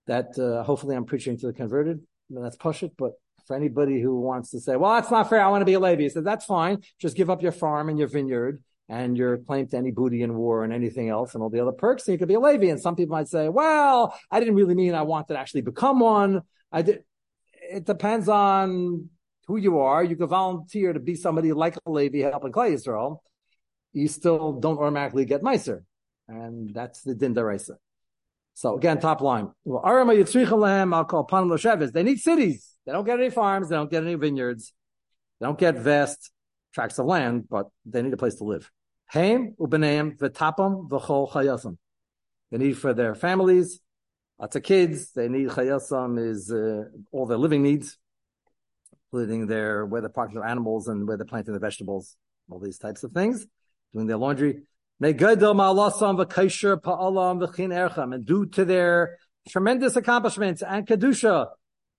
that 0.06 0.38
uh, 0.38 0.64
hopefully 0.64 0.96
I'm 0.96 1.06
preaching 1.06 1.40
to 1.40 1.48
the 1.48 1.54
converted. 1.54 1.98
I 1.98 2.34
mean, 2.34 2.44
that's 2.44 2.56
push 2.56 2.84
it, 2.84 2.92
but 2.96 3.14
for 3.46 3.56
anybody 3.56 4.02
who 4.02 4.20
wants 4.20 4.52
to 4.52 4.60
say, 4.60 4.76
well, 4.76 4.96
that's 4.96 5.12
not 5.12 5.30
fair. 5.30 5.42
I 5.42 5.50
want 5.50 5.62
to 5.62 5.66
be 5.66 5.74
a 5.74 5.80
Levi. 5.80 6.04
He 6.04 6.10
said, 6.10 6.26
that's 6.26 6.46
fine. 6.46 6.82
Just 7.00 7.16
give 7.16 7.30
up 7.30 7.42
your 7.42 7.52
farm 7.52 7.90
and 7.90 8.00
your 8.00 8.08
vineyard 8.08 8.64
and 8.90 9.18
your 9.18 9.38
claim 9.38 9.68
to 9.68 9.78
any 9.78 9.92
booty 9.92 10.22
in 10.22 10.36
war 10.36 10.64
and 10.64 10.72
anything 10.72 11.10
else 11.10 11.34
and 11.34 11.42
all 11.42 11.50
the 11.50 11.60
other 11.60 11.72
perks. 11.72 12.08
And 12.08 12.14
you 12.14 12.20
could 12.20 12.28
be 12.28 12.36
a 12.36 12.40
Levi. 12.40 12.68
And 12.68 12.80
some 12.80 12.96
people 12.96 13.16
might 13.16 13.28
say, 13.28 13.50
well, 13.50 14.18
I 14.30 14.40
didn't 14.40 14.56
really 14.56 14.76
mean 14.76 14.94
I 14.94 15.02
wanted 15.02 15.34
to 15.34 15.40
actually 15.40 15.62
become 15.62 16.00
one. 16.00 16.42
I 16.72 16.82
did. 16.82 17.04
It 17.68 17.86
depends 17.86 18.30
on 18.30 19.10
who 19.48 19.58
you 19.58 19.80
are. 19.80 20.04
You 20.04 20.16
could 20.16 20.30
volunteer 20.30 20.94
to 20.94 21.00
be 21.00 21.16
somebody 21.16 21.52
like 21.52 21.78
a 21.86 21.92
Levi 21.92 22.20
helping 22.20 22.52
Klal 22.52 22.72
Yisrael. 22.72 23.20
You 23.92 24.08
still 24.08 24.54
don't 24.54 24.78
automatically 24.78 25.26
get 25.26 25.42
nicer. 25.42 25.84
And 26.28 26.74
that's 26.74 27.02
the 27.02 27.16
din. 27.16 27.36
So 28.54 28.76
again, 28.76 29.00
top 29.00 29.22
line. 29.22 29.52
They 29.66 29.74
need 32.04 32.20
cities. 32.20 32.75
They 32.86 32.92
don't 32.92 33.06
get 33.06 33.20
any 33.20 33.30
farms. 33.30 33.70
They 33.70 33.76
don't 33.76 33.90
get 33.90 34.04
any 34.04 34.16
vineyards. 34.16 34.74
They 35.40 35.46
don't 35.46 35.58
get 35.58 35.76
vast 35.76 36.32
tracts 36.74 37.00
of 37.00 37.06
land, 37.06 37.48
but 37.50 37.68
they 37.86 38.02
need 38.02 38.14
a 38.14 38.18
place 38.18 38.36
to 38.36 38.44
live. 38.44 38.70
Haim 39.08 39.56
v'tapam 39.60 40.90
v'chol 40.90 41.32
chayasam. 41.32 41.78
They 42.52 42.58
need 42.58 42.78
for 42.78 42.94
their 42.94 43.16
families, 43.16 43.80
lots 44.40 44.56
of 44.56 44.64
kids. 44.64 45.12
They 45.12 45.28
need 45.30 45.50
chayasam 45.50 46.20
is 46.20 46.52
uh, 46.52 46.86
all 47.12 47.26
their 47.26 47.38
living 47.38 47.64
needs, 47.64 47.98
including 49.08 49.48
their 49.48 49.86
where 49.86 50.02
they're 50.02 50.10
parking 50.10 50.36
their 50.40 50.48
animals 50.48 50.88
and 50.88 51.08
where 51.08 51.18
they're 51.18 51.26
planting 51.26 51.54
the 51.54 51.60
vegetables, 51.60 52.16
all 52.50 52.60
these 52.60 52.78
types 52.78 53.04
of 53.04 53.12
things, 53.12 53.48
doing 53.94 54.08
their 54.08 54.18
laundry. 54.18 54.64
And 55.00 55.18
due 58.26 58.46
to 58.46 58.66
their 58.66 59.18
tremendous 59.50 59.96
accomplishments 59.98 60.62
and 60.62 60.88
kedusha 60.88 61.48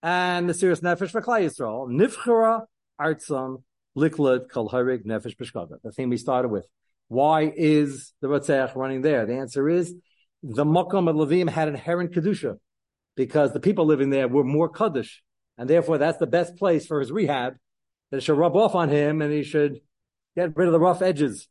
and 0.06 0.48
the 0.48 0.54
serious 0.54 0.82
nefesh 0.82 1.10
v'klal 1.10 1.42
Yisrael, 1.42 1.90
nifchara 1.90 2.62
artzam 3.00 3.64
liklad 3.98 4.48
kol 4.48 4.68
harig 4.68 5.04
nefesh 5.04 5.36
b'shkava. 5.36 5.78
The 5.82 5.90
thing 5.90 6.10
we 6.10 6.16
started 6.16 6.46
with. 6.46 6.64
Why 7.08 7.52
is 7.52 8.12
the 8.20 8.28
Ratzach 8.28 8.76
running 8.76 9.02
there? 9.02 9.26
The 9.26 9.34
answer 9.34 9.68
is 9.68 9.92
the 10.44 10.64
Makom 10.64 11.10
of 11.10 11.16
Levim 11.16 11.50
had 11.50 11.66
inherent 11.66 12.12
kedusha 12.12 12.58
because 13.16 13.52
the 13.52 13.58
people 13.58 13.84
living 13.84 14.10
there 14.10 14.28
were 14.28 14.44
more 14.44 14.68
kaddish, 14.68 15.24
and 15.58 15.68
therefore 15.68 15.98
that's 15.98 16.18
the 16.18 16.26
best 16.28 16.54
place 16.54 16.86
for 16.86 17.00
his 17.00 17.10
rehab. 17.10 17.54
That 18.12 18.18
it 18.18 18.22
should 18.22 18.38
rub 18.38 18.54
off 18.54 18.76
on 18.76 18.88
him, 18.88 19.20
and 19.20 19.32
he 19.32 19.42
should 19.42 19.80
get 20.36 20.56
rid 20.56 20.68
of 20.68 20.72
the 20.72 20.78
rough 20.78 21.02
edges. 21.02 21.48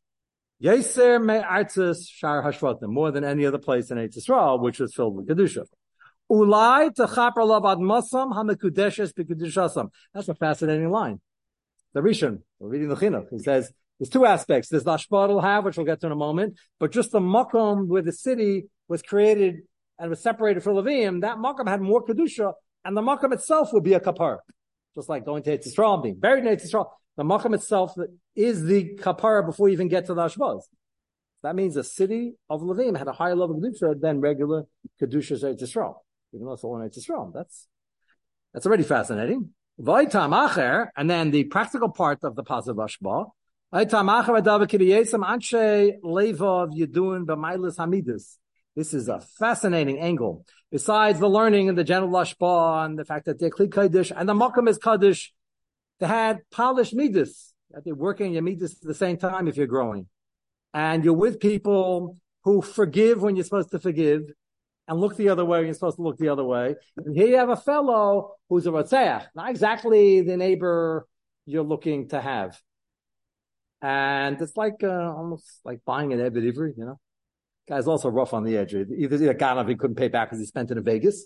Yeser 0.64 1.22
me'artzis 1.22 2.08
shar 2.10 2.42
hashvatim, 2.42 2.88
more 2.88 3.12
than 3.12 3.26
any 3.26 3.46
other 3.46 3.58
place 3.58 3.92
in 3.92 3.98
Eretz 3.98 4.18
Yisrael, 4.18 4.62
which 4.62 4.80
was 4.80 4.96
filled 4.96 5.18
with 5.18 5.28
kedusha. 5.28 5.66
Ulai 6.32 6.90
techaper 6.90 7.38
lavad 7.38 7.80
masam 7.80 8.34
hamekudeshes 8.34 9.14
b'kedushasam. 9.14 9.90
That's 10.14 10.28
a 10.28 10.34
fascinating 10.34 10.90
line. 10.90 11.22
The 11.94 12.02
Rishon, 12.02 12.42
we're 12.60 12.70
reading 12.70 12.90
the 12.90 12.96
Chinuch, 12.96 13.28
he 13.30 13.40
says, 13.40 13.72
there's 14.00 14.10
two 14.10 14.26
aspects. 14.26 14.70
There's 14.70 14.84
the 14.84 15.00
will 15.10 15.40
have, 15.40 15.64
which 15.64 15.78
we'll 15.78 15.86
get 15.86 16.02
to 16.02 16.08
in 16.08 16.12
a 16.12 16.16
moment, 16.16 16.56
but 16.80 16.92
just 16.92 17.12
the 17.12 17.20
Makom 17.20 17.88
where 17.88 18.02
the 18.02 18.12
city 18.12 18.66
was 18.88 19.02
created 19.02 19.62
and 19.98 20.10
was 20.10 20.22
separated 20.22 20.64
for 20.64 20.74
Levim, 20.74 21.22
that 21.22 21.38
Makom 21.38 21.70
had 21.70 21.80
more 21.80 22.04
Kedusha, 22.04 22.54
and 22.84 22.98
the 22.98 23.02
Makom 23.02 23.32
itself 23.32 23.70
would 23.72 23.84
be 23.84 23.94
a 23.94 24.00
kapar. 24.00 24.40
Just 24.96 25.08
like 25.08 25.26
going 25.26 25.44
to 25.44 25.58
Yisrael, 25.58 26.02
being 26.04 26.20
buried 26.20 26.46
in 26.46 26.56
Yisrael. 26.58 26.90
The 27.18 27.24
Makom 27.24 27.54
itself 27.54 27.94
is 28.36 28.66
the 28.66 28.98
kapara 28.98 29.46
before 29.46 29.70
you 29.70 29.74
even 29.74 29.88
get 29.88 30.08
to 30.08 30.14
the 30.14 30.24
Ashbaz. 30.24 30.64
That 31.44 31.56
means 31.56 31.76
the 31.76 31.84
city 31.84 32.34
of 32.50 32.62
Levim 32.62 32.98
had 32.98 33.08
a 33.08 33.14
higher 33.14 33.36
level 33.36 33.56
of 33.56 33.64
Kedusha 33.64 34.02
than 34.02 34.20
regular 34.20 34.66
Kedusha 35.02 35.42
Eretz 35.42 35.62
Yisrael 35.62 35.96
even 36.36 36.46
though 36.46 36.54
it's 36.54 36.64
all 36.64 36.80
in 36.80 36.88
Eretz 36.88 37.00
Yisrael. 37.00 37.34
That's, 37.34 37.68
that's 38.54 38.66
already 38.66 38.84
fascinating. 38.84 39.50
Vaitam 39.80 40.32
acher, 40.34 40.88
and 40.96 41.10
then 41.10 41.32
the 41.32 41.46
practical 41.46 41.90
part 41.90 42.24
of 42.24 42.36
the 42.36 42.44
Pazav 42.44 42.76
Ashba. 42.76 43.30
Vaitam 43.74 44.10
acher 45.24 45.92
levov 46.04 46.74
yedun. 46.78 48.38
This 48.76 48.94
is 48.94 49.08
a 49.08 49.22
fascinating 49.40 50.00
angle. 50.00 50.46
Besides 50.72 51.20
the 51.20 51.30
learning 51.30 51.70
and 51.70 51.78
the 51.78 51.84
general 51.84 52.12
Ashba 52.12 52.86
and 52.86 53.00
the 53.00 53.06
fact 53.06 53.26
that 53.26 53.40
they're 53.40 53.50
Kli 53.50 53.72
Kaddish 53.72 54.12
and 54.14 54.28
the 54.28 54.34
Makam 54.34 54.68
is 54.68 54.78
Kaddish, 54.78 55.34
they 56.00 56.08
had 56.08 56.42
polished 56.52 56.94
midas. 56.94 57.54
They're 57.84 57.96
working 57.96 58.34
your 58.34 58.42
midas 58.42 58.74
at 58.74 58.82
the 58.82 58.94
same 58.94 59.18
time 59.18 59.48
if 59.48 59.56
you're 59.56 59.68
growing. 59.68 60.08
And 60.74 61.06
you're 61.06 61.14
with 61.14 61.40
people 61.40 62.18
who 62.44 62.62
forgive 62.62 63.22
when 63.22 63.36
you're 63.36 63.46
supposed 63.46 63.72
to 63.72 63.80
forgive 63.80 64.24
and 64.88 65.00
look 65.00 65.16
the 65.18 65.30
other 65.30 65.46
way 65.46 65.64
you're 65.64 65.74
supposed 65.74 65.98
to 65.98 66.04
look 66.04 66.18
the 66.18 66.30
other 66.30 66.44
way. 66.44 66.76
And 66.98 67.16
here 67.16 67.28
you 67.28 67.38
have 67.38 67.50
a 67.50 67.56
fellow 67.56 68.36
who's 68.50 68.68
a 68.68 68.72
Ratzeach, 68.72 69.28
not 69.36 69.50
exactly 69.50 70.22
the 70.22 70.38
neighbor 70.38 71.08
you're 71.46 71.64
looking 71.64 72.10
to 72.10 72.22
have. 72.22 72.60
And 73.82 74.42
it's 74.42 74.56
like, 74.56 74.84
uh, 74.84 74.88
almost 74.88 75.60
like 75.64 75.80
buying 75.86 76.14
an 76.14 76.22
Ebed 76.22 76.44
Ivri, 76.44 76.74
you 76.78 76.86
know? 76.86 77.00
Guy's 77.68 77.88
also 77.88 78.10
rough 78.10 78.34
on 78.34 78.44
the 78.44 78.58
edge. 78.58 78.74
Either, 78.74 78.94
either 78.94 79.66
he 79.68 79.76
couldn't 79.76 79.96
pay 79.96 80.08
back 80.08 80.30
because 80.30 80.40
he 80.40 80.46
spent 80.46 80.70
it 80.70 80.78
in 80.78 80.84
Vegas, 80.84 81.26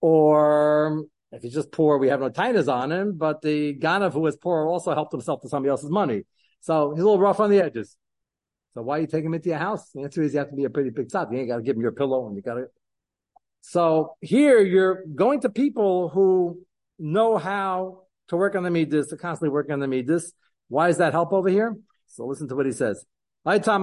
or 0.00 1.04
if 1.32 1.42
he's 1.42 1.54
just 1.54 1.70
poor, 1.70 1.98
we 1.98 2.08
have 2.08 2.20
no 2.20 2.30
tainas 2.30 2.72
on 2.72 2.90
him, 2.90 3.16
but 3.16 3.40
the 3.40 3.78
Ganav 3.78 4.12
who 4.12 4.20
was 4.20 4.36
poor 4.36 4.66
also 4.66 4.94
helped 4.94 5.12
himself 5.12 5.42
to 5.42 5.48
somebody 5.48 5.70
else's 5.70 5.90
money. 5.90 6.24
So 6.60 6.90
he's 6.90 7.00
a 7.00 7.04
little 7.04 7.20
rough 7.20 7.38
on 7.38 7.50
the 7.50 7.60
edges. 7.60 7.96
So 8.74 8.82
why 8.82 8.98
are 8.98 9.00
you 9.00 9.06
taking 9.06 9.26
him 9.26 9.34
into 9.34 9.48
your 9.48 9.58
house? 9.58 9.90
The 9.92 10.02
answer 10.02 10.22
is 10.22 10.32
you 10.32 10.40
have 10.40 10.50
to 10.50 10.56
be 10.56 10.64
a 10.64 10.70
pretty 10.70 10.90
big 10.90 11.08
tzad. 11.08 11.32
You 11.32 11.38
ain't 11.38 11.48
got 11.48 11.56
to 11.56 11.62
give 11.62 11.76
him 11.76 11.82
your 11.82 11.92
pillow 11.92 12.26
and 12.26 12.36
you 12.36 12.42
got 12.42 12.54
to 12.54 12.66
so 13.60 14.16
here 14.20 14.60
you're 14.60 15.04
going 15.14 15.40
to 15.40 15.50
people 15.50 16.08
who 16.08 16.60
know 16.98 17.36
how 17.36 18.02
to 18.28 18.36
work 18.36 18.54
on 18.54 18.62
the 18.62 18.70
midas, 18.70 19.08
to 19.08 19.16
constantly 19.16 19.52
work 19.52 19.70
on 19.70 19.80
the 19.80 19.88
midas. 19.88 20.32
Why 20.68 20.86
does 20.88 20.98
that 20.98 21.12
help 21.12 21.32
over 21.32 21.48
here? 21.48 21.76
So 22.06 22.26
listen 22.26 22.48
to 22.48 22.56
what 22.56 22.66
he 22.66 22.72
says. 22.72 23.04
They're 23.44 23.54
working 23.54 23.78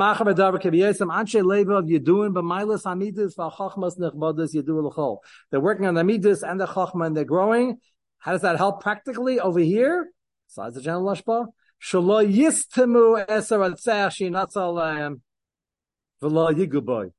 on 5.86 5.96
the 5.96 6.04
midas 6.04 6.44
and 6.44 6.60
the 6.60 6.68
chachma 6.68 7.06
and 7.08 7.18
they're 7.18 7.26
growing. 7.26 7.78
How 8.20 8.32
does 8.34 8.42
that 8.42 8.58
help 8.58 8.82
practically 8.82 9.40
over 9.40 9.60
here? 9.60 10.12
Besides 10.48 10.76
the 10.76 10.82
general 10.82 11.06
lashba. 11.06 11.48
Shalo 11.82 12.26
yistemu 12.32 13.26
eser 13.28 13.60
natzal 14.32 15.20
v'lo 16.22 16.54
yiguboy. 16.54 17.12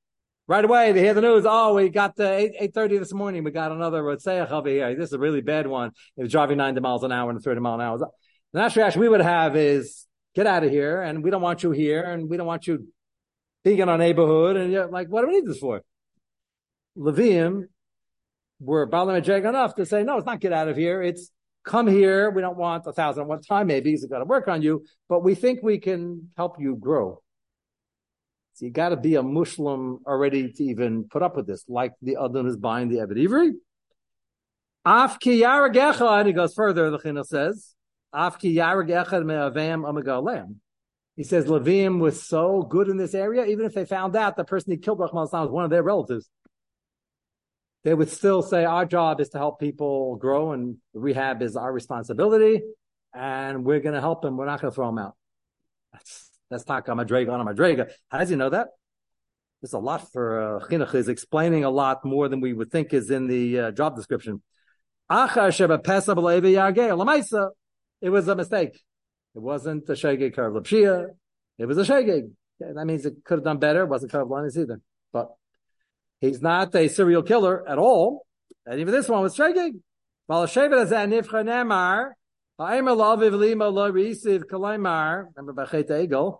Right 0.48 0.64
away, 0.64 0.92
they 0.92 1.02
hear 1.02 1.12
the 1.12 1.20
news. 1.20 1.44
Oh, 1.46 1.74
we 1.74 1.90
got 1.90 2.16
the 2.16 2.32
eight 2.32 2.52
eight 2.58 2.72
thirty 2.72 2.96
this 2.96 3.12
morning. 3.12 3.44
We 3.44 3.50
got 3.50 3.70
another 3.70 4.02
Rotseach 4.02 4.50
over 4.50 4.70
here. 4.70 4.96
This 4.96 5.08
is 5.08 5.12
a 5.12 5.18
really 5.18 5.42
bad 5.42 5.66
one. 5.66 5.90
It 6.16 6.22
was 6.22 6.32
driving 6.32 6.56
ninety 6.56 6.80
miles 6.80 7.04
an 7.04 7.12
hour 7.12 7.28
and 7.28 7.38
thirty 7.38 7.60
mile 7.60 7.74
an 7.74 7.82
hour. 7.82 7.98
The 7.98 8.08
natural 8.54 8.84
reaction 8.84 9.02
we 9.02 9.10
would 9.10 9.20
have 9.20 9.56
is 9.56 10.06
get 10.34 10.46
out 10.46 10.64
of 10.64 10.70
here, 10.70 11.02
and 11.02 11.22
we 11.22 11.30
don't 11.30 11.42
want 11.42 11.62
you 11.62 11.70
here, 11.70 12.02
and 12.02 12.30
we 12.30 12.38
don't 12.38 12.46
want 12.46 12.66
you 12.66 12.88
being 13.62 13.78
in 13.80 13.90
our 13.90 13.98
neighborhood. 13.98 14.56
And 14.56 14.72
you're 14.72 14.86
like, 14.86 15.08
what 15.08 15.20
do 15.20 15.28
we 15.28 15.34
need 15.34 15.46
this 15.46 15.58
for? 15.58 15.82
Levium 16.96 17.64
were 18.58 18.86
Balaam 18.86 19.16
and 19.16 19.28
enough 19.28 19.74
to 19.74 19.84
say, 19.84 20.02
no, 20.02 20.16
it's 20.16 20.24
not 20.24 20.40
get 20.40 20.54
out 20.54 20.68
of 20.68 20.78
here. 20.78 21.02
It's 21.02 21.30
come 21.62 21.86
here. 21.86 22.30
We 22.30 22.40
don't 22.40 22.56
want 22.56 22.86
a 22.86 22.92
thousand 22.94 23.24
at 23.24 23.28
one 23.28 23.42
time, 23.42 23.66
maybe. 23.66 23.90
He's 23.90 24.06
got 24.06 24.20
to 24.20 24.24
work 24.24 24.48
on 24.48 24.62
you, 24.62 24.86
but 25.10 25.22
we 25.22 25.34
think 25.34 25.62
we 25.62 25.78
can 25.78 26.30
help 26.38 26.56
you 26.58 26.74
grow. 26.74 27.20
So 28.58 28.66
you 28.66 28.72
got 28.72 28.88
to 28.88 28.96
be 28.96 29.14
a 29.14 29.22
Muslim 29.22 30.00
already 30.04 30.50
to 30.50 30.64
even 30.64 31.04
put 31.04 31.22
up 31.22 31.36
with 31.36 31.46
this, 31.46 31.64
like 31.68 31.92
the 32.02 32.16
other 32.16 32.44
is 32.44 32.56
buying 32.56 32.88
the 32.88 32.98
Ebed 32.98 33.16
Ivri. 33.16 33.52
Afki 34.84 35.42
yarag 35.42 35.74
echad, 35.74 36.26
he 36.26 36.32
goes 36.32 36.54
further, 36.54 36.90
the 36.90 36.98
Chinuch 36.98 37.26
says, 37.26 37.76
Afki 38.12 38.52
yarag 38.52 38.88
echad 38.88 39.24
me'avam 39.24 39.82
amagalem. 39.82 40.56
He 41.14 41.22
says 41.22 41.44
Levim 41.44 42.00
was 42.00 42.20
so 42.20 42.62
good 42.62 42.88
in 42.88 42.96
this 42.96 43.14
area, 43.14 43.44
even 43.44 43.64
if 43.64 43.74
they 43.74 43.84
found 43.84 44.16
out 44.16 44.36
the 44.36 44.42
person 44.42 44.72
he 44.72 44.78
killed 44.78 44.98
Rahman 44.98 45.28
was 45.30 45.50
one 45.50 45.62
of 45.62 45.70
their 45.70 45.84
relatives, 45.84 46.28
they 47.84 47.94
would 47.94 48.10
still 48.10 48.42
say 48.42 48.64
our 48.64 48.84
job 48.84 49.20
is 49.20 49.28
to 49.28 49.38
help 49.38 49.60
people 49.60 50.16
grow 50.16 50.50
and 50.50 50.78
rehab 50.94 51.42
is 51.42 51.54
our 51.54 51.72
responsibility, 51.72 52.62
and 53.14 53.64
we're 53.64 53.78
going 53.78 53.94
to 53.94 54.00
help 54.00 54.22
them. 54.22 54.36
We're 54.36 54.46
not 54.46 54.60
going 54.60 54.72
to 54.72 54.74
throw 54.74 54.86
them 54.86 54.98
out. 54.98 55.14
That's 55.92 56.27
that's 56.50 56.64
Taka 56.64 56.92
Madrega 56.92 57.32
on 57.32 57.40
a 57.40 57.44
Madrega. 57.44 57.90
How 58.08 58.18
does 58.18 58.28
he 58.28 58.36
know 58.36 58.50
that? 58.50 58.68
There's 59.60 59.72
a 59.72 59.78
lot 59.78 60.12
for 60.12 60.40
uh, 60.40 60.60
Chinuch 60.66 60.94
is 60.94 61.08
explaining 61.08 61.64
a 61.64 61.70
lot 61.70 62.04
more 62.04 62.28
than 62.28 62.40
we 62.40 62.52
would 62.52 62.70
think 62.70 62.94
is 62.94 63.10
in 63.10 63.26
the 63.26 63.58
uh, 63.58 63.72
job 63.72 63.96
description. 63.96 64.40
It 65.10 65.34
was 68.10 68.28
a 68.28 68.36
mistake. 68.36 68.80
It 69.34 69.42
wasn't 69.42 69.88
a 69.88 69.92
Karev 69.92 70.60
Lapshia. 70.60 71.06
It 71.58 71.66
was 71.66 71.78
a 71.78 71.82
shegeg. 71.82 72.30
That 72.60 72.86
means 72.86 73.04
it 73.04 73.24
could 73.24 73.38
have 73.38 73.44
done 73.44 73.58
better. 73.58 73.82
It 73.82 73.88
wasn't 73.88 74.12
Lanis 74.12 74.56
either. 74.56 74.80
But 75.12 75.30
he's 76.20 76.40
not 76.40 76.74
a 76.74 76.88
serial 76.88 77.22
killer 77.22 77.68
at 77.68 77.78
all. 77.78 78.24
And 78.66 78.80
even 78.80 78.92
this 78.92 79.08
one 79.08 79.22
was 79.22 79.36
shegeg. 79.36 79.80
Remember 82.60 82.96
Bachet 85.52 85.88
Egel 85.90 86.38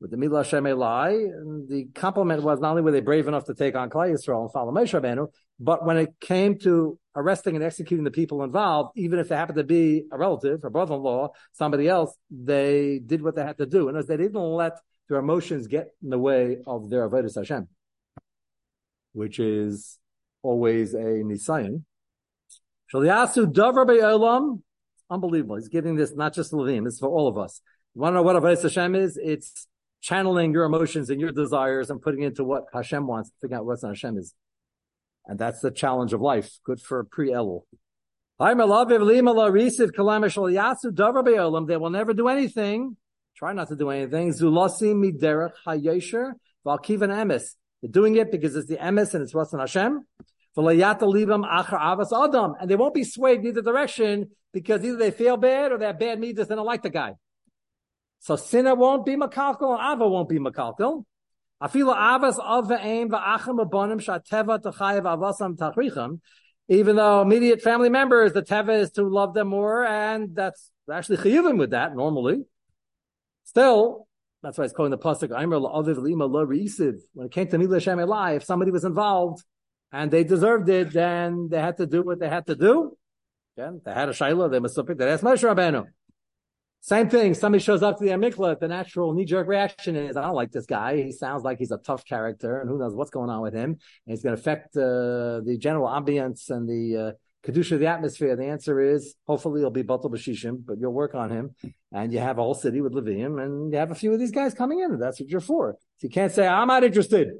with 0.00 0.12
the 0.12 0.16
Milah 0.16 0.44
Shem 0.44 0.62
Elai, 0.64 1.24
and 1.24 1.68
the 1.68 1.86
compliment 1.96 2.44
was 2.44 2.60
not 2.60 2.70
only 2.70 2.82
were 2.82 2.92
they 2.92 3.00
brave 3.00 3.26
enough 3.26 3.44
to 3.46 3.54
take 3.54 3.74
on 3.74 3.90
Klal 3.90 4.12
Yisrael 4.12 4.42
and 4.42 4.52
follow 4.52 4.70
Moshe 4.70 5.00
Rabbeinu, 5.00 5.26
but 5.58 5.84
when 5.84 5.96
it 5.96 6.10
came 6.20 6.58
to 6.60 6.96
arresting 7.16 7.56
and 7.56 7.64
executing 7.64 8.04
the 8.04 8.12
people 8.12 8.44
involved, 8.44 8.92
even 8.96 9.18
if 9.18 9.28
they 9.28 9.34
happened 9.34 9.58
to 9.58 9.64
be 9.64 10.04
a 10.12 10.16
relative, 10.16 10.62
a 10.62 10.70
brother-in-law, 10.70 11.30
somebody 11.52 11.88
else, 11.88 12.16
they 12.30 13.00
did 13.04 13.20
what 13.20 13.34
they 13.34 13.42
had 13.42 13.58
to 13.58 13.66
do. 13.66 13.88
And 13.88 13.98
as 13.98 14.06
they 14.06 14.16
didn't 14.16 14.40
let 14.40 14.78
their 15.08 15.18
emotions 15.18 15.66
get 15.66 15.88
in 16.00 16.10
the 16.10 16.18
way 16.20 16.58
of 16.68 16.88
their 16.88 17.10
avodas 17.10 17.34
Hashem, 17.34 17.66
which 19.12 19.40
is 19.40 19.98
always 20.40 20.94
a 20.94 20.98
nisayan. 20.98 21.82
Shaliyasu 22.94 23.52
davar 23.52 23.88
be'olam, 23.88 24.62
unbelievable. 25.10 25.56
He's 25.56 25.68
giving 25.68 25.96
this 25.96 26.14
not 26.14 26.34
just 26.34 26.50
to 26.50 26.56
Levim, 26.56 26.86
it's 26.86 26.98
for 26.98 27.08
all 27.08 27.28
of 27.28 27.38
us. 27.38 27.60
You 27.94 28.02
want 28.02 28.12
to 28.12 28.16
know 28.16 28.22
what 28.22 28.36
avodas 28.36 28.62
Hashem 28.62 28.94
is? 28.94 29.18
It's 29.22 29.66
channeling 30.00 30.52
your 30.52 30.64
emotions 30.64 31.10
and 31.10 31.20
your 31.20 31.32
desires 31.32 31.90
and 31.90 32.00
putting 32.00 32.22
into 32.22 32.44
what 32.44 32.64
Hashem 32.72 33.06
wants, 33.06 33.32
figuring 33.40 33.58
out 33.58 33.66
what 33.66 33.80
Hashem 33.82 34.16
is. 34.18 34.34
And 35.26 35.38
that's 35.38 35.60
the 35.60 35.70
challenge 35.70 36.12
of 36.12 36.20
life. 36.20 36.58
Good 36.64 36.80
for 36.80 37.04
pre-Elul. 37.04 37.64
They 38.40 38.54
will 41.76 41.90
never 41.90 42.14
do 42.14 42.28
anything. 42.28 42.96
Try 43.36 43.52
not 43.52 43.68
to 43.68 43.76
do 43.76 43.90
anything. 43.90 44.32
Zulasim 44.32 45.02
miderech 45.02 45.54
hayosher 45.66 46.34
valkivan 46.64 47.10
emes. 47.10 47.56
They're 47.82 47.90
doing 47.90 48.16
it 48.16 48.30
because 48.30 48.54
it's 48.54 48.68
the 48.68 48.76
emes 48.76 49.14
and 49.14 49.22
it's 49.24 49.34
in 49.52 49.58
Hashem. 49.58 50.06
And 50.56 50.68
they 52.70 52.76
won't 52.76 52.94
be 52.94 53.04
swayed 53.04 53.40
in 53.40 53.46
either 53.46 53.62
direction 53.62 54.30
because 54.52 54.84
either 54.84 54.96
they 54.96 55.10
feel 55.10 55.36
bad 55.36 55.72
or 55.72 55.78
they're 55.78 55.92
bad 55.92 56.20
midas. 56.20 56.48
They 56.48 56.54
don't 56.54 56.66
like 56.66 56.82
the 56.82 56.90
guy. 56.90 57.14
So 58.20 58.36
sinner 58.36 58.74
won't 58.74 59.06
be 59.06 59.16
makalkal 59.16 59.78
and 59.78 59.94
ava 59.94 60.08
won't 60.08 60.28
be 60.28 60.38
makalkal. 60.38 61.04
Afila 61.62 61.96
avas 61.96 62.78
aim 62.80 63.10
abonim 63.10 64.00
shateva 64.00 64.60
tachayev 64.62 65.02
avasam. 65.02 66.20
Even 66.68 66.96
though 66.96 67.22
immediate 67.22 67.62
family 67.62 67.88
members, 67.88 68.32
the 68.32 68.42
teva 68.42 68.78
is 68.80 68.90
to 68.92 69.02
love 69.02 69.32
them 69.34 69.48
more, 69.48 69.86
and 69.86 70.34
that's 70.34 70.70
actually 70.92 71.16
chiyuvim 71.16 71.58
with 71.58 71.70
that 71.70 71.96
normally. 71.96 72.44
Still, 73.44 74.06
that's 74.42 74.58
why 74.58 74.64
it's 74.64 74.74
calling 74.74 74.90
the 74.90 74.98
pasuk 74.98 75.30
Aimer. 75.36 75.58
When 75.58 77.26
it 77.26 77.32
came 77.32 77.48
to 77.48 77.58
Mila 77.58 77.80
Shem 77.80 77.98
Elai, 77.98 78.36
if 78.36 78.44
somebody 78.44 78.70
was 78.70 78.84
involved 78.84 79.42
and 79.90 80.10
they 80.10 80.24
deserved 80.24 80.68
it, 80.68 80.92
then 80.92 81.48
they 81.50 81.58
had 81.60 81.78
to 81.78 81.86
do 81.86 82.02
what 82.02 82.20
they 82.20 82.28
had 82.28 82.46
to 82.46 82.54
do. 82.54 82.96
Again, 83.58 83.80
they 83.84 83.92
had 83.92 84.08
a 84.08 84.12
shayla, 84.12 84.50
they 84.50 84.60
must 84.60 84.76
have 84.76 84.86
picked 84.86 85.00
that. 85.00 85.06
That's 85.06 85.22
Moshe 85.22 85.42
Rabbeinu. 85.42 85.86
Same 86.80 87.10
thing. 87.10 87.34
Somebody 87.34 87.62
shows 87.62 87.82
up 87.82 87.98
to 87.98 88.04
the 88.04 88.10
Amikla. 88.10 88.60
The 88.60 88.68
natural 88.68 89.12
knee 89.12 89.24
jerk 89.24 89.48
reaction 89.48 89.96
is, 89.96 90.16
I 90.16 90.22
don't 90.22 90.36
like 90.36 90.52
this 90.52 90.64
guy. 90.64 91.02
He 91.02 91.10
sounds 91.10 91.42
like 91.42 91.58
he's 91.58 91.72
a 91.72 91.78
tough 91.78 92.04
character 92.04 92.60
and 92.60 92.70
who 92.70 92.78
knows 92.78 92.94
what's 92.94 93.10
going 93.10 93.30
on 93.30 93.42
with 93.42 93.54
him. 93.54 93.70
And 94.06 94.14
it's 94.14 94.22
going 94.22 94.36
to 94.36 94.40
affect 94.40 94.76
uh, 94.76 95.40
the 95.44 95.56
general 95.58 95.88
ambience 95.88 96.50
and 96.50 96.68
the 96.68 96.96
uh, 96.96 97.12
Kedusha 97.44 97.72
of 97.72 97.80
the 97.80 97.88
atmosphere. 97.88 98.36
The 98.36 98.44
answer 98.44 98.80
is, 98.80 99.16
hopefully 99.26 99.60
he'll 99.60 99.70
be 99.70 99.82
Batal 99.82 100.08
Bashishim, 100.08 100.64
but 100.64 100.78
you'll 100.78 100.92
work 100.92 101.16
on 101.16 101.30
him. 101.30 101.56
And 101.90 102.12
you 102.12 102.20
have 102.20 102.38
a 102.38 102.42
whole 102.42 102.54
city 102.54 102.80
with 102.80 102.92
Levium 102.92 103.42
and 103.42 103.72
you 103.72 103.78
have 103.80 103.90
a 103.90 103.96
few 103.96 104.12
of 104.12 104.20
these 104.20 104.30
guys 104.30 104.54
coming 104.54 104.78
in. 104.78 105.00
That's 105.00 105.18
what 105.18 105.28
you're 105.28 105.40
for. 105.40 105.76
So 105.96 106.06
you 106.06 106.10
can't 106.10 106.30
say, 106.30 106.46
I'm 106.46 106.68
not 106.68 106.84
interested. 106.84 107.30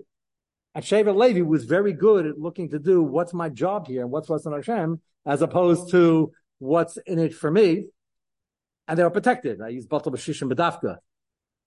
And 0.75 0.85
Shevet 0.85 1.17
Levi 1.17 1.43
was 1.43 1.65
very 1.65 1.93
good 1.93 2.27
at 2.27 2.39
looking 2.39 2.71
to 2.71 2.79
do 2.81 3.03
what's 3.03 3.33
my 3.33 3.49
job 3.49 3.87
here 3.87 4.03
and 4.03 4.11
what's 4.11 4.29
what's 4.29 4.47
in 4.47 4.53
Hashem, 4.53 5.01
as 5.29 5.43
opposed 5.43 5.91
to 5.91 6.33
what's 6.59 6.97
in 7.07 7.19
it 7.19 7.35
for 7.35 7.51
me 7.51 7.87
and 8.89 8.99
they 8.99 9.05
were 9.05 9.11
protected. 9.11 9.61
I 9.61 9.69
use 9.69 9.87
Batal 9.87 10.07
Bashishim 10.07 10.51
Bedafka. 10.51 10.97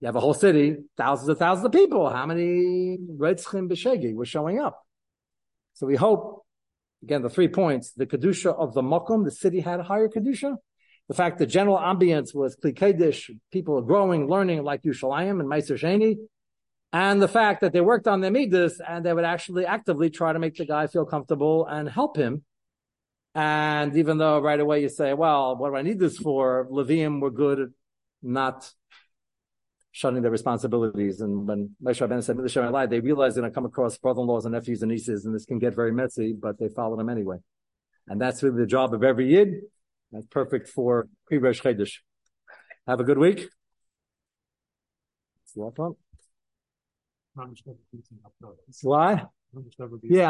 You 0.00 0.06
have 0.06 0.16
a 0.16 0.20
whole 0.20 0.34
city, 0.34 0.76
thousands 0.96 1.28
of 1.28 1.38
thousands 1.38 1.66
of 1.66 1.72
people. 1.72 2.10
How 2.10 2.26
many 2.26 2.98
Retzchim 3.16 3.70
B'Shegi 3.70 4.14
were 4.14 4.24
showing 4.24 4.58
up? 4.58 4.82
So 5.74 5.86
we 5.86 5.94
hope, 5.94 6.44
again, 7.04 7.22
the 7.22 7.30
three 7.30 7.46
points, 7.46 7.92
the 7.92 8.06
Kedusha 8.06 8.52
of 8.52 8.74
the 8.74 8.82
Mokum, 8.82 9.24
the 9.24 9.30
city 9.30 9.60
had 9.60 9.78
a 9.78 9.84
higher 9.84 10.08
Kedusha. 10.08 10.56
The 11.08 11.14
fact 11.14 11.38
the 11.38 11.46
general 11.46 11.78
ambience 11.78 12.34
was 12.34 12.56
Kli 12.56 13.38
people 13.52 13.80
growing, 13.82 14.28
learning 14.28 14.64
like 14.64 14.82
Yushalayim 14.82 15.38
and 15.38 15.48
Maaser 15.48 15.78
Sheni. 15.78 16.16
And 16.92 17.22
the 17.22 17.28
fact 17.28 17.60
that 17.60 17.72
they 17.72 17.80
worked 17.80 18.08
on 18.08 18.20
their 18.20 18.30
midas 18.32 18.80
and 18.86 19.06
they 19.06 19.12
would 19.12 19.24
actually 19.24 19.66
actively 19.66 20.10
try 20.10 20.32
to 20.32 20.38
make 20.40 20.56
the 20.56 20.66
guy 20.66 20.88
feel 20.88 21.04
comfortable 21.04 21.64
and 21.66 21.88
help 21.88 22.16
him 22.16 22.44
and 23.34 23.96
even 23.96 24.18
though 24.18 24.40
right 24.40 24.60
away 24.60 24.82
you 24.82 24.88
say, 24.88 25.14
well, 25.14 25.56
what 25.56 25.70
do 25.70 25.76
I 25.76 25.82
need 25.82 25.98
this 25.98 26.18
for? 26.18 26.66
Levium 26.70 27.20
were 27.20 27.30
good 27.30 27.60
at 27.60 27.68
not 28.22 28.70
shunning 29.90 30.22
their 30.22 30.30
responsibilities. 30.30 31.20
And 31.20 31.46
when 31.46 31.76
Moshe 31.82 32.06
Rabbeinu 32.06 32.22
said, 32.22 32.36
Milah 32.36 32.88
they 32.88 33.00
realized 33.00 33.36
they're 33.36 33.42
going 33.42 33.52
to 33.52 33.54
come 33.54 33.66
across 33.66 33.98
brother-in-laws 33.98 34.44
and 34.44 34.54
nephews 34.54 34.82
and 34.82 34.90
nieces, 34.90 35.24
and 35.26 35.34
this 35.34 35.44
can 35.44 35.58
get 35.58 35.74
very 35.74 35.92
messy, 35.92 36.32
but 36.32 36.58
they 36.58 36.68
followed 36.68 36.98
them 36.98 37.08
anyway. 37.08 37.36
And 38.08 38.20
that's 38.20 38.42
really 38.42 38.58
the 38.58 38.66
job 38.66 38.94
of 38.94 39.04
every 39.04 39.32
Yid. 39.32 39.62
That's 40.10 40.26
perfect 40.26 40.68
for 40.68 41.08
pre-Rosh 41.26 41.60
Chodesh. 41.62 41.98
Have 42.86 43.00
a 43.00 43.04
good 43.04 43.18
week. 43.18 43.48
What? 45.54 45.74
Why? 48.82 49.24
Yeah. 50.02 50.20